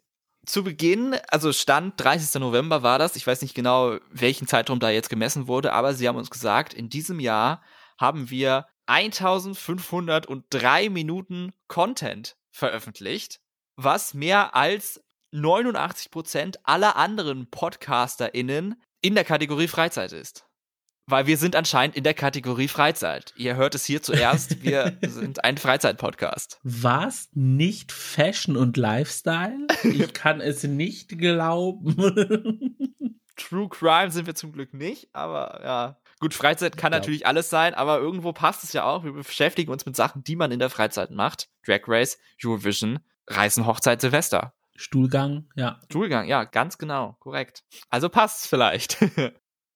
Zu 0.46 0.64
Beginn, 0.64 1.16
also 1.28 1.54
Stand 1.54 1.94
30. 1.98 2.42
November 2.42 2.84
war 2.84 3.00
das, 3.00 3.16
ich 3.16 3.28
weiß 3.28 3.42
nicht 3.42 3.56
genau, 3.56 3.98
welchen 4.10 4.48
Zeitraum 4.48 4.80
da 4.80 4.90
jetzt 4.90 5.10
gemessen 5.10 5.48
wurde, 5.48 5.74
aber 5.74 5.94
sie 5.94 6.08
haben 6.08 6.18
uns 6.18 6.30
gesagt, 6.30 6.74
in 6.74 6.90
diesem 6.90 7.20
Jahr 7.20 7.62
haben 7.98 8.30
wir 8.30 8.68
1503 8.88 10.90
Minuten 10.90 11.54
Content 11.68 12.38
veröffentlicht, 12.52 13.40
was 13.76 14.14
mehr 14.14 14.56
als 14.56 15.02
89 15.32 16.10
Prozent 16.10 16.60
aller 16.64 16.96
anderen 16.96 17.50
PodcasterInnen 17.50 18.82
in 19.02 19.16
der 19.16 19.26
Kategorie 19.26 19.68
Freizeit 19.68 20.12
ist. 20.12 20.46
Weil 21.10 21.26
wir 21.26 21.38
sind 21.38 21.56
anscheinend 21.56 21.96
in 21.96 22.04
der 22.04 22.14
Kategorie 22.14 22.68
Freizeit. 22.68 23.34
Ihr 23.36 23.56
hört 23.56 23.74
es 23.74 23.84
hier 23.84 24.04
zuerst. 24.04 24.62
Wir 24.70 24.96
sind 25.02 25.44
ein 25.44 25.58
Freizeit-Podcast. 25.58 26.60
Was? 26.62 27.30
Nicht 27.34 27.92
Fashion 27.92 28.56
und 28.56 28.78
Lifestyle? 28.78 29.66
Ich 29.82 30.14
kann 30.14 30.40
es 30.40 30.64
nicht 30.64 31.18
glauben. 31.18 31.96
True 33.38 33.70
Crime 33.70 34.12
sind 34.12 34.28
wir 34.28 34.36
zum 34.36 34.52
Glück 34.52 34.74
nicht, 34.74 35.10
aber 35.14 35.62
ja. 35.64 35.98
Gut, 36.20 36.36
Freizeit 36.36 36.78
kann 36.78 36.92
natürlich 36.92 37.26
alles 37.26 37.50
sein, 37.50 37.74
aber 37.74 37.98
irgendwo 37.98 38.32
passt 38.34 38.64
es 38.64 38.74
ja 38.74 38.84
auch. 38.84 39.04
Wir 39.04 39.14
beschäftigen 39.14 39.72
uns 39.72 39.86
mit 39.86 39.96
Sachen, 39.96 40.24
die 40.24 40.36
man 40.36 40.52
in 40.52 40.60
der 40.60 40.70
Freizeit 40.70 41.10
macht. 41.10 41.48
Drag 41.66 41.82
Race, 41.88 42.20
Eurovision, 42.44 43.00
Reisen, 43.26 43.66
Hochzeit, 43.66 44.02
Silvester. 44.02 44.54
Stuhlgang, 44.76 45.50
ja. 45.56 45.80
Stuhlgang, 45.86 46.28
ja, 46.28 46.44
ganz 46.44 46.78
genau, 46.78 47.16
korrekt. 47.20 47.64
Also 47.90 48.10
passt 48.10 48.44
es 48.44 48.48
vielleicht. 48.48 48.98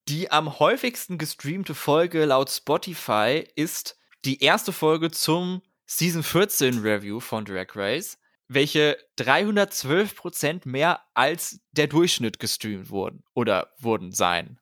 Die 0.10 0.30
am 0.30 0.60
häufigsten 0.60 1.18
gestreamte 1.18 1.74
Folge 1.74 2.26
laut 2.26 2.50
Spotify 2.50 3.48
ist 3.56 3.98
die 4.26 4.42
erste 4.42 4.74
Folge 4.74 5.12
zum 5.12 5.62
Season 5.86 6.24
14 6.24 6.80
Review 6.80 7.22
von 7.22 7.46
Drag 7.46 7.68
Race, 7.76 8.18
welche 8.50 8.98
312% 9.18 10.68
mehr 10.68 11.00
als 11.14 11.62
der 11.72 11.88
Durchschnitt 11.88 12.40
gestreamt 12.40 12.90
wurden 12.90 13.24
oder 13.34 13.70
wurden 13.80 14.12
sein. 14.12 14.60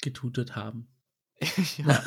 Getutet 0.00 0.54
haben. 0.54 0.86
ja. 1.76 2.04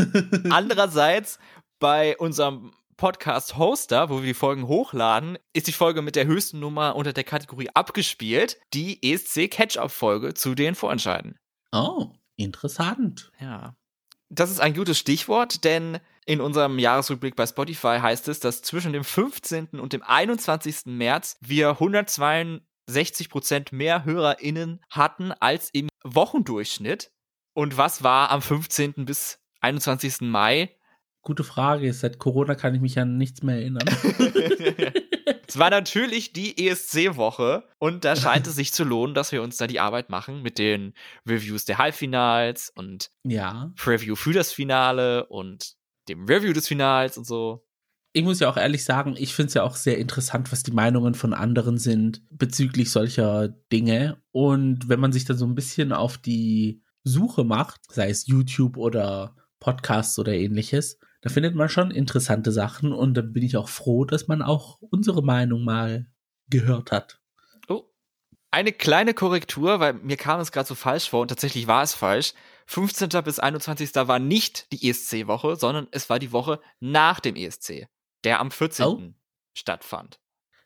Andererseits 0.50 1.40
bei 1.80 2.18
unserem 2.18 2.72
Podcast-Hoster, 2.96 4.10
wo 4.10 4.20
wir 4.22 4.28
die 4.28 4.34
Folgen 4.34 4.66
hochladen, 4.68 5.38
ist 5.52 5.68
die 5.68 5.74
Folge 5.74 6.02
mit 6.02 6.16
der 6.16 6.26
höchsten 6.26 6.62
Nummer 6.62 6.96
unter 6.96 7.12
der 7.12 7.26
Kategorie 7.26 7.70
abgespielt, 7.74 8.58
die 8.74 9.04
ESC 9.04 9.52
Catch-Up-Folge 9.52 10.34
zu 10.34 10.56
den 10.56 10.74
Vorentscheiden. 10.74 11.38
Oh, 11.74 12.14
interessant. 12.38 13.32
Ja. 13.40 13.76
Das 14.30 14.52
ist 14.52 14.60
ein 14.60 14.74
gutes 14.74 14.98
Stichwort, 14.98 15.64
denn 15.64 16.00
in 16.26 16.42
unserem 16.42 16.80
Jahresrückblick 16.80 17.36
bei 17.36 17.46
Spotify 17.46 18.00
heißt 18.02 18.28
es, 18.28 18.40
dass 18.40 18.62
zwischen 18.62 18.94
dem 18.94 19.04
15. 19.04 19.80
und 19.80 19.94
dem 19.94 20.04
21. 20.04 20.86
März 20.86 21.38
wir 21.42 21.70
162 21.70 23.30
Prozent 23.30 23.72
mehr 23.72 24.04
HörerInnen 24.04 24.82
hatten 24.90 25.32
als 25.32 25.70
im 25.72 25.90
Wochendurchschnitt. 26.04 27.12
Und 27.54 27.78
was 27.78 28.04
war 28.04 28.30
am 28.30 28.42
15. 28.42 29.06
bis 29.06 29.40
21. 29.62 30.22
Mai? 30.22 30.76
Gute 31.28 31.43
Frage. 31.43 31.91
Seit 31.91 32.19
Corona 32.19 32.55
kann 32.55 32.73
ich 32.73 32.80
mich 32.80 32.97
an 32.99 33.17
nichts 33.17 33.43
mehr 33.43 33.57
erinnern. 33.57 33.84
es 35.45 35.59
war 35.59 35.69
natürlich 35.69 36.32
die 36.32 36.69
ESC-Woche 36.69 37.65
und 37.80 38.05
da 38.05 38.15
scheint 38.15 38.47
es 38.47 38.55
sich 38.55 38.71
zu 38.71 38.86
lohnen, 38.86 39.13
dass 39.13 39.34
wir 39.34 39.43
uns 39.43 39.57
da 39.57 39.67
die 39.67 39.82
Arbeit 39.82 40.09
machen 40.09 40.41
mit 40.41 40.57
den 40.57 40.93
Reviews 41.28 41.65
der 41.65 41.80
Halbfinals 41.80 42.71
und 42.73 43.11
ja. 43.25 43.73
Preview 43.75 44.15
für 44.15 44.32
das 44.32 44.53
Finale 44.53 45.25
und 45.25 45.73
dem 46.07 46.23
Review 46.23 46.53
des 46.53 46.69
Finals 46.69 47.17
und 47.17 47.28
so. 47.28 47.67
Ich 48.13 48.23
muss 48.23 48.39
ja 48.39 48.49
auch 48.49 48.55
ehrlich 48.55 48.86
sagen, 48.86 49.15
ich 49.17 49.34
finde 49.34 49.47
es 49.49 49.53
ja 49.55 49.63
auch 49.63 49.75
sehr 49.75 49.97
interessant, 49.97 50.53
was 50.53 50.63
die 50.63 50.71
Meinungen 50.71 51.13
von 51.13 51.34
anderen 51.34 51.78
sind 51.78 52.21
bezüglich 52.30 52.89
solcher 52.89 53.49
Dinge. 53.49 54.21
Und 54.32 54.88
wenn 54.88 55.01
man 55.01 55.11
sich 55.11 55.25
dann 55.25 55.38
so 55.38 55.45
ein 55.45 55.55
bisschen 55.55 55.91
auf 55.91 56.17
die 56.17 56.82
Suche 57.03 57.43
macht, 57.43 57.82
sei 57.91 58.09
es 58.09 58.28
YouTube 58.28 58.78
oder 58.78 59.36
Podcasts 59.59 60.17
oder 60.19 60.32
ähnliches, 60.32 60.97
da 61.28 61.34
findet 61.34 61.55
man 61.55 61.67
schon 61.67 61.91
interessante 61.91 62.53
Sachen 62.53 62.93
und 62.93 63.15
da 63.15 63.21
bin 63.21 63.43
ich 63.43 63.57
auch 63.57 63.67
froh, 63.67 64.05
dass 64.05 64.30
man 64.30 64.41
auch 64.41 64.78
unsere 64.80 65.21
Meinung 65.21 65.65
mal 65.65 66.07
gehört 66.49 66.93
hat. 66.93 67.19
Oh, 67.67 67.84
eine 68.49 68.71
kleine 68.71 69.13
Korrektur, 69.13 69.82
weil 69.82 69.91
mir 69.91 70.15
kam 70.15 70.39
es 70.39 70.53
gerade 70.53 70.69
so 70.69 70.73
falsch 70.73 71.09
vor 71.09 71.23
und 71.23 71.28
tatsächlich 71.28 71.67
war 71.67 71.84
es 71.84 71.93
falsch. 71.93 72.34
15. 72.67 73.09
bis 73.25 73.39
21. 73.39 73.93
war 73.95 74.19
nicht 74.19 74.71
die 74.71 74.89
ESC-Woche, 74.89 75.57
sondern 75.57 75.89
es 75.91 76.09
war 76.09 76.17
die 76.17 76.32
Woche 76.32 76.61
nach 76.80 77.19
dem 77.19 77.36
ESC, 77.36 77.88
der 78.23 78.39
am 78.39 78.49
14. 78.49 78.86
Oh. 78.86 79.01
stattfand. 79.53 80.21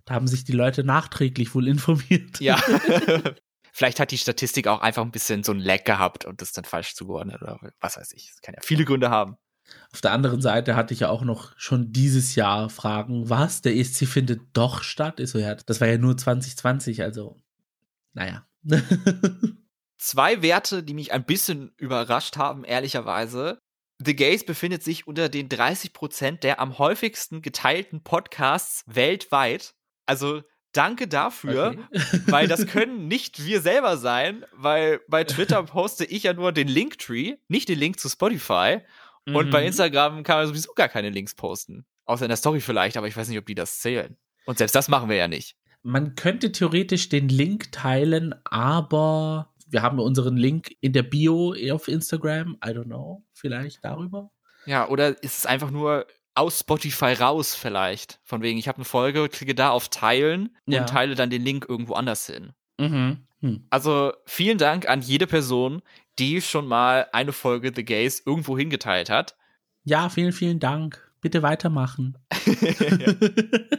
Da 0.05 0.13
haben 0.13 0.27
sich 0.27 0.43
die 0.43 0.51
Leute 0.51 0.83
nachträglich 0.83 1.55
wohl 1.55 1.67
informiert. 1.67 2.39
Ja. 2.39 2.57
Vielleicht 3.73 3.99
hat 3.99 4.11
die 4.11 4.19
Statistik 4.19 4.67
auch 4.67 4.81
einfach 4.81 5.01
ein 5.01 5.11
bisschen 5.11 5.43
so 5.43 5.53
ein 5.53 5.59
Lag 5.59 5.85
gehabt 5.85 6.25
und 6.25 6.39
das 6.39 6.51
dann 6.51 6.65
falsch 6.65 6.93
zugeordnet 6.93 7.41
oder 7.41 7.59
was 7.79 7.97
weiß 7.97 8.13
ich. 8.13 8.29
Das 8.29 8.41
kann 8.41 8.53
ja 8.53 8.61
viele 8.61 8.85
Gründe 8.85 9.09
haben. 9.09 9.37
Auf 9.93 10.01
der 10.01 10.11
anderen 10.11 10.41
Seite 10.41 10.75
hatte 10.75 10.93
ich 10.93 11.01
ja 11.01 11.09
auch 11.09 11.23
noch 11.23 11.53
schon 11.57 11.91
dieses 11.91 12.35
Jahr 12.35 12.69
Fragen, 12.69 13.29
was, 13.29 13.61
der 13.61 13.75
ESC 13.75 14.07
findet 14.07 14.41
doch 14.53 14.83
statt? 14.83 15.19
Ich 15.19 15.29
so, 15.29 15.37
ja, 15.37 15.55
das 15.55 15.81
war 15.81 15.87
ja 15.87 15.97
nur 15.97 16.17
2020, 16.17 17.03
also, 17.03 17.37
naja. 18.13 18.45
Zwei 19.97 20.41
Werte, 20.41 20.81
die 20.81 20.93
mich 20.93 21.13
ein 21.13 21.25
bisschen 21.25 21.73
überrascht 21.77 22.37
haben, 22.37 22.63
ehrlicherweise. 22.63 23.59
The 24.03 24.15
Gays 24.15 24.45
befindet 24.45 24.83
sich 24.83 25.05
unter 25.05 25.29
den 25.29 25.47
30% 25.47 26.39
der 26.39 26.59
am 26.59 26.79
häufigsten 26.79 27.41
geteilten 27.41 28.03
Podcasts 28.03 28.83
weltweit. 28.87 29.75
Also 30.07 30.41
danke 30.73 31.07
dafür, 31.07 31.75
okay. 31.91 32.21
weil 32.27 32.47
das 32.47 32.65
können 32.65 33.07
nicht 33.07 33.45
wir 33.45 33.61
selber 33.61 33.97
sein, 33.97 34.45
weil 34.53 35.01
bei 35.07 35.23
Twitter 35.23 35.61
poste 35.63 36.05
ich 36.05 36.23
ja 36.23 36.33
nur 36.33 36.51
den 36.51 36.67
Linktree, 36.67 37.37
nicht 37.47 37.69
den 37.69 37.77
Link 37.77 37.99
zu 37.99 38.09
Spotify. 38.09 38.79
Mhm. 39.25 39.35
Und 39.35 39.51
bei 39.51 39.61
mhm. 39.61 39.67
Instagram 39.67 40.23
kann 40.23 40.37
man 40.37 40.47
sowieso 40.47 40.73
gar 40.73 40.89
keine 40.89 41.09
Links 41.09 41.35
posten. 41.35 41.85
Außer 42.05 42.25
in 42.25 42.29
der 42.29 42.37
Story 42.37 42.59
vielleicht, 42.59 42.97
aber 42.97 43.07
ich 43.07 43.15
weiß 43.15 43.29
nicht, 43.29 43.37
ob 43.37 43.45
die 43.45 43.55
das 43.55 43.79
zählen. 43.79 44.17
Und 44.45 44.57
selbst 44.57 44.75
das 44.75 44.87
machen 44.87 45.09
wir 45.09 45.15
ja 45.15 45.27
nicht. 45.27 45.55
Man 45.83 46.15
könnte 46.15 46.51
theoretisch 46.51 47.09
den 47.09 47.29
Link 47.29 47.71
teilen, 47.71 48.35
aber 48.45 49.53
wir 49.67 49.81
haben 49.81 49.99
unseren 49.99 50.37
Link 50.37 50.75
in 50.81 50.93
der 50.93 51.03
Bio 51.03 51.55
auf 51.71 51.87
Instagram. 51.87 52.57
I 52.63 52.69
don't 52.69 52.85
know. 52.85 53.23
Vielleicht 53.33 53.83
darüber. 53.83 54.31
Ja, 54.65 54.87
oder 54.89 55.23
ist 55.23 55.39
es 55.39 55.45
einfach 55.45 55.71
nur 55.71 56.05
aus 56.35 56.59
Spotify 56.59 57.13
raus 57.13 57.55
vielleicht? 57.55 58.19
Von 58.23 58.41
wegen, 58.41 58.59
ich 58.59 58.67
habe 58.67 58.77
eine 58.77 58.85
Folge, 58.85 59.27
klicke 59.29 59.55
da 59.55 59.69
auf 59.69 59.89
Teilen 59.89 60.55
ja. 60.65 60.81
und 60.81 60.89
teile 60.89 61.15
dann 61.15 61.29
den 61.29 61.43
Link 61.43 61.65
irgendwo 61.67 61.93
anders 61.93 62.27
hin. 62.27 62.53
Mhm. 62.77 63.25
Hm. 63.41 63.65
Also 63.71 64.13
vielen 64.25 64.59
Dank 64.59 64.87
an 64.87 65.01
jede 65.01 65.25
Person, 65.25 65.81
die 66.19 66.41
schon 66.41 66.67
mal 66.67 67.07
eine 67.11 67.33
Folge 67.33 67.71
The 67.75 67.85
Gays 67.85 68.21
irgendwo 68.25 68.57
hingeteilt 68.57 69.09
hat. 69.09 69.35
Ja, 69.83 70.09
vielen, 70.09 70.33
vielen 70.33 70.59
Dank. 70.59 71.11
Bitte 71.21 71.43
weitermachen. 71.43 72.17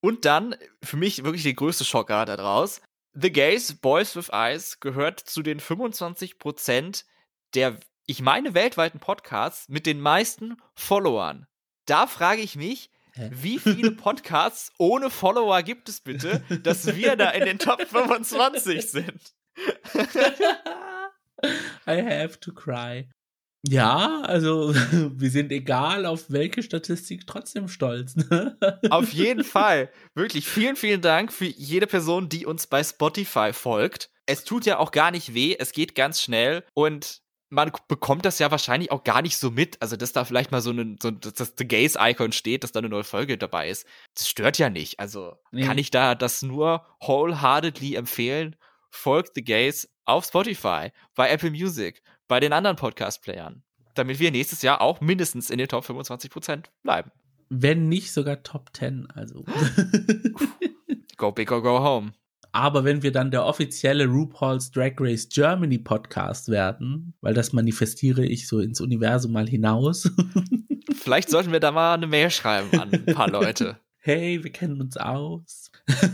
Und 0.00 0.24
dann, 0.24 0.54
für 0.82 0.96
mich 0.96 1.24
wirklich 1.24 1.42
der 1.42 1.54
größte 1.54 1.84
Schocker 1.84 2.24
daraus, 2.26 2.80
The 3.12 3.32
Gays 3.32 3.74
Boys 3.74 4.14
with 4.14 4.28
Eyes 4.30 4.78
gehört 4.80 5.20
zu 5.20 5.42
den 5.42 5.58
25% 5.58 7.04
der, 7.54 7.78
ich 8.06 8.20
meine, 8.20 8.54
weltweiten 8.54 9.00
Podcasts 9.00 9.68
mit 9.68 9.86
den 9.86 10.00
meisten 10.00 10.56
Followern. 10.74 11.46
Da 11.86 12.06
frage 12.06 12.42
ich 12.42 12.56
mich, 12.56 12.90
wie 13.16 13.58
viele 13.58 13.90
Podcasts 13.96 14.72
ohne 14.78 15.10
Follower 15.10 15.62
gibt 15.62 15.88
es 15.88 16.00
bitte, 16.00 16.42
dass 16.62 16.94
wir 16.94 17.16
da 17.16 17.30
in 17.30 17.46
den 17.46 17.58
Top 17.58 17.80
25 17.80 18.90
sind? 18.90 19.34
I 21.88 22.02
have 22.02 22.40
to 22.40 22.52
cry. 22.52 23.08
Ja, 23.68 24.22
also 24.22 24.74
wir 25.14 25.30
sind 25.30 25.50
egal 25.52 26.06
auf 26.06 26.30
welche 26.30 26.62
Statistik 26.62 27.26
trotzdem 27.26 27.68
stolz. 27.68 28.16
Ne? 28.16 28.56
Auf 28.90 29.12
jeden 29.12 29.44
Fall. 29.44 29.90
Wirklich 30.14 30.48
vielen, 30.48 30.76
vielen 30.76 31.00
Dank 31.00 31.32
für 31.32 31.46
jede 31.46 31.86
Person, 31.86 32.28
die 32.28 32.46
uns 32.46 32.66
bei 32.66 32.84
Spotify 32.84 33.52
folgt. 33.52 34.10
Es 34.26 34.44
tut 34.44 34.66
ja 34.66 34.78
auch 34.78 34.92
gar 34.92 35.10
nicht 35.10 35.34
weh, 35.34 35.56
es 35.58 35.72
geht 35.72 35.94
ganz 35.94 36.20
schnell 36.20 36.64
und 36.74 37.22
man 37.48 37.70
bekommt 37.86 38.24
das 38.24 38.40
ja 38.40 38.50
wahrscheinlich 38.50 38.90
auch 38.90 39.04
gar 39.04 39.22
nicht 39.22 39.36
so 39.36 39.52
mit. 39.52 39.80
Also, 39.80 39.96
dass 39.96 40.12
da 40.12 40.24
vielleicht 40.24 40.50
mal 40.50 40.60
so 40.60 40.70
ein, 40.70 40.98
so, 41.00 41.12
dass 41.12 41.54
The 41.56 41.66
Gays-Icon 41.66 42.32
steht, 42.32 42.64
dass 42.64 42.72
da 42.72 42.80
eine 42.80 42.88
neue 42.88 43.04
Folge 43.04 43.38
dabei 43.38 43.68
ist. 43.68 43.86
Das 44.14 44.28
stört 44.28 44.58
ja 44.58 44.68
nicht. 44.68 44.98
Also, 44.98 45.36
nee. 45.52 45.64
kann 45.64 45.78
ich 45.78 45.90
da 45.90 46.16
das 46.16 46.42
nur 46.42 46.84
wholeheartedly 47.00 47.94
empfehlen? 47.94 48.56
Folgt 48.90 49.36
The 49.36 49.44
Gays 49.44 49.88
auf 50.06 50.24
Spotify, 50.24 50.90
bei 51.14 51.28
Apple 51.28 51.50
Music, 51.50 52.02
bei 52.28 52.40
den 52.40 52.52
anderen 52.52 52.76
Podcast-Playern, 52.76 53.62
damit 53.94 54.18
wir 54.18 54.30
nächstes 54.30 54.62
Jahr 54.62 54.80
auch 54.80 55.00
mindestens 55.00 55.50
in 55.50 55.58
den 55.58 55.68
Top 55.68 55.84
25% 55.84 56.66
bleiben. 56.82 57.10
Wenn 57.48 57.88
nicht 57.88 58.12
sogar 58.12 58.42
Top 58.42 58.70
10, 58.72 59.08
also. 59.10 59.44
go 61.16 61.32
big 61.32 61.52
or 61.52 61.62
go 61.62 61.80
home. 61.80 62.12
Aber 62.52 62.84
wenn 62.84 63.02
wir 63.02 63.12
dann 63.12 63.30
der 63.30 63.44
offizielle 63.44 64.06
RuPaul's 64.06 64.70
Drag 64.70 64.92
Race 64.98 65.28
Germany 65.28 65.78
Podcast 65.78 66.48
werden, 66.48 67.14
weil 67.20 67.34
das 67.34 67.52
manifestiere 67.52 68.24
ich 68.24 68.48
so 68.48 68.60
ins 68.60 68.80
Universum 68.80 69.32
mal 69.32 69.46
hinaus. 69.46 70.10
Vielleicht 70.94 71.28
sollten 71.28 71.52
wir 71.52 71.60
da 71.60 71.70
mal 71.70 71.94
eine 71.94 72.06
Mail 72.06 72.30
schreiben 72.30 72.80
an 72.80 72.92
ein 72.92 73.06
paar 73.06 73.28
Leute. 73.28 73.78
Hey, 73.98 74.44
wir 74.44 74.52
kennen 74.52 74.80
uns 74.80 74.96
aus. 74.96 75.72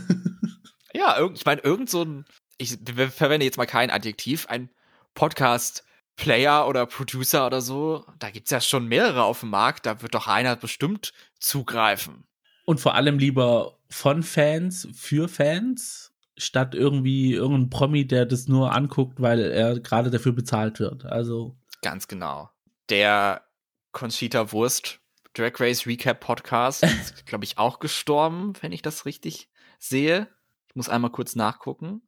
Ja, 0.95 1.17
ich 1.33 1.45
meine, 1.45 1.61
irgend 1.61 1.89
so 1.89 2.03
ein, 2.03 2.25
ich 2.57 2.77
verwende 3.11 3.45
jetzt 3.45 3.57
mal 3.57 3.65
kein 3.65 3.89
Adjektiv, 3.89 4.47
ein 4.47 4.69
Podcast-Player 5.15 6.67
oder 6.67 6.85
Producer 6.85 7.45
oder 7.45 7.61
so, 7.61 8.05
da 8.19 8.29
gibt's 8.29 8.51
ja 8.51 8.61
schon 8.61 8.87
mehrere 8.87 9.23
auf 9.23 9.41
dem 9.41 9.49
Markt, 9.49 9.85
da 9.85 10.01
wird 10.01 10.15
doch 10.15 10.27
einer 10.27 10.55
bestimmt 10.55 11.13
zugreifen. 11.39 12.25
Und 12.65 12.79
vor 12.79 12.95
allem 12.95 13.19
lieber 13.19 13.77
von 13.89 14.23
Fans 14.23 14.87
für 14.95 15.27
Fans, 15.27 16.13
statt 16.37 16.75
irgendwie 16.75 17.33
irgendein 17.33 17.69
Promi, 17.69 18.07
der 18.07 18.25
das 18.25 18.47
nur 18.47 18.73
anguckt, 18.73 19.21
weil 19.21 19.39
er 19.39 19.79
gerade 19.79 20.09
dafür 20.09 20.31
bezahlt 20.31 20.79
wird. 20.79 21.05
Also. 21.05 21.55
Ganz 21.81 22.07
genau. 22.07 22.49
Der 22.89 23.43
Conchita 23.91 24.51
Wurst 24.51 24.99
Drag 25.33 25.59
Race 25.59 25.85
Recap 25.85 26.19
Podcast 26.19 26.83
ist, 26.83 27.25
glaube 27.25 27.43
ich, 27.43 27.57
auch 27.57 27.79
gestorben, 27.79 28.53
wenn 28.61 28.71
ich 28.71 28.81
das 28.81 29.05
richtig 29.05 29.49
sehe. 29.79 30.27
Ich 30.67 30.75
muss 30.75 30.89
einmal 30.89 31.11
kurz 31.11 31.35
nachgucken. 31.35 32.01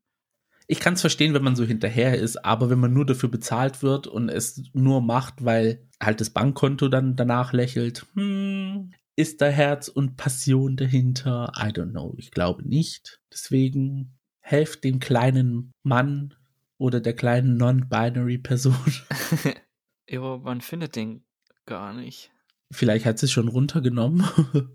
Ich 0.67 0.79
kann 0.79 0.95
es 0.95 1.01
verstehen, 1.01 1.33
wenn 1.33 1.43
man 1.43 1.55
so 1.55 1.63
hinterher 1.63 2.17
ist, 2.17 2.43
aber 2.43 2.69
wenn 2.69 2.79
man 2.79 2.93
nur 2.93 3.05
dafür 3.05 3.29
bezahlt 3.29 3.83
wird 3.83 4.07
und 4.07 4.29
es 4.29 4.63
nur 4.73 5.01
macht, 5.01 5.45
weil 5.45 5.87
halt 6.01 6.21
das 6.21 6.31
Bankkonto 6.31 6.87
dann 6.87 7.15
danach 7.15 7.53
lächelt, 7.53 8.05
hm, 8.15 8.91
ist 9.15 9.41
da 9.41 9.47
Herz 9.47 9.87
und 9.87 10.17
Passion 10.17 10.75
dahinter? 10.75 11.51
I 11.55 11.67
don't 11.67 11.91
know. 11.91 12.13
Ich 12.17 12.31
glaube 12.31 12.67
nicht. 12.67 13.21
Deswegen 13.31 14.17
helft 14.41 14.83
dem 14.83 14.99
kleinen 14.99 15.71
Mann 15.83 16.33
oder 16.77 16.99
der 16.99 17.15
kleinen 17.15 17.57
non-binary 17.57 18.39
Person. 18.39 18.75
ja, 20.09 20.37
man 20.37 20.61
findet 20.61 20.95
den 20.95 21.23
gar 21.65 21.93
nicht. 21.93 22.31
Vielleicht 22.71 23.05
hat 23.05 23.19
sie 23.19 23.27
es 23.27 23.31
schon 23.31 23.47
runtergenommen. 23.47 24.25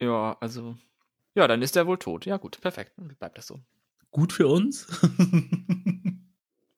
ja, 0.00 0.36
also 0.40 0.76
ja, 1.34 1.46
dann 1.46 1.62
ist 1.62 1.76
er 1.76 1.86
wohl 1.86 1.98
tot. 1.98 2.26
Ja, 2.26 2.38
gut, 2.38 2.60
perfekt. 2.60 2.92
Dann 2.96 3.08
bleibt 3.08 3.38
das 3.38 3.46
so. 3.46 3.60
Gut 4.16 4.32
für 4.32 4.46
uns. 4.48 4.86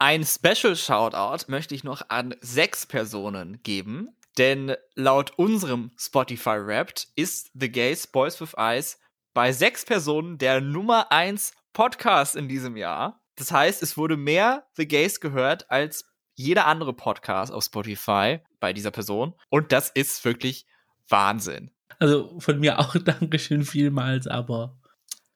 Ein 0.00 0.24
Special 0.24 0.74
Shoutout 0.74 1.44
möchte 1.46 1.72
ich 1.72 1.84
noch 1.84 2.02
an 2.08 2.34
sechs 2.40 2.84
Personen 2.84 3.62
geben, 3.62 4.08
denn 4.38 4.74
laut 4.96 5.38
unserem 5.38 5.92
Spotify 5.96 6.58
Wrapped 6.58 7.06
ist 7.14 7.52
The 7.54 7.70
Gays 7.70 8.08
Boys 8.08 8.40
with 8.40 8.54
Eyes 8.56 8.98
bei 9.34 9.52
sechs 9.52 9.84
Personen 9.84 10.38
der 10.38 10.60
Nummer 10.60 11.12
eins 11.12 11.52
Podcast 11.72 12.34
in 12.34 12.48
diesem 12.48 12.76
Jahr. 12.76 13.20
Das 13.36 13.52
heißt, 13.52 13.84
es 13.84 13.96
wurde 13.96 14.16
mehr 14.16 14.66
The 14.74 14.88
Gays 14.88 15.20
gehört 15.20 15.70
als 15.70 16.06
jeder 16.34 16.66
andere 16.66 16.92
Podcast 16.92 17.52
auf 17.52 17.62
Spotify 17.62 18.40
bei 18.58 18.72
dieser 18.72 18.90
Person. 18.90 19.34
Und 19.48 19.70
das 19.70 19.90
ist 19.90 20.24
wirklich 20.24 20.66
Wahnsinn. 21.08 21.70
Also 22.00 22.40
von 22.40 22.58
mir 22.58 22.80
auch 22.80 22.96
Dankeschön 23.04 23.64
vielmals, 23.64 24.26
aber 24.26 24.76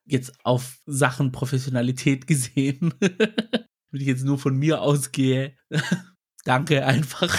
jetzt 0.05 0.33
auf 0.45 0.79
Sachen 0.87 1.33
Professionalität 1.33 2.27
gesehen, 2.27 2.95
wenn 3.01 4.01
ich 4.01 4.07
jetzt 4.07 4.25
nur 4.25 4.39
von 4.39 4.57
mir 4.57 4.83
ausgehe, 4.83 5.57
danke 6.45 6.85
einfach. 6.85 7.35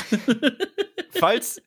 Falls 1.12 1.62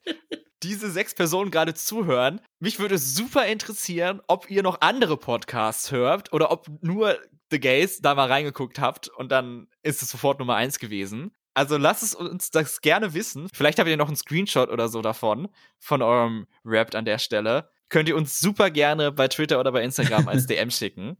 diese 0.63 0.91
sechs 0.91 1.15
Personen 1.15 1.51
gerade 1.51 1.75
zuhören, 1.75 2.41
mich 2.59 2.79
würde 2.79 2.99
super 2.99 3.47
interessieren, 3.47 4.21
ob 4.27 4.51
ihr 4.51 4.63
noch 4.63 4.81
andere 4.81 5.17
Podcasts 5.17 5.91
hört 5.91 6.33
oder 6.33 6.51
ob 6.51 6.67
nur 6.83 7.19
The 7.51 7.61
Gays 7.61 8.01
da 8.01 8.15
mal 8.15 8.29
reingeguckt 8.29 8.81
habt 8.81 9.09
und 9.09 9.31
dann 9.31 9.69
ist 9.83 10.03
es 10.03 10.11
sofort 10.11 10.41
Nummer 10.41 10.57
eins 10.57 10.79
gewesen. 10.79 11.33
Also 11.55 11.79
lasst 11.79 12.03
es 12.03 12.15
uns 12.15 12.51
das 12.51 12.81
gerne 12.81 13.15
wissen. 13.15 13.49
Vielleicht 13.55 13.79
habt 13.79 13.89
ihr 13.89 13.97
noch 13.97 14.09
einen 14.09 14.17
Screenshot 14.17 14.69
oder 14.69 14.89
so 14.89 15.01
davon, 15.01 15.49
von 15.79 16.03
eurem 16.03 16.47
Rap 16.65 16.95
an 16.95 17.07
der 17.07 17.19
Stelle. 17.19 17.71
Könnt 17.89 18.09
ihr 18.09 18.17
uns 18.17 18.41
super 18.41 18.71
gerne 18.71 19.13
bei 19.13 19.29
Twitter 19.29 19.61
oder 19.61 19.73
bei 19.73 19.83
Instagram 19.83 20.29
als 20.29 20.47
DM 20.49 20.71
schicken. 20.71 21.17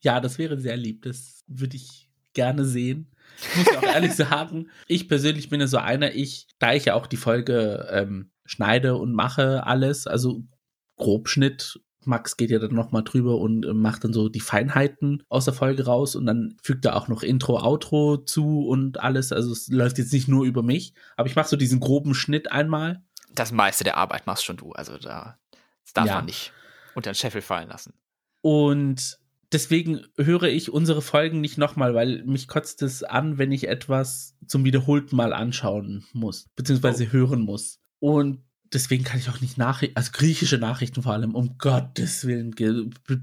Ja, 0.00 0.20
das 0.20 0.38
wäre 0.38 0.58
sehr 0.58 0.76
lieb. 0.76 1.02
Das 1.02 1.42
würde 1.46 1.76
ich 1.76 2.08
gerne 2.34 2.64
sehen. 2.64 3.10
Ich 3.38 3.56
muss 3.56 3.76
auch 3.76 3.82
ehrlich 3.82 4.12
sagen, 4.16 4.70
ich 4.86 5.08
persönlich 5.08 5.48
bin 5.48 5.60
ja 5.60 5.66
so 5.66 5.78
einer, 5.78 6.14
ich, 6.14 6.46
da 6.58 6.74
ich 6.74 6.86
ja 6.86 6.94
auch 6.94 7.06
die 7.06 7.16
Folge 7.16 7.88
ähm, 7.90 8.30
schneide 8.44 8.96
und 8.96 9.14
mache 9.14 9.66
alles, 9.66 10.06
also 10.06 10.44
Grobschnitt 10.96 11.80
Max 12.04 12.36
geht 12.36 12.50
ja 12.50 12.58
dann 12.58 12.74
nochmal 12.74 13.04
drüber 13.04 13.38
und 13.38 13.64
äh, 13.64 13.74
macht 13.74 14.04
dann 14.04 14.12
so 14.12 14.28
die 14.28 14.40
Feinheiten 14.40 15.22
aus 15.28 15.44
der 15.44 15.54
Folge 15.54 15.84
raus 15.84 16.16
und 16.16 16.26
dann 16.26 16.56
fügt 16.62 16.84
er 16.84 16.96
auch 16.96 17.08
noch 17.08 17.22
Intro, 17.22 17.58
Outro 17.58 18.16
zu 18.16 18.66
und 18.66 19.00
alles. 19.00 19.32
Also 19.32 19.52
es 19.52 19.68
läuft 19.68 19.98
jetzt 19.98 20.12
nicht 20.12 20.28
nur 20.28 20.44
über 20.44 20.62
mich, 20.62 20.94
aber 21.16 21.28
ich 21.28 21.36
mache 21.36 21.48
so 21.48 21.56
diesen 21.56 21.80
groben 21.80 22.14
Schnitt 22.14 22.50
einmal. 22.50 23.02
Das 23.34 23.52
meiste 23.52 23.84
der 23.84 23.96
Arbeit 23.96 24.26
machst 24.26 24.44
schon 24.44 24.56
du, 24.56 24.72
also 24.72 24.96
da 24.96 25.38
das 25.84 25.92
darf 25.92 26.06
ja. 26.06 26.14
man 26.16 26.26
nicht 26.26 26.52
unter 26.94 27.10
den 27.10 27.16
Scheffel 27.16 27.42
fallen 27.42 27.68
lassen. 27.68 27.94
Und 28.42 29.18
deswegen 29.52 30.06
höre 30.16 30.44
ich 30.44 30.72
unsere 30.72 31.02
Folgen 31.02 31.40
nicht 31.40 31.58
nochmal, 31.58 31.94
weil 31.94 32.24
mich 32.24 32.48
kotzt 32.48 32.82
es 32.82 33.02
an, 33.02 33.38
wenn 33.38 33.52
ich 33.52 33.68
etwas 33.68 34.36
zum 34.46 34.64
wiederholten 34.64 35.16
Mal 35.16 35.32
anschauen 35.32 36.04
muss, 36.12 36.48
beziehungsweise 36.56 37.04
oh. 37.04 37.12
hören 37.12 37.40
muss. 37.40 37.80
Und 37.98 38.42
deswegen 38.72 39.04
kann 39.04 39.18
ich 39.18 39.28
auch 39.28 39.40
nicht 39.40 39.58
Nachrichten, 39.58 39.96
also 39.96 40.10
griechische 40.12 40.58
Nachrichten 40.58 41.02
vor 41.02 41.12
allem, 41.12 41.34
um 41.34 41.58
Gottes 41.58 42.26
Willen, 42.26 42.54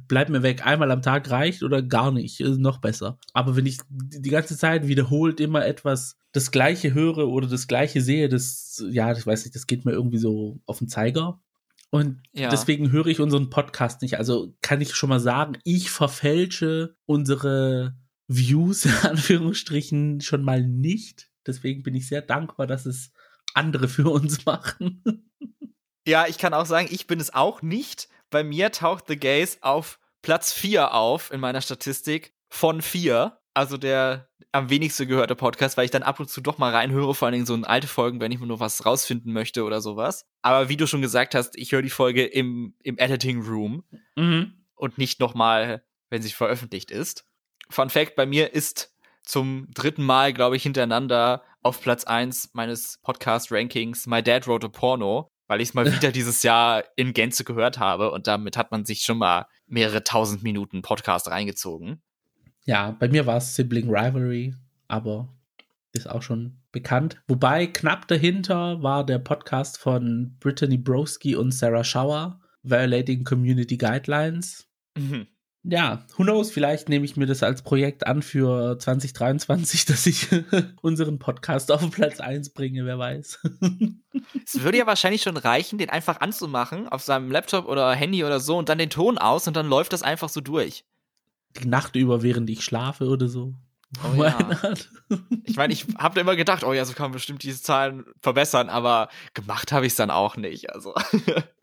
bleib 0.07 0.29
mir 0.29 0.43
weg, 0.43 0.65
einmal 0.65 0.91
am 0.91 1.01
Tag 1.01 1.29
reicht 1.29 1.63
oder 1.63 1.81
gar 1.81 2.11
nicht, 2.11 2.39
ist 2.41 2.59
noch 2.59 2.79
besser. 2.79 3.17
Aber 3.33 3.55
wenn 3.55 3.65
ich 3.65 3.79
die 3.89 4.29
ganze 4.29 4.57
Zeit 4.57 4.87
wiederholt 4.87 5.39
immer 5.39 5.65
etwas 5.65 6.17
das 6.33 6.51
Gleiche 6.51 6.93
höre 6.93 7.27
oder 7.29 7.47
das 7.47 7.67
Gleiche 7.67 8.01
sehe, 8.01 8.29
das, 8.29 8.83
ja, 8.89 9.11
ich 9.11 9.25
weiß 9.25 9.45
nicht, 9.45 9.55
das 9.55 9.67
geht 9.67 9.85
mir 9.85 9.93
irgendwie 9.93 10.19
so 10.19 10.59
auf 10.65 10.79
den 10.79 10.89
Zeiger. 10.89 11.41
Und 11.89 12.21
ja. 12.33 12.49
deswegen 12.49 12.91
höre 12.91 13.07
ich 13.07 13.19
unseren 13.19 13.49
Podcast 13.49 14.01
nicht. 14.01 14.17
Also 14.17 14.53
kann 14.61 14.81
ich 14.81 14.93
schon 14.93 15.09
mal 15.09 15.19
sagen, 15.19 15.57
ich 15.63 15.89
verfälsche 15.89 16.95
unsere 17.05 17.95
Views, 18.27 18.85
in 18.85 18.97
Anführungsstrichen, 19.03 20.21
schon 20.21 20.43
mal 20.43 20.61
nicht. 20.63 21.29
Deswegen 21.45 21.83
bin 21.83 21.95
ich 21.95 22.07
sehr 22.07 22.21
dankbar, 22.21 22.67
dass 22.67 22.85
es 22.85 23.11
andere 23.53 23.87
für 23.87 24.09
uns 24.09 24.45
machen. 24.45 25.31
Ja, 26.05 26.27
ich 26.27 26.37
kann 26.37 26.53
auch 26.53 26.65
sagen, 26.65 26.87
ich 26.91 27.07
bin 27.07 27.19
es 27.19 27.33
auch 27.33 27.61
nicht. 27.61 28.09
Bei 28.29 28.43
mir 28.43 28.71
taucht 28.71 29.05
The 29.07 29.17
Gaze 29.17 29.57
auf 29.61 29.99
Platz 30.21 30.51
4 30.53 30.93
auf 30.93 31.31
in 31.31 31.39
meiner 31.39 31.61
Statistik 31.61 32.33
von 32.49 32.81
4. 32.81 33.37
Also 33.57 33.77
der 33.77 34.29
am 34.51 34.69
wenigsten 34.69 35.07
gehörte 35.07 35.35
Podcast, 35.35 35.77
weil 35.77 35.85
ich 35.85 35.91
dann 35.91 36.03
ab 36.03 36.19
und 36.19 36.29
zu 36.29 36.41
doch 36.41 36.59
mal 36.59 36.71
reinhöre, 36.71 37.15
vor 37.15 37.25
allen 37.25 37.33
Dingen 37.33 37.47
so 37.47 37.55
in 37.55 37.65
alte 37.65 37.87
Folgen, 37.87 38.21
wenn 38.21 38.31
ich 38.31 38.39
mir 38.39 38.45
nur 38.45 38.59
was 38.59 38.85
rausfinden 38.85 39.33
möchte 39.33 39.63
oder 39.63 39.81
sowas. 39.81 40.27
Aber 40.43 40.69
wie 40.69 40.77
du 40.77 40.85
schon 40.85 41.01
gesagt 41.01 41.33
hast, 41.33 41.57
ich 41.57 41.71
höre 41.71 41.81
die 41.81 41.89
Folge 41.89 42.23
im, 42.23 42.75
im 42.83 42.99
Editing 42.99 43.41
Room 43.41 43.83
mhm. 44.15 44.53
und 44.75 44.99
nicht 44.99 45.19
nochmal, 45.19 45.83
wenn 46.11 46.21
sie 46.21 46.29
veröffentlicht 46.29 46.91
ist. 46.91 47.25
Fun 47.71 47.89
Fact, 47.89 48.15
bei 48.15 48.27
mir 48.27 48.53
ist 48.53 48.93
zum 49.23 49.69
dritten 49.73 50.03
Mal, 50.03 50.33
glaube 50.33 50.55
ich, 50.55 50.61
hintereinander 50.61 51.43
auf 51.63 51.81
Platz 51.81 52.03
1 52.03 52.51
meines 52.53 52.99
Podcast-Rankings 53.01 54.05
My 54.05 54.21
Dad 54.21 54.45
Wrote 54.45 54.67
a 54.67 54.69
Porno, 54.69 55.31
weil 55.47 55.61
ich 55.61 55.69
es 55.69 55.73
mal 55.73 55.91
wieder 55.95 56.11
dieses 56.11 56.43
Jahr 56.43 56.83
in 56.95 57.11
Gänze 57.13 57.43
gehört 57.43 57.79
habe 57.79 58.11
und 58.11 58.27
damit 58.27 58.55
hat 58.55 58.69
man 58.69 58.85
sich 58.85 59.01
schon 59.01 59.17
mal 59.17 59.47
mehrere 59.65 60.03
tausend 60.03 60.43
Minuten 60.43 60.83
Podcast 60.83 61.27
reingezogen. 61.27 62.03
Ja, 62.67 62.91
bei 62.91 63.07
mir 63.07 63.25
war 63.25 63.37
es 63.37 63.55
Sibling 63.55 63.89
Rivalry, 63.89 64.53
aber 64.87 65.33
ist 65.93 66.07
auch 66.07 66.21
schon 66.21 66.59
bekannt. 66.71 67.17
Wobei 67.27 67.65
knapp 67.65 68.07
dahinter 68.07 68.83
war 68.83 69.03
der 69.03 69.17
Podcast 69.17 69.79
von 69.79 70.35
Brittany 70.39 70.77
Broski 70.77 71.35
und 71.35 71.51
Sarah 71.51 71.83
Schauer, 71.83 72.39
Violating 72.61 73.23
Community 73.23 73.77
Guidelines. 73.77 74.67
Mhm 74.95 75.27
ja, 75.69 76.05
who 76.15 76.23
knows, 76.23 76.51
vielleicht 76.51 76.87
nehme 76.87 77.03
ich 77.03 77.17
mir 77.17 77.25
das 77.25 77.43
als 77.43 77.61
Projekt 77.61 78.07
an 78.07 78.21
für 78.21 78.79
2023, 78.79 79.85
dass 79.85 80.05
ich 80.05 80.27
unseren 80.81 81.19
Podcast 81.19 81.71
auf 81.71 81.89
Platz 81.91 82.19
1 82.19 82.51
bringe, 82.51 82.85
wer 82.85 82.97
weiß. 82.97 83.39
es 84.45 84.63
würde 84.63 84.77
ja 84.77 84.87
wahrscheinlich 84.87 85.23
schon 85.23 85.37
reichen, 85.37 85.77
den 85.77 85.89
einfach 85.89 86.21
anzumachen 86.21 86.87
auf 86.87 87.03
seinem 87.03 87.31
Laptop 87.31 87.67
oder 87.67 87.93
Handy 87.93 88.23
oder 88.23 88.39
so 88.39 88.57
und 88.57 88.69
dann 88.69 88.77
den 88.77 88.89
Ton 88.89 89.17
aus 89.17 89.47
und 89.47 89.57
dann 89.57 89.67
läuft 89.67 89.93
das 89.93 90.03
einfach 90.03 90.29
so 90.29 90.41
durch. 90.41 90.85
Die 91.61 91.67
Nacht 91.67 91.95
über, 91.95 92.23
während 92.23 92.49
ich 92.49 92.63
schlafe 92.63 93.07
oder 93.07 93.27
so. 93.27 93.53
Oh, 94.03 94.21
ja. 94.21 94.37
ich 95.43 95.55
meine, 95.55 95.71
ich 95.71 95.85
habe 95.97 96.19
immer 96.19 96.35
gedacht, 96.35 96.63
oh 96.63 96.73
ja, 96.73 96.83
so 96.83 96.93
kann 96.93 97.05
man 97.05 97.13
bestimmt 97.13 97.43
diese 97.43 97.61
Zahlen 97.61 98.05
verbessern, 98.21 98.69
aber 98.69 99.09
gemacht 99.33 99.71
habe 99.71 99.85
ich 99.85 99.93
es 99.93 99.97
dann 99.97 100.11
auch 100.11 100.35
nicht. 100.35 100.73
Also. 100.73 100.93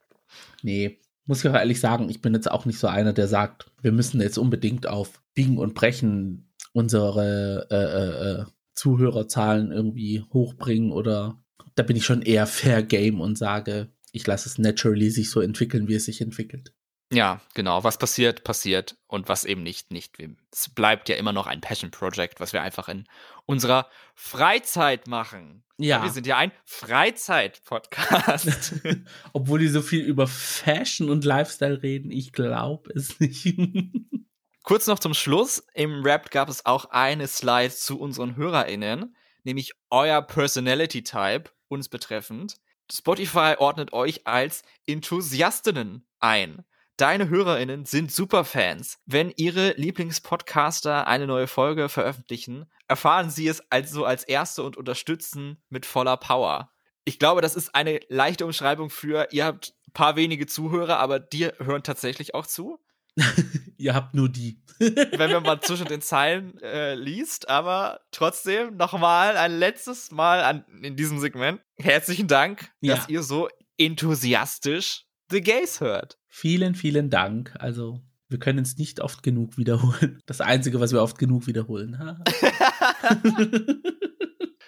nee, 0.63 0.99
muss 1.27 1.45
ich 1.45 1.51
auch 1.51 1.55
ehrlich 1.55 1.81
sagen, 1.81 2.09
ich 2.09 2.23
bin 2.23 2.35
jetzt 2.35 2.51
auch 2.51 2.65
nicht 2.65 2.79
so 2.79 2.87
einer, 2.87 3.13
der 3.13 3.29
sagt, 3.29 3.71
wir 3.83 3.93
müssen 3.93 4.21
jetzt 4.21 4.39
unbedingt 4.39 4.87
auf 4.87 5.23
Biegen 5.35 5.59
und 5.59 5.75
Brechen 5.75 6.51
unsere 6.73 7.67
äh, 7.71 7.75
äh, 7.75 8.41
äh, 8.41 8.45
Zuhörerzahlen 8.75 9.71
irgendwie 9.71 10.25
hochbringen 10.33 10.91
oder 10.93 11.39
da 11.77 11.83
bin 11.83 11.97
ich 11.97 12.05
schon 12.05 12.23
eher 12.23 12.47
fair 12.47 12.83
game 12.83 13.21
und 13.21 13.39
sage, 13.39 13.89
ich 14.13 14.27
lasse 14.27 14.49
es 14.49 14.59
naturally 14.59 15.11
sich 15.11 15.31
so 15.31 15.41
entwickeln, 15.41 15.89
wie 15.89 15.95
es 15.95 16.05
sich 16.05 16.21
entwickelt. 16.21 16.74
Ja, 17.13 17.41
genau. 17.55 17.85
Was 17.85 17.99
passiert, 17.99 18.45
passiert. 18.45 18.97
Und 19.07 19.29
was 19.29 19.45
eben 19.45 19.63
nicht, 19.63 19.91
nicht. 19.91 20.17
Es 20.51 20.69
bleibt 20.69 21.09
ja 21.09 21.17
immer 21.17 21.33
noch 21.33 21.47
ein 21.47 21.61
Passion 21.61 21.91
Project, 21.91 22.41
was 22.41 22.53
wir 22.53 22.63
einfach 22.63 22.89
in 22.89 23.07
unserer 23.47 23.89
Freizeit 24.15 25.07
machen. 25.07 25.65
Ja. 25.77 26.03
Wir 26.03 26.11
sind 26.11 26.27
ja 26.27 26.37
ein 26.37 26.53
Freizeit-Podcast. 26.65 28.81
Obwohl 29.33 29.61
die 29.61 29.69
so 29.69 29.83
viel 29.83 30.05
über 30.05 30.27
Fashion 30.27 31.11
und 31.11 31.25
Lifestyle 31.25 31.83
reden, 31.83 32.11
ich 32.11 32.33
glaube 32.33 32.93
es 32.95 33.21
nicht. 33.21 33.57
Kurz 34.63 34.87
noch 34.87 34.99
zum 34.99 35.15
Schluss. 35.15 35.65
Im 35.75 36.03
Rap 36.03 36.31
gab 36.31 36.49
es 36.49 36.65
auch 36.65 36.87
eine 36.87 37.29
Slide 37.29 37.75
zu 37.75 38.01
unseren 38.01 38.37
HörerInnen, 38.37 39.15
nämlich 39.43 39.73
euer 39.91 40.23
Personality 40.23 41.03
Type, 41.03 41.51
uns 41.69 41.89
betreffend. 41.89 42.57
Spotify 42.91 43.57
ordnet 43.59 43.93
euch 43.93 44.27
als 44.27 44.63
Enthusiastinnen 44.87 46.07
ein. 46.19 46.65
Deine 46.97 47.29
HörerInnen 47.29 47.87
sind 47.87 48.13
Superfans. 48.13 49.01
Wenn 49.05 49.33
ihre 49.35 49.73
Lieblingspodcaster 49.73 51.09
eine 51.09 51.27
neue 51.27 51.49
Folge 51.49 51.89
veröffentlichen, 51.89 52.67
erfahren 52.87 53.31
sie 53.31 53.49
es 53.49 53.63
also 53.69 54.05
als 54.05 54.23
Erste 54.23 54.63
und 54.63 54.77
unterstützen 54.77 55.61
mit 55.69 55.87
voller 55.87 56.17
Power. 56.17 56.71
Ich 57.05 57.19
glaube, 57.19 57.41
das 57.41 57.57
ist 57.57 57.75
eine 57.75 57.99
leichte 58.09 58.47
Umschreibung 58.47 58.91
für, 58.91 59.27
ihr 59.33 59.45
habt 59.45 59.75
ein 59.89 59.93
paar 59.93 60.15
wenige 60.15 60.47
Zuhörer, 60.47 60.99
aber 60.99 61.19
die 61.19 61.47
hören 61.59 61.83
tatsächlich 61.83 62.35
auch 62.35 62.47
zu. 62.47 62.79
ihr 63.77 63.95
habt 63.95 64.15
nur 64.15 64.29
die. 64.29 64.63
Wenn 64.79 65.33
man 65.33 65.43
mal 65.43 65.61
zwischen 65.61 65.87
den 65.87 66.01
Zeilen 66.01 66.61
äh, 66.63 66.95
liest, 66.95 67.49
aber 67.49 68.03
trotzdem 68.13 68.77
nochmal 68.77 69.37
ein 69.37 69.59
letztes 69.59 70.13
Mal 70.13 70.45
an, 70.45 70.65
in 70.81 70.95
diesem 70.95 71.19
Segment. 71.19 71.61
Herzlichen 71.77 72.29
Dank, 72.29 72.71
ja. 72.81 72.95
dass 72.95 73.09
ihr 73.09 73.25
so 73.25 73.49
enthusiastisch 73.79 75.07
The 75.31 75.41
Gays 75.41 75.81
hört. 75.81 76.19
Vielen, 76.29 76.75
vielen 76.75 77.11
Dank. 77.11 77.55
Also, 77.59 78.01
wir 78.29 78.39
können 78.39 78.61
es 78.61 78.77
nicht 78.77 79.01
oft 79.01 79.23
genug 79.23 79.57
wiederholen. 79.57 80.23
Das 80.27 80.41
Einzige, 80.41 80.81
was 80.81 80.93
wir 80.93 81.03
oft 81.03 81.19
genug 81.19 81.47
wiederholen. 81.47 81.97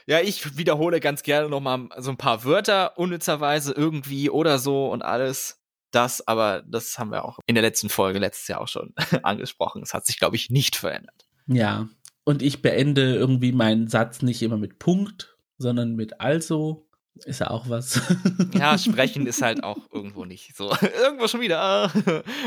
ja, 0.07 0.21
ich 0.21 0.57
wiederhole 0.57 1.01
ganz 1.01 1.23
gerne 1.23 1.49
nochmal 1.49 1.89
so 1.99 2.11
ein 2.11 2.17
paar 2.17 2.45
Wörter, 2.45 2.97
unnützerweise 2.99 3.73
irgendwie 3.73 4.31
oder 4.31 4.59
so 4.59 4.91
und 4.91 5.03
alles. 5.03 5.63
Das, 5.91 6.27
aber 6.27 6.63
das 6.67 6.99
haben 6.99 7.11
wir 7.11 7.25
auch 7.25 7.39
in 7.47 7.55
der 7.55 7.63
letzten 7.63 7.89
Folge 7.89 8.19
letztes 8.19 8.49
Jahr 8.49 8.61
auch 8.61 8.69
schon 8.69 8.93
angesprochen. 9.23 9.83
Es 9.83 9.95
hat 9.95 10.07
sich, 10.07 10.19
glaube 10.19 10.37
ich, 10.37 10.51
nicht 10.51 10.77
verändert. 10.77 11.27
Ja, 11.47 11.89
und 12.25 12.43
ich 12.43 12.61
beende 12.61 13.15
irgendwie 13.15 13.53
meinen 13.53 13.87
Satz 13.87 14.21
nicht 14.21 14.43
immer 14.43 14.59
mit 14.59 14.79
Punkt, 14.79 15.37
sondern 15.59 15.95
mit 15.95 16.21
also. 16.21 16.89
Ist 17.25 17.41
ja 17.41 17.51
auch 17.51 17.69
was. 17.69 18.01
ja, 18.53 18.77
sprechen 18.79 19.27
ist 19.27 19.43
halt 19.43 19.63
auch 19.63 19.79
irgendwo 19.93 20.25
nicht 20.25 20.57
so. 20.57 20.71
irgendwo 21.03 21.29
schon 21.29 21.41
wieder 21.41 21.91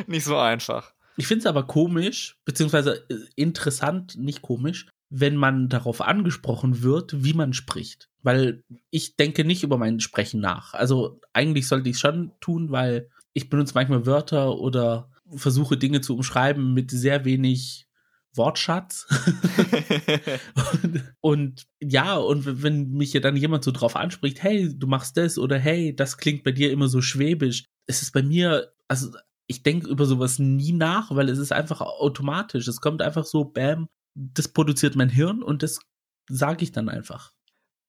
nicht 0.07 0.26
so 0.26 0.38
einfach. 0.38 0.93
Ich 1.17 1.28
finde 1.28 1.39
es 1.39 1.45
aber 1.45 1.63
komisch, 1.63 2.38
beziehungsweise 2.45 3.05
äh, 3.09 3.15
interessant, 3.36 4.17
nicht 4.17 4.41
komisch, 4.41 4.88
wenn 5.09 5.36
man 5.36 5.70
darauf 5.70 6.01
angesprochen 6.01 6.84
wird, 6.84 7.24
wie 7.24 7.34
man 7.34 7.53
spricht. 7.53 8.09
Weil 8.22 8.63
ich 8.89 9.15
denke 9.15 9.43
nicht 9.43 9.63
über 9.63 9.78
mein 9.78 9.99
Sprechen 9.99 10.39
nach. 10.39 10.74
Also 10.74 11.20
eigentlich 11.34 11.67
sollte 11.67 11.89
ich 11.89 11.95
es 11.95 12.01
schon 12.01 12.32
tun, 12.39 12.72
weil 12.72 13.09
ich 13.34 13.49
benutze 13.49 13.74
manchmal 13.74 14.05
Wörter 14.05 14.57
oder 14.57 15.09
versuche 15.36 15.78
Dinge 15.78 16.01
zu 16.01 16.15
umschreiben 16.15 16.74
mit 16.74 16.91
sehr 16.91 17.26
wenig 17.26 17.88
Wortschatz. 18.36 19.07
und, 20.84 21.13
und, 21.21 21.67
ja, 21.82 22.15
und 22.15 22.63
wenn 22.63 22.91
mich 22.91 23.13
ja 23.13 23.19
dann 23.19 23.36
jemand 23.36 23.63
so 23.63 23.71
drauf 23.71 23.95
anspricht, 23.95 24.41
hey, 24.43 24.73
du 24.77 24.88
machst 24.88 25.17
das 25.17 25.38
oder 25.38 25.57
hey, 25.57 25.95
das 25.95 26.17
klingt 26.17 26.43
bei 26.43 26.51
dir 26.51 26.71
immer 26.71 26.88
so 26.88 27.01
schwäbisch, 27.01 27.65
es 27.88 28.01
ist 28.01 28.11
bei 28.11 28.21
mir, 28.23 28.71
also 28.88 29.11
ich 29.47 29.63
denke 29.63 29.89
über 29.89 30.05
sowas 30.05 30.38
nie 30.38 30.73
nach, 30.73 31.15
weil 31.15 31.27
es 31.30 31.39
ist 31.39 31.51
einfach 31.51 31.82
automatisch. 31.82 32.67
Es 32.67 32.82
kommt 32.82 33.01
einfach 33.01 33.25
so, 33.25 33.45
bam, 33.45 33.89
das 34.13 34.47
produziert 34.47 34.95
mein 34.95 35.09
Hirn 35.09 35.41
und 35.41 35.63
das 35.63 35.80
sage 36.30 36.63
ich 36.63 36.71
dann 36.71 36.88
einfach. 36.88 37.34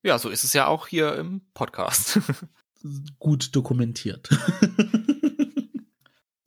Ja, 0.03 0.18
so 0.18 0.30
ist 0.30 0.45
es 0.45 0.55
ja 0.55 0.66
auch 0.66 0.86
hier 0.86 1.14
im 1.16 1.43
Podcast. 1.53 2.20
Gut 3.18 3.55
dokumentiert. 3.55 4.30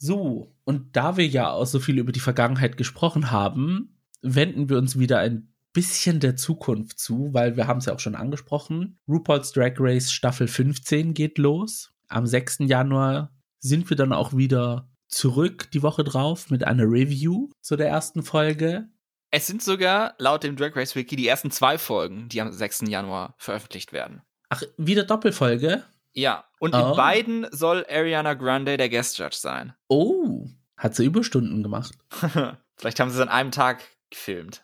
So, 0.06 0.53
und 0.66 0.95
da 0.95 1.18
wir 1.18 1.28
ja 1.28 1.51
auch 1.51 1.66
so 1.66 1.80
viel 1.80 1.99
über 1.99 2.11
die 2.11 2.20
Vergangenheit 2.20 2.78
gesprochen 2.78 3.32
haben, 3.32 3.97
wenden 4.22 4.70
wir 4.70 4.78
uns 4.78 4.97
wieder 4.97 5.20
ein 5.20 5.53
bisschen 5.74 6.20
der 6.20 6.36
Zukunft 6.36 6.99
zu, 6.99 7.34
weil 7.34 7.57
wir 7.57 7.68
haben 7.68 7.80
es 7.80 7.86
ja 7.86 7.93
auch 7.93 7.99
schon 7.99 8.16
angesprochen. 8.16 8.99
RuPaul's 9.07 9.51
Drag 9.51 9.74
Race 9.78 10.11
Staffel 10.11 10.47
15 10.47 11.14
geht 11.14 11.38
los. 11.38 11.91
Am 12.07 12.28
6. 12.28 12.59
Januar 12.61 13.32
sind 13.59 13.89
wir 13.89 13.97
dann 13.97 14.14
auch 14.14 14.36
wieder 14.36 14.89
zurück 15.07 15.70
die 15.72 15.84
Woche 15.84 16.03
drauf 16.03 16.49
mit 16.49 16.64
einer 16.64 16.84
Review 16.84 17.49
zu 17.61 17.76
der 17.76 17.88
ersten 17.88 18.24
Folge. 18.24 18.88
Es 19.32 19.47
sind 19.47 19.64
sogar 19.64 20.14
laut 20.20 20.43
dem 20.43 20.55
Drag 20.55 20.76
Race 20.76 20.95
Wiki 20.95 21.16
die 21.16 21.28
ersten 21.28 21.49
zwei 21.49 21.78
Folgen, 21.78 22.30
die 22.30 22.39
am 22.39 22.51
6. 22.51 22.84
Januar 22.88 23.36
veröffentlicht 23.38 23.91
werden. 23.91 24.22
Ach, 24.49 24.61
wieder 24.78 25.03
Doppelfolge? 25.03 25.84
Ja, 26.14 26.45
und 26.59 26.76
oh. 26.76 26.91
in 26.91 26.95
beiden 26.95 27.47
soll 27.51 27.86
Ariana 27.89 28.36
Grande 28.36 28.78
der 28.78 28.89
Guest 28.89 29.18
Judge 29.18 29.38
sein. 29.38 29.74
Oh, 29.88 30.47
hat 30.78 30.95
sie 30.95 31.05
Überstunden 31.05 31.64
gemacht. 31.64 31.93
Vielleicht 32.76 32.99
haben 32.99 33.09
sie 33.09 33.16
es 33.16 33.22
an 33.22 33.30
einem 33.30 33.51
Tag 33.51 33.82
gefilmt. 34.09 34.64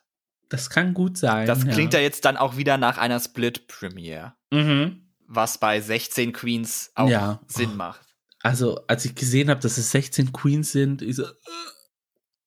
Das 0.50 0.70
kann 0.70 0.94
gut 0.94 1.18
sein. 1.18 1.46
Das 1.46 1.68
klingt 1.68 1.94
ja, 1.94 2.00
ja 2.00 2.06
jetzt 2.06 2.26
dann 2.26 2.38
auch 2.38 2.58
wieder 2.58 2.78
nach 2.78 2.98
einer 2.98 3.20
Split-Premiere. 3.20 4.34
Mhm. 4.52 5.04
Was 5.28 5.60
bei 5.60 5.80
16 5.80 6.34
Queens 6.34 6.92
auch 6.96 7.10
ja. 7.10 7.40
Sinn 7.48 7.78
macht. 7.78 8.16
Also, 8.42 8.80
als 8.88 9.06
ich 9.06 9.14
gesehen 9.16 9.50
habe, 9.50 9.60
dass 9.60 9.78
es 9.78 9.92
16 9.92 10.32
Queens 10.32 10.72
sind, 10.72 11.02
ich 11.02 11.18
so, 11.18 11.24
äh, 11.24 11.28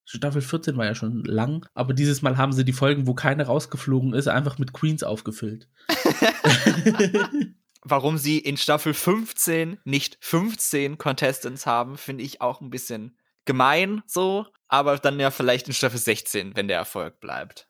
Staffel 0.05 0.42
14 0.42 0.76
war 0.76 0.84
ja 0.84 0.94
schon 0.94 1.22
lang, 1.24 1.66
aber 1.74 1.94
dieses 1.94 2.22
Mal 2.22 2.36
haben 2.36 2.53
sie 2.53 2.64
die 2.64 2.72
Folgen, 2.72 3.07
wo 3.07 3.14
keine 3.14 3.46
rausgeflogen 3.46 4.14
ist, 4.14 4.26
einfach 4.26 4.59
mit 4.59 4.72
Queens 4.72 5.05
aufgefüllt. 5.05 5.68
warum 7.83 8.18
sie 8.18 8.39
in 8.39 8.57
Staffel 8.57 8.95
15 8.95 9.78
nicht 9.85 10.18
15 10.20 10.99
Contestants 10.99 11.66
haben, 11.66 11.97
finde 11.97 12.24
ich 12.24 12.41
auch 12.41 12.61
ein 12.61 12.70
bisschen 12.70 13.16
gemein 13.45 14.03
so, 14.07 14.47
aber 14.68 14.99
dann 14.99 15.20
ja 15.20 15.30
vielleicht 15.30 15.66
in 15.68 15.74
Staffel 15.74 15.99
16, 15.99 16.57
wenn 16.57 16.68
der 16.68 16.78
Erfolg 16.78 17.20
bleibt. 17.20 17.68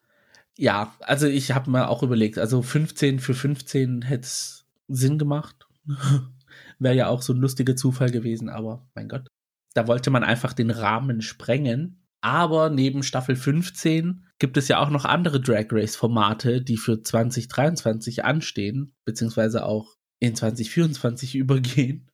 Ja, 0.57 0.95
also 1.01 1.27
ich 1.27 1.53
habe 1.53 1.71
mir 1.71 1.89
auch 1.89 2.03
überlegt, 2.03 2.39
also 2.39 2.63
15 2.63 3.21
für 3.21 3.35
15 3.35 4.03
hätte 4.03 4.27
es 4.27 4.67
Sinn 4.89 5.19
gemacht. 5.19 5.67
Wäre 6.79 6.95
ja 6.95 7.07
auch 7.09 7.23
so 7.23 7.33
ein 7.33 7.41
lustiger 7.41 7.75
Zufall 7.77 8.11
gewesen, 8.11 8.51
aber 8.51 8.87
mein 8.95 9.09
Gott. 9.09 9.29
Da 9.75 9.87
wollte 9.87 10.11
man 10.11 10.25
einfach 10.25 10.53
den 10.53 10.71
Rahmen 10.71 11.23
sprengen. 11.23 11.99
Aber 12.21 12.71
neben 12.71 13.03
Staffel 13.03 13.35
15 13.35 14.27
gibt 14.39 14.57
es 14.57 14.69
ja 14.69 14.79
auch 14.79 14.91
noch 14.91 15.05
andere 15.05 15.41
Drag 15.41 15.67
Race 15.71 15.97
Formate, 15.97 16.63
die 16.63 16.77
für 16.77 17.03
2023 17.03 18.25
anstehen, 18.25 18.95
beziehungsweise 19.05 19.65
auch 19.65 19.97
in 20.23 20.37
2024 20.37 21.35
übergehen. 21.35 22.09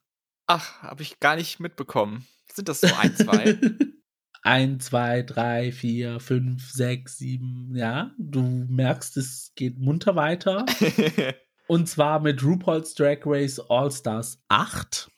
Ach, 0.46 0.80
habe 0.82 1.02
ich 1.02 1.20
gar 1.20 1.36
nicht 1.36 1.60
mitbekommen. 1.60 2.26
Sind 2.50 2.70
das 2.70 2.80
so 2.80 2.88
ein, 2.98 3.14
zwei? 3.14 3.58
ein, 4.42 4.80
zwei, 4.80 5.22
drei, 5.22 5.72
vier, 5.72 6.18
fünf, 6.18 6.70
sechs, 6.72 7.18
sieben, 7.18 7.76
ja. 7.76 8.12
Du 8.16 8.40
merkst, 8.40 9.18
es 9.18 9.52
geht 9.56 9.78
munter 9.78 10.16
weiter. 10.16 10.64
Und 11.66 11.86
zwar 11.86 12.20
mit 12.20 12.42
RuPaul's 12.42 12.94
Drag 12.94 13.18
Race 13.26 13.60
All 13.60 13.92
Stars 13.92 14.42
8, 14.48 15.10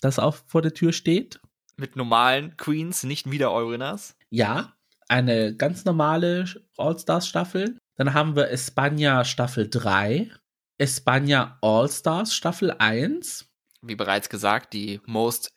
das 0.00 0.18
auch 0.18 0.36
vor 0.46 0.62
der 0.62 0.72
Tür 0.72 0.94
steht. 0.94 1.38
Mit 1.76 1.96
normalen 1.96 2.56
Queens, 2.56 3.02
nicht 3.02 3.30
wieder 3.30 3.52
Eurinas. 3.52 4.16
Ja, 4.30 4.72
eine 5.06 5.54
ganz 5.54 5.84
normale 5.84 6.46
All 6.78 6.98
Stars 6.98 7.28
Staffel. 7.28 7.76
Dann 7.96 8.14
haben 8.14 8.36
wir 8.36 8.48
Espana 8.48 9.26
Staffel 9.26 9.68
3 9.68 10.30
Espana 10.78 11.58
All-Stars 11.60 12.34
Staffel 12.34 12.72
1. 12.72 13.48
Wie 13.82 13.96
bereits 13.96 14.28
gesagt, 14.28 14.72
die 14.72 15.00
Most 15.06 15.52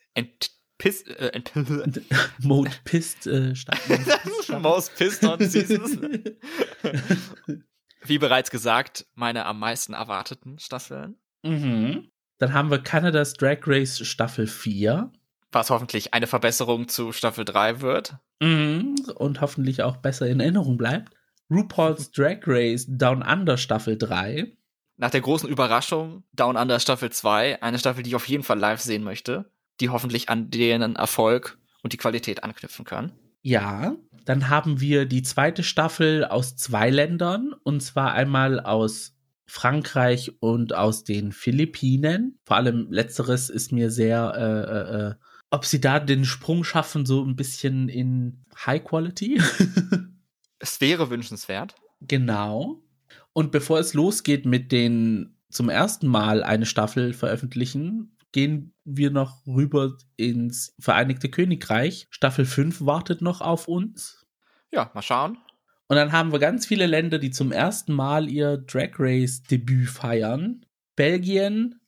Pissed, 0.77 1.07
äh, 1.07 1.41
Mode 2.39 2.71
Pissed 2.83 3.27
äh, 3.27 3.55
Staffel. 3.55 3.99
Most 4.59 4.95
Pissed 4.95 5.23
on 5.23 5.39
Seasons. 5.47 5.97
Wie 8.03 8.17
bereits 8.17 8.51
gesagt, 8.51 9.05
meine 9.15 9.45
am 9.45 9.59
meisten 9.59 9.93
erwarteten 9.93 10.59
Staffeln. 10.59 11.15
Mhm. 11.43 12.09
Dann 12.37 12.53
haben 12.53 12.71
wir 12.71 12.79
Canadas 12.79 13.33
Drag 13.33 13.59
Race 13.65 14.05
Staffel 14.05 14.47
4. 14.47 15.11
Was 15.51 15.69
hoffentlich 15.69 16.13
eine 16.13 16.27
Verbesserung 16.27 16.89
zu 16.89 17.13
Staffel 17.13 17.45
3 17.45 17.79
wird. 17.79 18.17
Mhm. 18.41 18.95
Und 19.15 19.39
hoffentlich 19.39 19.81
auch 19.83 19.97
besser 19.97 20.27
in 20.27 20.41
Erinnerung 20.41 20.75
bleibt. 20.77 21.13
RuPaul's 21.49 22.11
Drag 22.11 22.39
Race 22.45 22.85
Down 22.89 23.21
Under 23.21 23.57
Staffel 23.57 23.97
3 23.97 24.51
nach 24.97 25.11
der 25.11 25.21
großen 25.21 25.49
Überraschung 25.49 26.23
Down 26.33 26.57
Under 26.57 26.79
Staffel 26.79 27.11
2, 27.11 27.61
eine 27.61 27.79
Staffel, 27.79 28.03
die 28.03 28.09
ich 28.09 28.15
auf 28.15 28.27
jeden 28.27 28.43
Fall 28.43 28.59
live 28.59 28.81
sehen 28.81 29.03
möchte, 29.03 29.51
die 29.79 29.89
hoffentlich 29.89 30.29
an 30.29 30.49
deren 30.49 30.95
Erfolg 30.95 31.57
und 31.83 31.93
die 31.93 31.97
Qualität 31.97 32.43
anknüpfen 32.43 32.85
kann. 32.85 33.11
Ja, 33.41 33.95
dann 34.25 34.49
haben 34.49 34.79
wir 34.81 35.05
die 35.05 35.21
zweite 35.21 35.63
Staffel 35.63 36.25
aus 36.25 36.55
zwei 36.55 36.89
Ländern, 36.89 37.53
und 37.63 37.81
zwar 37.81 38.13
einmal 38.13 38.59
aus 38.59 39.13
Frankreich 39.45 40.31
und 40.39 40.73
aus 40.73 41.03
den 41.03 41.31
Philippinen. 41.31 42.39
Vor 42.43 42.57
allem 42.57 42.87
letzteres 42.89 43.49
ist 43.49 43.71
mir 43.71 43.91
sehr, 43.91 44.33
äh, 44.35 44.71
äh, 44.71 45.09
äh 45.09 45.15
ob 45.51 45.65
sie 45.65 45.79
da 45.79 45.99
den 45.99 46.25
Sprung 46.25 46.63
schaffen, 46.63 47.05
so 47.05 47.23
ein 47.23 47.35
bisschen 47.35 47.87
in 47.87 48.43
High 48.65 48.83
Quality. 48.83 49.39
es 50.59 50.81
wäre 50.81 51.09
wünschenswert. 51.11 51.75
Genau. 52.01 52.81
Und 53.37 53.51
bevor 53.51 53.79
es 53.79 53.93
losgeht 53.93 54.45
mit 54.45 54.71
den 54.71 55.35
zum 55.49 55.67
ersten 55.67 56.07
Mal 56.07 56.41
eine 56.41 56.65
Staffel 56.65 57.11
veröffentlichen, 57.13 58.17
gehen 58.31 58.73
wir 58.85 59.11
noch 59.11 59.45
rüber 59.45 59.97
ins 60.15 60.73
Vereinigte 60.79 61.27
Königreich. 61.27 62.07
Staffel 62.11 62.45
5 62.45 62.85
wartet 62.85 63.21
noch 63.21 63.41
auf 63.41 63.67
uns. 63.67 64.25
Ja, 64.71 64.89
mal 64.93 65.01
schauen. 65.01 65.37
Und 65.87 65.97
dann 65.97 66.13
haben 66.13 66.31
wir 66.31 66.39
ganz 66.39 66.65
viele 66.65 66.85
Länder, 66.85 67.19
die 67.19 67.29
zum 67.29 67.51
ersten 67.51 67.91
Mal 67.91 68.29
ihr 68.29 68.55
Drag 68.55 68.91
Race 68.99 69.43
Debüt 69.43 69.89
feiern. 69.89 70.65
Belgien, 70.95 71.81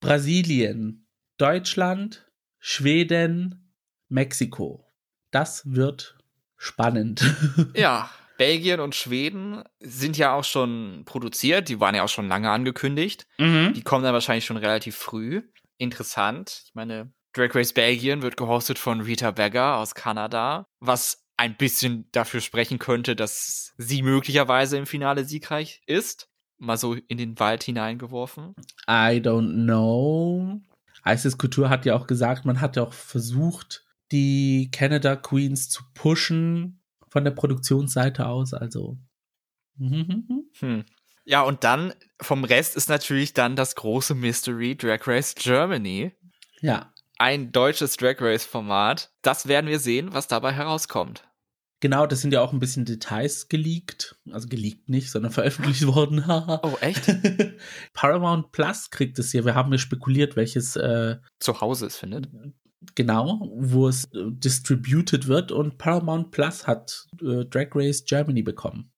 Brasilien, 0.00 1.06
Deutschland, 1.36 2.28
Schweden, 2.58 3.72
Mexiko. 4.08 4.84
Das 5.30 5.62
wird 5.64 6.18
spannend. 6.56 7.22
Ja, 7.76 8.10
Belgien 8.38 8.80
und 8.80 8.94
Schweden 8.94 9.62
sind 9.80 10.16
ja 10.16 10.32
auch 10.32 10.44
schon 10.44 11.02
produziert, 11.04 11.68
die 11.68 11.80
waren 11.80 11.94
ja 11.94 12.04
auch 12.04 12.08
schon 12.08 12.28
lange 12.28 12.50
angekündigt. 12.50 13.26
Mhm. 13.36 13.74
Die 13.74 13.82
kommen 13.82 14.04
dann 14.04 14.14
wahrscheinlich 14.14 14.46
schon 14.46 14.56
relativ 14.56 14.96
früh. 14.96 15.42
Interessant. 15.76 16.62
Ich 16.64 16.74
meine, 16.74 17.12
Drag 17.34 17.54
Race 17.54 17.74
Belgien 17.74 18.22
wird 18.22 18.36
gehostet 18.36 18.78
von 18.78 19.00
Rita 19.00 19.32
Beggar 19.32 19.78
aus 19.78 19.94
Kanada, 19.94 20.66
was 20.80 21.24
ein 21.36 21.56
bisschen 21.56 22.08
dafür 22.12 22.40
sprechen 22.40 22.78
könnte, 22.78 23.14
dass 23.14 23.74
sie 23.76 24.02
möglicherweise 24.02 24.76
im 24.78 24.86
Finale 24.86 25.24
siegreich 25.24 25.82
ist. 25.86 26.28
Mal 26.58 26.76
so 26.76 26.94
in 26.94 27.18
den 27.18 27.38
Wald 27.38 27.62
hineingeworfen. 27.62 28.54
I 28.88 29.20
don't 29.20 29.64
know. 29.64 30.60
Isis 31.04 31.38
Couture 31.38 31.70
hat 31.70 31.86
ja 31.86 31.96
auch 31.96 32.06
gesagt, 32.06 32.44
man 32.44 32.60
hat 32.60 32.76
ja 32.76 32.82
auch 32.82 32.92
versucht, 32.92 33.84
die 34.10 34.70
Canada 34.72 35.16
Queens 35.16 35.68
zu 35.68 35.82
pushen 35.94 36.77
von 37.10 37.24
der 37.24 37.30
Produktionsseite 37.32 38.26
aus. 38.26 38.54
Also. 38.54 38.98
Mhm. 39.76 40.44
Hm. 40.58 40.84
Ja, 41.24 41.42
und 41.42 41.62
dann 41.64 41.92
vom 42.20 42.44
Rest 42.44 42.76
ist 42.76 42.88
natürlich 42.88 43.34
dann 43.34 43.54
das 43.54 43.74
große 43.74 44.14
Mystery 44.14 44.76
Drag 44.76 45.06
Race 45.06 45.34
Germany. 45.34 46.12
Ja, 46.60 46.92
Ein 47.18 47.52
deutsches 47.52 47.96
Drag 47.96 48.16
Race 48.20 48.44
Format. 48.44 49.10
Das 49.22 49.46
werden 49.46 49.68
wir 49.68 49.78
sehen, 49.78 50.12
was 50.12 50.26
dabei 50.26 50.52
herauskommt. 50.52 51.24
genau, 51.80 52.06
das 52.06 52.22
sind 52.22 52.32
ja 52.32 52.40
auch 52.40 52.52
ein 52.52 52.58
bisschen 52.58 52.84
Details 52.86 53.48
geleakt. 53.48 54.16
Also 54.32 54.48
geleakt 54.48 54.88
nicht, 54.88 55.10
sondern 55.10 55.30
veröffentlicht 55.38 55.86
worden. 55.86 56.24
Oh, 56.62 56.76
echt? 56.80 57.06
Paramount 57.92 58.50
Plus 58.52 58.90
kriegt 58.90 59.18
es 59.18 59.30
hier. 59.30 59.44
Wir 59.44 59.54
haben 59.54 59.70
ja 59.70 59.78
spekuliert, 59.78 60.34
welches 60.34 60.74
äh, 60.76 61.18
Zu 61.38 61.60
Hause 61.60 61.86
es 61.86 61.96
findet. 61.96 62.28
Genau, 62.94 63.50
wo 63.56 63.88
es 63.88 64.04
äh, 64.06 64.30
distributed 64.30 65.26
wird 65.26 65.52
und 65.52 65.78
Paramount 65.78 66.30
Plus 66.30 66.66
hat 66.66 67.06
äh, 67.20 67.44
Drag 67.44 67.68
Race 67.74 68.04
Germany 68.04 68.42
bekommen. 68.42 68.92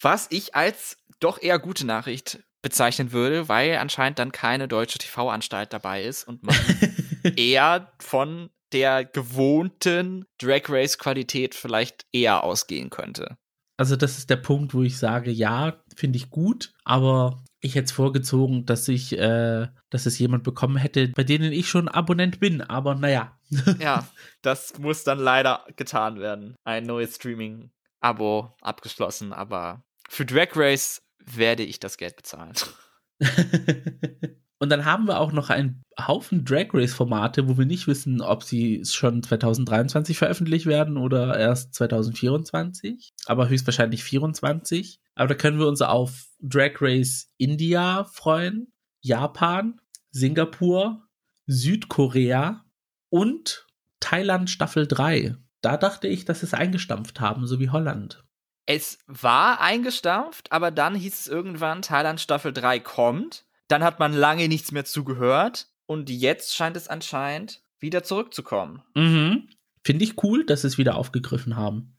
Was 0.00 0.26
ich 0.30 0.54
als 0.54 0.96
doch 1.20 1.40
eher 1.40 1.58
gute 1.58 1.86
Nachricht 1.86 2.42
bezeichnen 2.62 3.12
würde, 3.12 3.48
weil 3.48 3.76
anscheinend 3.76 4.18
dann 4.18 4.32
keine 4.32 4.68
deutsche 4.68 4.98
TV-Anstalt 4.98 5.72
dabei 5.72 6.02
ist 6.02 6.26
und 6.26 6.42
man 6.42 6.56
eher 7.36 7.92
von 8.00 8.50
der 8.72 9.04
gewohnten 9.04 10.24
Drag 10.38 10.62
Race-Qualität 10.68 11.54
vielleicht 11.54 12.06
eher 12.12 12.44
ausgehen 12.44 12.90
könnte. 12.90 13.36
Also 13.76 13.96
das 13.96 14.18
ist 14.18 14.30
der 14.30 14.36
Punkt, 14.36 14.74
wo 14.74 14.82
ich 14.82 14.98
sage, 14.98 15.30
ja, 15.30 15.82
finde 15.96 16.16
ich 16.16 16.30
gut, 16.30 16.72
aber 16.84 17.42
ich 17.62 17.76
hätte 17.76 17.84
es 17.84 17.92
vorgezogen, 17.92 18.66
dass 18.66 18.88
ich, 18.88 19.16
äh, 19.16 19.68
dass 19.88 20.06
es 20.06 20.18
jemand 20.18 20.42
bekommen 20.42 20.76
hätte, 20.76 21.08
bei 21.08 21.22
denen 21.22 21.52
ich 21.52 21.68
schon 21.68 21.88
Abonnent 21.88 22.40
bin. 22.40 22.60
Aber 22.60 22.96
naja. 22.96 23.38
Ja, 23.78 24.06
das 24.42 24.78
muss 24.78 25.04
dann 25.04 25.20
leider 25.20 25.64
getan 25.76 26.18
werden. 26.18 26.56
Ein 26.64 26.84
neues 26.84 27.14
Streaming-Abo 27.14 28.56
abgeschlossen, 28.60 29.32
aber 29.32 29.84
für 30.08 30.26
Drag 30.26 30.48
Race 30.56 31.02
werde 31.24 31.62
ich 31.62 31.78
das 31.78 31.96
Geld 31.96 32.16
bezahlen. 32.16 32.54
Und 34.62 34.68
dann 34.68 34.84
haben 34.84 35.08
wir 35.08 35.18
auch 35.18 35.32
noch 35.32 35.50
einen 35.50 35.82
Haufen 35.98 36.44
Drag 36.44 36.68
Race 36.72 36.94
Formate, 36.94 37.48
wo 37.48 37.58
wir 37.58 37.66
nicht 37.66 37.88
wissen, 37.88 38.20
ob 38.20 38.44
sie 38.44 38.84
schon 38.84 39.20
2023 39.20 40.16
veröffentlicht 40.16 40.66
werden 40.66 40.98
oder 40.98 41.36
erst 41.36 41.74
2024, 41.74 43.10
aber 43.26 43.48
höchstwahrscheinlich 43.48 44.04
24. 44.04 45.00
Aber 45.16 45.26
da 45.26 45.34
können 45.34 45.58
wir 45.58 45.66
uns 45.66 45.82
auf 45.82 46.28
Drag 46.40 46.80
Race 46.80 47.28
India 47.38 48.04
freuen, 48.04 48.72
Japan, 49.00 49.80
Singapur, 50.12 51.08
Südkorea 51.48 52.64
und 53.10 53.66
Thailand 53.98 54.48
Staffel 54.48 54.86
3. 54.86 55.34
Da 55.60 55.76
dachte 55.76 56.06
ich, 56.06 56.24
dass 56.24 56.38
sie 56.38 56.46
es 56.46 56.54
eingestampft 56.54 57.18
haben, 57.18 57.48
so 57.48 57.58
wie 57.58 57.70
Holland. 57.70 58.22
Es 58.66 59.00
war 59.08 59.60
eingestampft, 59.60 60.52
aber 60.52 60.70
dann 60.70 60.94
hieß 60.94 61.18
es 61.22 61.26
irgendwann, 61.26 61.82
Thailand 61.82 62.20
Staffel 62.20 62.52
3 62.52 62.78
kommt. 62.78 63.44
Dann 63.68 63.82
hat 63.82 63.98
man 63.98 64.12
lange 64.12 64.48
nichts 64.48 64.72
mehr 64.72 64.84
zugehört. 64.84 65.68
Und 65.86 66.10
jetzt 66.10 66.54
scheint 66.54 66.76
es 66.76 66.88
anscheinend 66.88 67.62
wieder 67.78 68.02
zurückzukommen. 68.02 68.82
Mhm. 68.94 69.48
Finde 69.84 70.04
ich 70.04 70.22
cool, 70.22 70.46
dass 70.46 70.62
sie 70.62 70.68
es 70.68 70.78
wieder 70.78 70.96
aufgegriffen 70.96 71.56
haben. 71.56 71.96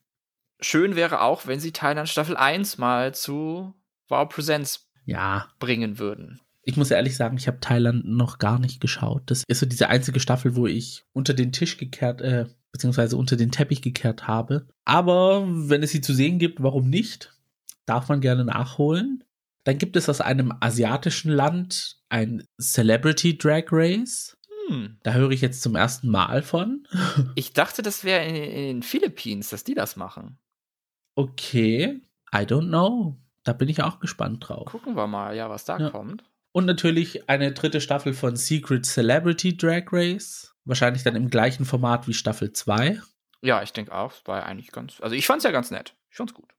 Schön 0.62 0.96
wäre 0.96 1.22
auch, 1.22 1.46
wenn 1.48 1.60
sie 1.60 1.74
Thailand 1.74 2.08
Staffel 2.08 2.38
1 2.38 2.78
mal 2.78 3.14
zu 3.14 3.74
Wow 4.08 4.30
Presents 4.30 4.90
Ja, 5.06 5.50
bringen 5.60 6.00
würden. 6.00 6.40
ich 6.64 6.78
muss 6.78 6.92
ehrlich 6.92 7.18
sagen, 7.18 7.36
ich 7.38 7.48
habe 7.48 7.60
Thailand 7.60 8.06
noch 8.06 8.38
gar 8.40 8.58
nicht 8.60 8.80
geschaut. 8.80 9.24
Das 9.26 9.44
ist 9.48 9.60
so 9.60 9.66
diese 9.66 9.90
einzige 9.90 10.22
Staffel, 10.22 10.56
wo 10.56 10.66
ich 10.66 11.04
unter 11.12 11.34
den 11.34 11.52
Tisch 11.52 11.78
gekehrt, 11.78 12.22
äh, 12.22 12.46
beziehungsweise 12.72 13.18
unter 13.18 13.36
den 13.36 13.52
Teppich 13.52 13.82
gekehrt 13.82 14.28
habe. 14.28 14.68
Aber 14.86 15.46
wenn 15.48 15.84
es 15.84 15.92
sie 15.92 16.02
zu 16.02 16.14
sehen 16.14 16.40
gibt, 16.40 16.64
warum 16.64 16.90
nicht? 16.90 17.34
Darf 17.86 18.08
man 18.08 18.22
gerne 18.22 18.46
nachholen. 18.46 19.26
Dann 19.66 19.78
gibt 19.78 19.96
es 19.96 20.10
aus 20.10 20.22
einem 20.22 20.54
asiatischen 20.60 21.32
Land 21.32 21.98
ein 22.10 22.46
Celebrity 22.62 23.38
Drag 23.38 23.66
Race. 23.72 24.38
Hm. 24.68 24.98
Da 25.04 25.14
höre 25.14 25.32
ich 25.32 25.42
jetzt 25.42 25.62
zum 25.62 25.76
ersten 25.76 26.10
Mal 26.10 26.42
von. 26.42 26.88
Ich 27.36 27.54
dachte, 27.54 27.82
das 27.82 28.04
wäre 28.04 28.26
in, 28.26 28.34
den 28.34 28.84
Philippinen, 28.84 29.44
dass 29.50 29.64
die 29.64 29.74
das 29.74 29.96
machen. 29.96 30.38
Okay, 31.16 32.02
I 32.34 32.40
don't 32.40 32.68
know. 32.70 33.18
Da 33.44 33.54
bin 33.54 33.70
ich 33.70 33.84
auch 33.84 34.00
gespannt 34.00 34.48
drauf. 34.48 34.68
Gucken 34.72 34.96
wir 34.96 35.08
mal, 35.08 35.36
ja, 35.36 35.50
was 35.50 35.66
da 35.66 35.78
Ja. 35.78 35.90
kommt. 35.90 36.24
Und 36.54 36.66
natürlich 36.66 37.30
eine 37.30 37.52
dritte 37.52 37.82
Staffel 37.82 38.14
von 38.14 38.36
Secret 38.36 38.86
Celebrity 38.86 39.58
Drag 39.58 39.86
Race. 39.92 40.56
Wahrscheinlich 40.66 41.04
dann 41.04 41.16
im 41.16 41.30
gleichen 41.30 41.66
Format 41.66 42.08
wie 42.08 42.14
Staffel 42.14 42.54
2. 42.54 43.02
Ja, 43.42 43.62
ich 43.64 43.74
denke 43.74 43.94
auch. 43.94 44.14
Es 44.14 44.22
war 44.26 44.46
eigentlich 44.46 44.72
ganz. 44.72 45.02
Also 45.02 45.16
ich 45.16 45.26
fand's 45.26 45.44
ja 45.44 45.52
ganz 45.52 45.72
nett. 45.72 45.96
Ich 46.10 46.16
fand's 46.16 46.34
gut. 46.34 46.54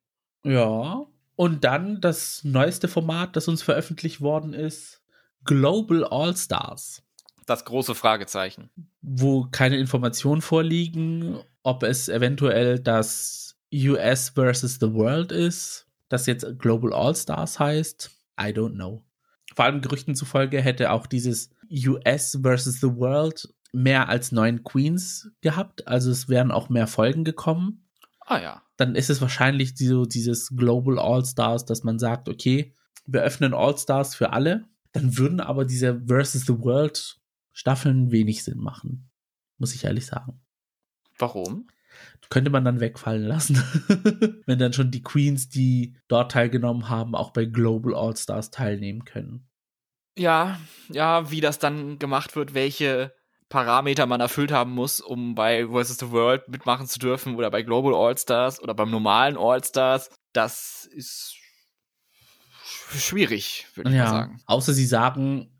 Ja. 0.44 1.06
Und 1.36 1.64
dann 1.64 2.00
das 2.00 2.44
neueste 2.44 2.88
Format, 2.88 3.36
das 3.36 3.48
uns 3.48 3.62
veröffentlicht 3.62 4.20
worden 4.20 4.54
ist: 4.54 5.02
Global 5.44 6.04
All 6.04 6.36
Stars. 6.36 7.02
Das 7.46 7.64
große 7.64 7.94
Fragezeichen. 7.94 8.70
Wo 9.02 9.46
keine 9.50 9.76
Informationen 9.76 10.40
vorliegen, 10.40 11.38
ob 11.62 11.82
es 11.82 12.08
eventuell 12.08 12.78
das 12.78 13.56
US 13.72 14.30
versus 14.30 14.78
the 14.80 14.92
World 14.92 15.32
ist, 15.32 15.86
das 16.08 16.26
jetzt 16.26 16.58
Global 16.58 16.92
All 16.92 17.14
Stars 17.14 17.58
heißt. 17.58 18.10
I 18.40 18.46
don't 18.46 18.74
know. 18.74 19.04
Vor 19.54 19.64
allem 19.64 19.80
Gerüchten 19.80 20.14
zufolge 20.14 20.60
hätte 20.60 20.90
auch 20.90 21.06
dieses 21.06 21.50
US 21.70 22.38
versus 22.42 22.80
the 22.80 22.96
World 22.96 23.52
mehr 23.72 24.08
als 24.08 24.32
neun 24.32 24.62
Queens 24.62 25.30
gehabt. 25.40 25.86
Also 25.86 26.10
es 26.10 26.28
wären 26.28 26.50
auch 26.50 26.68
mehr 26.68 26.86
Folgen 26.86 27.24
gekommen. 27.24 27.83
Ah 28.26 28.40
ja. 28.40 28.62
Dann 28.76 28.94
ist 28.94 29.10
es 29.10 29.20
wahrscheinlich 29.20 29.76
so 29.76 30.04
dieses 30.06 30.54
Global 30.56 30.98
All 30.98 31.24
Stars, 31.24 31.64
dass 31.64 31.84
man 31.84 31.98
sagt, 31.98 32.28
okay, 32.28 32.74
wir 33.06 33.22
öffnen 33.22 33.54
All 33.54 33.76
Stars 33.76 34.14
für 34.14 34.32
alle. 34.32 34.64
Dann 34.92 35.18
würden 35.18 35.40
aber 35.40 35.64
diese 35.64 36.02
versus 36.06 36.46
the 36.46 36.58
World 36.58 37.20
Staffeln 37.52 38.10
wenig 38.10 38.42
Sinn 38.44 38.58
machen. 38.58 39.10
Muss 39.58 39.74
ich 39.74 39.84
ehrlich 39.84 40.06
sagen. 40.06 40.40
Warum? 41.18 41.68
Könnte 42.30 42.50
man 42.50 42.64
dann 42.64 42.80
wegfallen 42.80 43.24
lassen. 43.24 43.56
Wenn 44.46 44.58
dann 44.58 44.72
schon 44.72 44.90
die 44.90 45.02
Queens, 45.02 45.48
die 45.48 45.96
dort 46.08 46.32
teilgenommen 46.32 46.88
haben, 46.88 47.14
auch 47.14 47.30
bei 47.30 47.44
Global 47.44 47.94
All 47.94 48.16
Stars 48.16 48.50
teilnehmen 48.50 49.04
können. 49.04 49.48
Ja, 50.16 50.58
ja, 50.88 51.30
wie 51.30 51.40
das 51.40 51.58
dann 51.58 51.98
gemacht 51.98 52.34
wird, 52.34 52.54
welche 52.54 53.14
Parameter 53.54 54.06
man 54.06 54.20
erfüllt 54.20 54.50
haben 54.50 54.72
muss, 54.72 55.00
um 55.00 55.36
bei 55.36 55.68
Versus 55.68 55.98
the 55.98 56.10
World 56.10 56.48
mitmachen 56.48 56.88
zu 56.88 56.98
dürfen 56.98 57.36
oder 57.36 57.50
bei 57.52 57.62
Global 57.62 57.94
All-Stars 57.94 58.60
oder 58.60 58.74
beim 58.74 58.90
normalen 58.90 59.36
All-Stars, 59.36 60.10
das 60.32 60.86
ist 60.92 61.36
sch- 62.66 62.98
schwierig, 62.98 63.66
würde 63.74 63.90
ich 63.90 63.96
mal 63.96 64.10
sagen. 64.10 64.42
Außer 64.46 64.72
sie 64.72 64.86
sagen, 64.86 65.50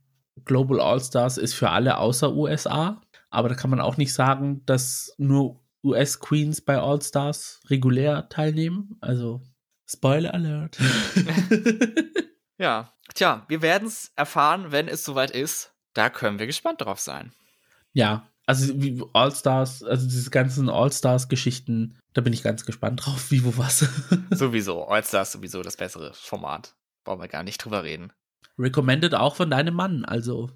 Global 0.44 0.80
All 0.80 1.00
Stars 1.00 1.38
ist 1.38 1.54
für 1.54 1.70
alle 1.70 1.98
außer 1.98 2.32
USA. 2.34 3.00
Aber 3.30 3.48
da 3.48 3.54
kann 3.54 3.70
man 3.70 3.80
auch 3.80 3.96
nicht 3.96 4.12
sagen, 4.12 4.64
dass 4.66 5.14
nur 5.16 5.60
US-Queens 5.84 6.62
bei 6.62 6.78
All 6.78 7.00
Stars 7.00 7.60
regulär 7.70 8.28
teilnehmen. 8.28 8.96
Also, 9.00 9.40
Spoiler 9.86 10.34
Alert. 10.34 10.78
Ja, 12.56 12.92
tja, 13.14 13.44
wir 13.48 13.62
werden 13.62 13.88
es 13.88 14.12
erfahren, 14.14 14.70
wenn 14.70 14.86
es 14.88 15.04
soweit 15.04 15.32
ist. 15.32 15.72
Da 15.92 16.08
können 16.08 16.38
wir 16.38 16.46
gespannt 16.46 16.80
drauf 16.80 17.00
sein. 17.00 17.32
Ja, 17.94 18.28
also 18.46 18.80
wie 18.80 19.02
All 19.14 19.34
Stars, 19.34 19.82
also 19.82 20.06
diese 20.06 20.30
ganzen 20.30 20.68
All 20.68 20.92
Stars-Geschichten, 20.92 21.98
da 22.12 22.20
bin 22.20 22.32
ich 22.32 22.42
ganz 22.42 22.64
gespannt 22.64 23.04
drauf, 23.04 23.30
wie, 23.30 23.44
wo, 23.44 23.56
was. 23.56 23.88
Sowieso, 24.30 24.86
All-Stars 24.86 25.32
sowieso 25.32 25.62
das 25.62 25.76
bessere 25.76 26.12
Format. 26.14 26.74
Brauchen 27.02 27.20
wir 27.20 27.28
gar 27.28 27.42
nicht 27.42 27.58
drüber 27.58 27.82
reden. 27.82 28.12
Recommended 28.58 29.14
auch 29.14 29.34
von 29.36 29.50
deinem 29.50 29.74
Mann, 29.74 30.04
also. 30.04 30.50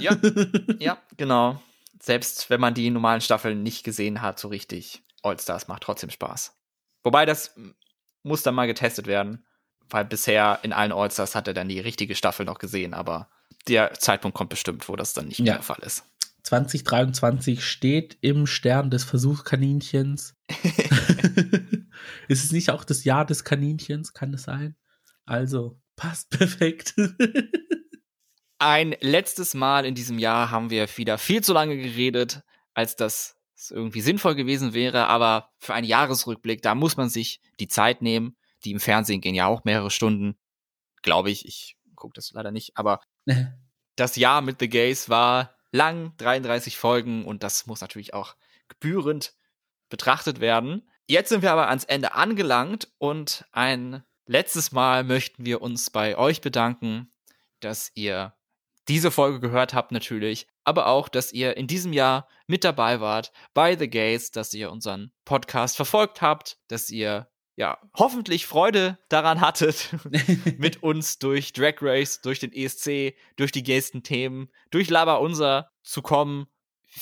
Ja, 0.00 0.16
ja, 0.78 0.98
genau. 1.16 1.60
Selbst 2.00 2.48
wenn 2.48 2.60
man 2.60 2.74
die 2.74 2.90
normalen 2.90 3.20
Staffeln 3.20 3.62
nicht 3.62 3.84
gesehen 3.84 4.22
hat, 4.22 4.38
so 4.38 4.48
richtig, 4.48 5.04
All-Stars 5.22 5.68
macht 5.68 5.82
trotzdem 5.82 6.10
Spaß. 6.10 6.56
Wobei 7.04 7.26
das 7.26 7.54
muss 8.22 8.42
dann 8.42 8.54
mal 8.54 8.66
getestet 8.66 9.06
werden, 9.06 9.44
weil 9.90 10.04
bisher 10.04 10.58
in 10.62 10.72
allen 10.72 10.92
Allstars 10.92 11.34
hat 11.34 11.46
er 11.46 11.54
dann 11.54 11.68
die 11.68 11.80
richtige 11.80 12.14
Staffel 12.14 12.46
noch 12.46 12.58
gesehen, 12.58 12.94
aber 12.94 13.28
der 13.68 13.94
Zeitpunkt 13.94 14.36
kommt 14.36 14.50
bestimmt, 14.50 14.88
wo 14.88 14.96
das 14.96 15.12
dann 15.12 15.28
nicht 15.28 15.40
mehr 15.40 15.54
der 15.54 15.62
Fall 15.62 15.82
ist. 15.82 16.04
2023 16.46 17.64
steht 17.64 18.18
im 18.20 18.46
Stern 18.46 18.88
des 18.88 19.02
Versuchskaninchens. 19.02 20.36
ist 22.28 22.44
es 22.44 22.52
nicht 22.52 22.70
auch 22.70 22.84
das 22.84 23.02
Jahr 23.02 23.26
des 23.26 23.42
Kaninchens? 23.42 24.12
Kann 24.12 24.32
es 24.32 24.44
sein? 24.44 24.76
Also, 25.24 25.80
passt 25.96 26.30
perfekt. 26.30 26.94
Ein 28.58 28.94
letztes 29.00 29.54
Mal 29.54 29.84
in 29.84 29.96
diesem 29.96 30.20
Jahr 30.20 30.52
haben 30.52 30.70
wir 30.70 30.86
wieder 30.96 31.18
viel 31.18 31.42
zu 31.42 31.52
lange 31.52 31.76
geredet, 31.76 32.42
als 32.74 32.94
das 32.94 33.36
irgendwie 33.70 34.00
sinnvoll 34.00 34.36
gewesen 34.36 34.72
wäre, 34.72 35.08
aber 35.08 35.50
für 35.58 35.74
einen 35.74 35.86
Jahresrückblick, 35.86 36.62
da 36.62 36.76
muss 36.76 36.96
man 36.96 37.08
sich 37.08 37.40
die 37.58 37.68
Zeit 37.68 38.02
nehmen. 38.02 38.36
Die 38.64 38.70
im 38.70 38.78
Fernsehen 38.80 39.20
gehen 39.20 39.34
ja 39.34 39.46
auch 39.46 39.64
mehrere 39.64 39.90
Stunden, 39.90 40.38
glaube 41.02 41.30
ich. 41.30 41.44
Ich 41.44 41.76
gucke 41.96 42.14
das 42.14 42.30
leider 42.30 42.52
nicht, 42.52 42.76
aber 42.76 43.00
das 43.96 44.14
Jahr 44.14 44.42
mit 44.42 44.60
The 44.60 44.68
Gays 44.68 45.08
war 45.08 45.55
lang, 45.76 46.16
33 46.16 46.76
Folgen 46.76 47.24
und 47.24 47.42
das 47.42 47.66
muss 47.66 47.80
natürlich 47.80 48.14
auch 48.14 48.34
gebührend 48.68 49.34
betrachtet 49.88 50.40
werden. 50.40 50.88
Jetzt 51.06 51.28
sind 51.28 51.42
wir 51.42 51.52
aber 51.52 51.68
ans 51.68 51.84
Ende 51.84 52.14
angelangt 52.14 52.88
und 52.98 53.44
ein 53.52 54.02
letztes 54.26 54.72
Mal 54.72 55.04
möchten 55.04 55.46
wir 55.46 55.62
uns 55.62 55.90
bei 55.90 56.18
euch 56.18 56.40
bedanken, 56.40 57.12
dass 57.60 57.92
ihr 57.94 58.34
diese 58.88 59.10
Folge 59.10 59.40
gehört 59.40 59.74
habt 59.74 59.92
natürlich, 59.92 60.46
aber 60.64 60.86
auch, 60.86 61.08
dass 61.08 61.32
ihr 61.32 61.56
in 61.56 61.66
diesem 61.66 61.92
Jahr 61.92 62.28
mit 62.46 62.64
dabei 62.64 63.00
wart 63.00 63.32
bei 63.54 63.76
The 63.76 63.88
Gays, 63.88 64.30
dass 64.30 64.54
ihr 64.54 64.70
unseren 64.70 65.12
Podcast 65.24 65.76
verfolgt 65.76 66.22
habt, 66.22 66.58
dass 66.68 66.90
ihr 66.90 67.28
ja, 67.56 67.78
hoffentlich 67.94 68.46
Freude 68.46 68.98
daran 69.08 69.40
hattet, 69.40 69.88
mit 70.58 70.82
uns 70.82 71.18
durch 71.18 71.54
Drag 71.54 71.76
Race, 71.80 72.20
durch 72.20 72.38
den 72.38 72.52
ESC, 72.52 73.16
durch 73.36 73.50
die 73.50 73.62
gaysten 73.62 74.02
Themen, 74.02 74.50
durch 74.70 74.90
Lava 74.90 75.16
Unser 75.16 75.70
zu 75.82 76.02
kommen. 76.02 76.46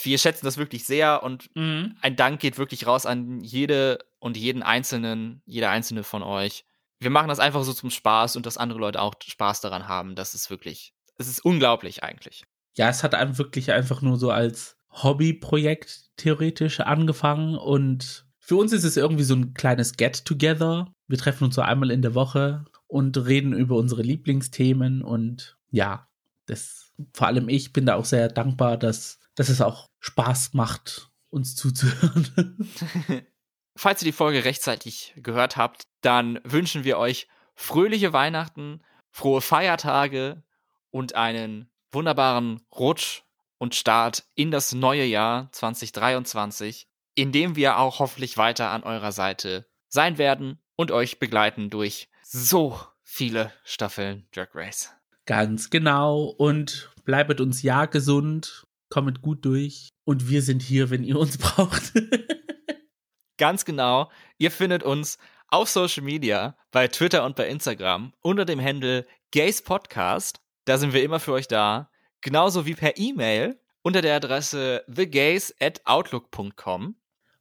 Wir 0.01 0.17
schätzen 0.17 0.45
das 0.45 0.57
wirklich 0.57 0.85
sehr 0.85 1.23
und 1.23 1.53
mhm. 1.55 1.97
ein 2.01 2.15
Dank 2.15 2.39
geht 2.39 2.57
wirklich 2.57 2.87
raus 2.87 3.05
an 3.05 3.41
jede 3.41 3.99
und 4.19 4.37
jeden 4.37 4.63
einzelnen, 4.63 5.41
jeder 5.45 5.69
einzelne 5.69 6.03
von 6.03 6.23
euch. 6.23 6.65
Wir 6.99 7.09
machen 7.09 7.27
das 7.27 7.39
einfach 7.39 7.63
so 7.63 7.73
zum 7.73 7.89
Spaß 7.89 8.37
und 8.37 8.45
dass 8.45 8.57
andere 8.57 8.79
Leute 8.79 9.01
auch 9.01 9.15
Spaß 9.21 9.59
daran 9.59 9.89
haben. 9.89 10.15
Das 10.15 10.33
ist 10.33 10.49
wirklich, 10.49 10.93
es 11.17 11.27
ist 11.27 11.43
unglaublich 11.43 12.03
eigentlich. 12.03 12.45
Ja, 12.75 12.89
es 12.89 13.03
hat 13.03 13.13
einem 13.13 13.37
wirklich 13.37 13.71
einfach 13.71 14.01
nur 14.01 14.17
so 14.17 14.31
als 14.31 14.77
Hobbyprojekt 14.89 16.15
theoretisch 16.15 16.79
angefangen 16.79 17.57
und 17.57 18.24
für 18.45 18.57
uns 18.57 18.73
ist 18.73 18.83
es 18.83 18.95
irgendwie 18.95 19.23
so 19.23 19.33
ein 19.33 19.55
kleines 19.55 19.97
Get-Together. 19.97 20.93
Wir 21.07 21.17
treffen 21.17 21.45
uns 21.45 21.55
so 21.55 21.63
einmal 21.63 21.89
in 21.89 22.03
der 22.03 22.13
Woche 22.13 22.65
und 22.85 23.17
reden 23.17 23.53
über 23.53 23.75
unsere 23.75 24.03
Lieblingsthemen 24.03 25.01
und 25.01 25.57
ja, 25.71 26.07
das, 26.45 26.93
vor 27.11 27.25
allem 27.25 27.49
ich 27.49 27.73
bin 27.73 27.87
da 27.87 27.95
auch 27.95 28.05
sehr 28.05 28.29
dankbar, 28.29 28.77
dass, 28.77 29.17
dass 29.33 29.49
es 29.49 29.61
auch 29.61 29.89
Spaß 29.99 30.53
macht, 30.53 31.09
uns 31.31 31.55
zuzuhören. 31.55 32.69
Falls 33.75 34.03
ihr 34.03 34.11
die 34.11 34.11
Folge 34.11 34.45
rechtzeitig 34.45 35.15
gehört 35.17 35.57
habt, 35.57 35.87
dann 36.01 36.39
wünschen 36.43 36.83
wir 36.83 36.99
euch 36.99 37.27
fröhliche 37.55 38.13
Weihnachten, 38.13 38.83
frohe 39.09 39.41
Feiertage 39.41 40.43
und 40.91 41.15
einen 41.15 41.71
wunderbaren 41.91 42.61
Rutsch 42.71 43.23
und 43.57 43.73
Start 43.73 44.23
in 44.35 44.51
das 44.51 44.71
neue 44.71 45.05
Jahr 45.05 45.51
2023 45.51 46.87
in 47.15 47.31
dem 47.31 47.55
wir 47.55 47.79
auch 47.79 47.99
hoffentlich 47.99 48.37
weiter 48.37 48.69
an 48.69 48.83
eurer 48.83 49.11
Seite 49.11 49.65
sein 49.87 50.17
werden 50.17 50.59
und 50.75 50.91
euch 50.91 51.19
begleiten 51.19 51.69
durch 51.69 52.09
so 52.21 52.79
viele 53.01 53.51
Staffeln 53.63 54.27
Drag 54.33 54.49
Race. 54.53 54.91
Ganz 55.25 55.69
genau 55.69 56.25
und 56.37 56.93
bleibet 57.05 57.41
uns 57.41 57.63
ja 57.63 57.85
gesund, 57.85 58.67
kommet 58.89 59.21
gut 59.21 59.45
durch 59.45 59.89
und 60.03 60.29
wir 60.29 60.41
sind 60.41 60.61
hier, 60.61 60.89
wenn 60.89 61.03
ihr 61.03 61.17
uns 61.17 61.37
braucht. 61.39 61.93
Ganz 63.37 63.65
genau. 63.65 64.11
Ihr 64.37 64.51
findet 64.51 64.83
uns 64.83 65.17
auf 65.47 65.69
Social 65.69 66.03
Media, 66.03 66.57
bei 66.71 66.87
Twitter 66.87 67.25
und 67.25 67.35
bei 67.35 67.47
Instagram 67.47 68.13
unter 68.21 68.45
dem 68.45 68.61
Handle 68.61 69.05
Gays 69.31 69.61
Podcast. 69.61 70.41
Da 70.65 70.77
sind 70.77 70.93
wir 70.93 71.03
immer 71.03 71.19
für 71.19 71.33
euch 71.33 71.47
da. 71.47 71.89
Genauso 72.21 72.65
wie 72.65 72.75
per 72.75 72.97
E-Mail 72.97 73.59
unter 73.81 74.01
der 74.01 74.15
Adresse 74.15 74.83
thegays 74.93 75.53
at 75.59 75.81
outlook.com. 75.85 76.95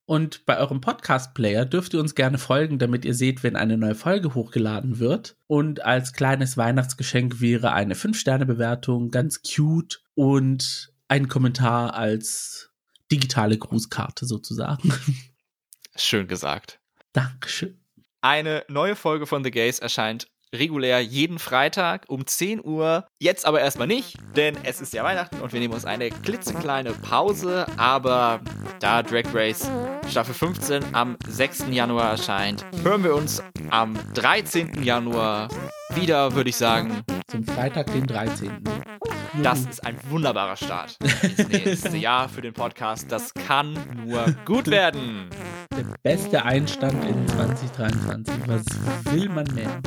Und 0.06 0.44
bei 0.44 0.58
eurem 0.58 0.80
Podcast-Player 0.80 1.64
dürft 1.64 1.94
ihr 1.94 2.00
uns 2.00 2.14
gerne 2.14 2.36
folgen, 2.36 2.78
damit 2.78 3.04
ihr 3.04 3.14
seht, 3.14 3.42
wenn 3.42 3.56
eine 3.56 3.78
neue 3.78 3.94
Folge 3.94 4.34
hochgeladen 4.34 4.98
wird. 4.98 5.36
Und 5.46 5.84
als 5.84 6.12
kleines 6.12 6.56
Weihnachtsgeschenk 6.56 7.40
wäre 7.40 7.72
eine 7.72 7.94
5-Sterne-Bewertung 7.94 9.10
ganz 9.10 9.40
cute 9.42 10.02
und 10.14 10.92
ein 11.08 11.28
Kommentar 11.28 11.94
als 11.94 12.70
digitale 13.10 13.56
Grußkarte 13.56 14.26
sozusagen. 14.26 14.92
Schön 15.96 16.26
gesagt. 16.26 16.80
Dankeschön. 17.12 17.80
Eine 18.20 18.64
neue 18.68 18.96
Folge 18.96 19.26
von 19.26 19.44
The 19.44 19.50
Gays 19.50 19.78
erscheint 19.78 20.28
regulär 20.54 21.00
jeden 21.00 21.38
Freitag 21.38 22.04
um 22.08 22.26
10 22.26 22.64
Uhr. 22.64 23.06
Jetzt 23.18 23.46
aber 23.46 23.60
erstmal 23.60 23.86
nicht, 23.86 24.16
denn 24.36 24.56
es 24.64 24.80
ist 24.80 24.94
ja 24.94 25.04
Weihnachten 25.04 25.40
und 25.40 25.52
wir 25.52 25.60
nehmen 25.60 25.74
uns 25.74 25.84
eine 25.84 26.10
klitzekleine 26.10 26.92
Pause. 26.92 27.66
Aber 27.76 28.40
da 28.80 29.02
Drag 29.02 29.24
Race 29.34 29.70
Staffel 30.08 30.34
15 30.34 30.94
am 30.94 31.16
6. 31.26 31.66
Januar 31.70 32.10
erscheint, 32.10 32.64
hören 32.82 33.04
wir 33.04 33.14
uns 33.14 33.42
am 33.70 33.98
13. 34.14 34.82
Januar 34.82 35.48
wieder, 35.96 36.34
würde 36.34 36.50
ich 36.50 36.56
sagen. 36.56 37.02
Zum 37.28 37.44
Freitag, 37.44 37.92
den 37.92 38.06
13. 38.06 38.62
Das 39.42 39.60
ist 39.60 39.84
ein 39.84 39.96
wunderbarer 40.08 40.56
Start. 40.56 40.96
Das 41.00 41.48
nächste 41.48 41.96
Jahr 41.96 42.28
für 42.28 42.42
den 42.42 42.52
Podcast. 42.52 43.10
Das 43.10 43.34
kann 43.34 43.76
nur 44.06 44.26
gut 44.44 44.68
werden. 44.68 45.28
Der 45.76 45.84
beste 46.02 46.44
Einstand 46.44 47.04
in 47.04 47.26
2023. 47.28 48.34
Was 48.46 48.64
will 49.12 49.28
man 49.28 49.46
mehr? 49.54 49.80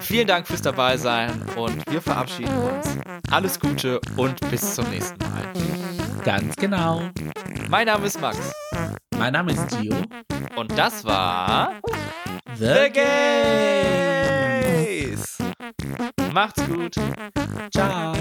Vielen 0.00 0.26
Dank 0.26 0.46
fürs 0.46 0.62
Dabeisein 0.62 1.42
und 1.56 1.82
wir 1.90 2.02
verabschieden 2.02 2.54
uns. 2.54 2.98
Alles 3.30 3.58
Gute 3.58 4.00
und 4.16 4.38
bis 4.50 4.74
zum 4.74 4.88
nächsten 4.90 5.18
Mal. 5.18 5.52
Ganz 6.24 6.56
genau. 6.56 7.02
Mein 7.68 7.86
Name 7.86 8.06
ist 8.06 8.20
Max. 8.20 8.52
Mein 9.16 9.32
Name 9.32 9.52
ist 9.52 9.68
Gio. 9.68 9.94
Und 10.56 10.76
das 10.78 11.04
war 11.04 11.72
The, 12.58 12.66
The 12.66 12.90
Gays. 15.10 15.38
Macht's 16.32 16.62
gut. 16.66 16.94
Ciao. 17.72 18.14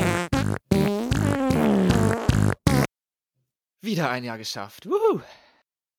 Wieder 3.81 4.09
ein 4.09 4.23
Jahr 4.23 4.37
geschafft. 4.37 4.87
Wuhu. 4.87 5.21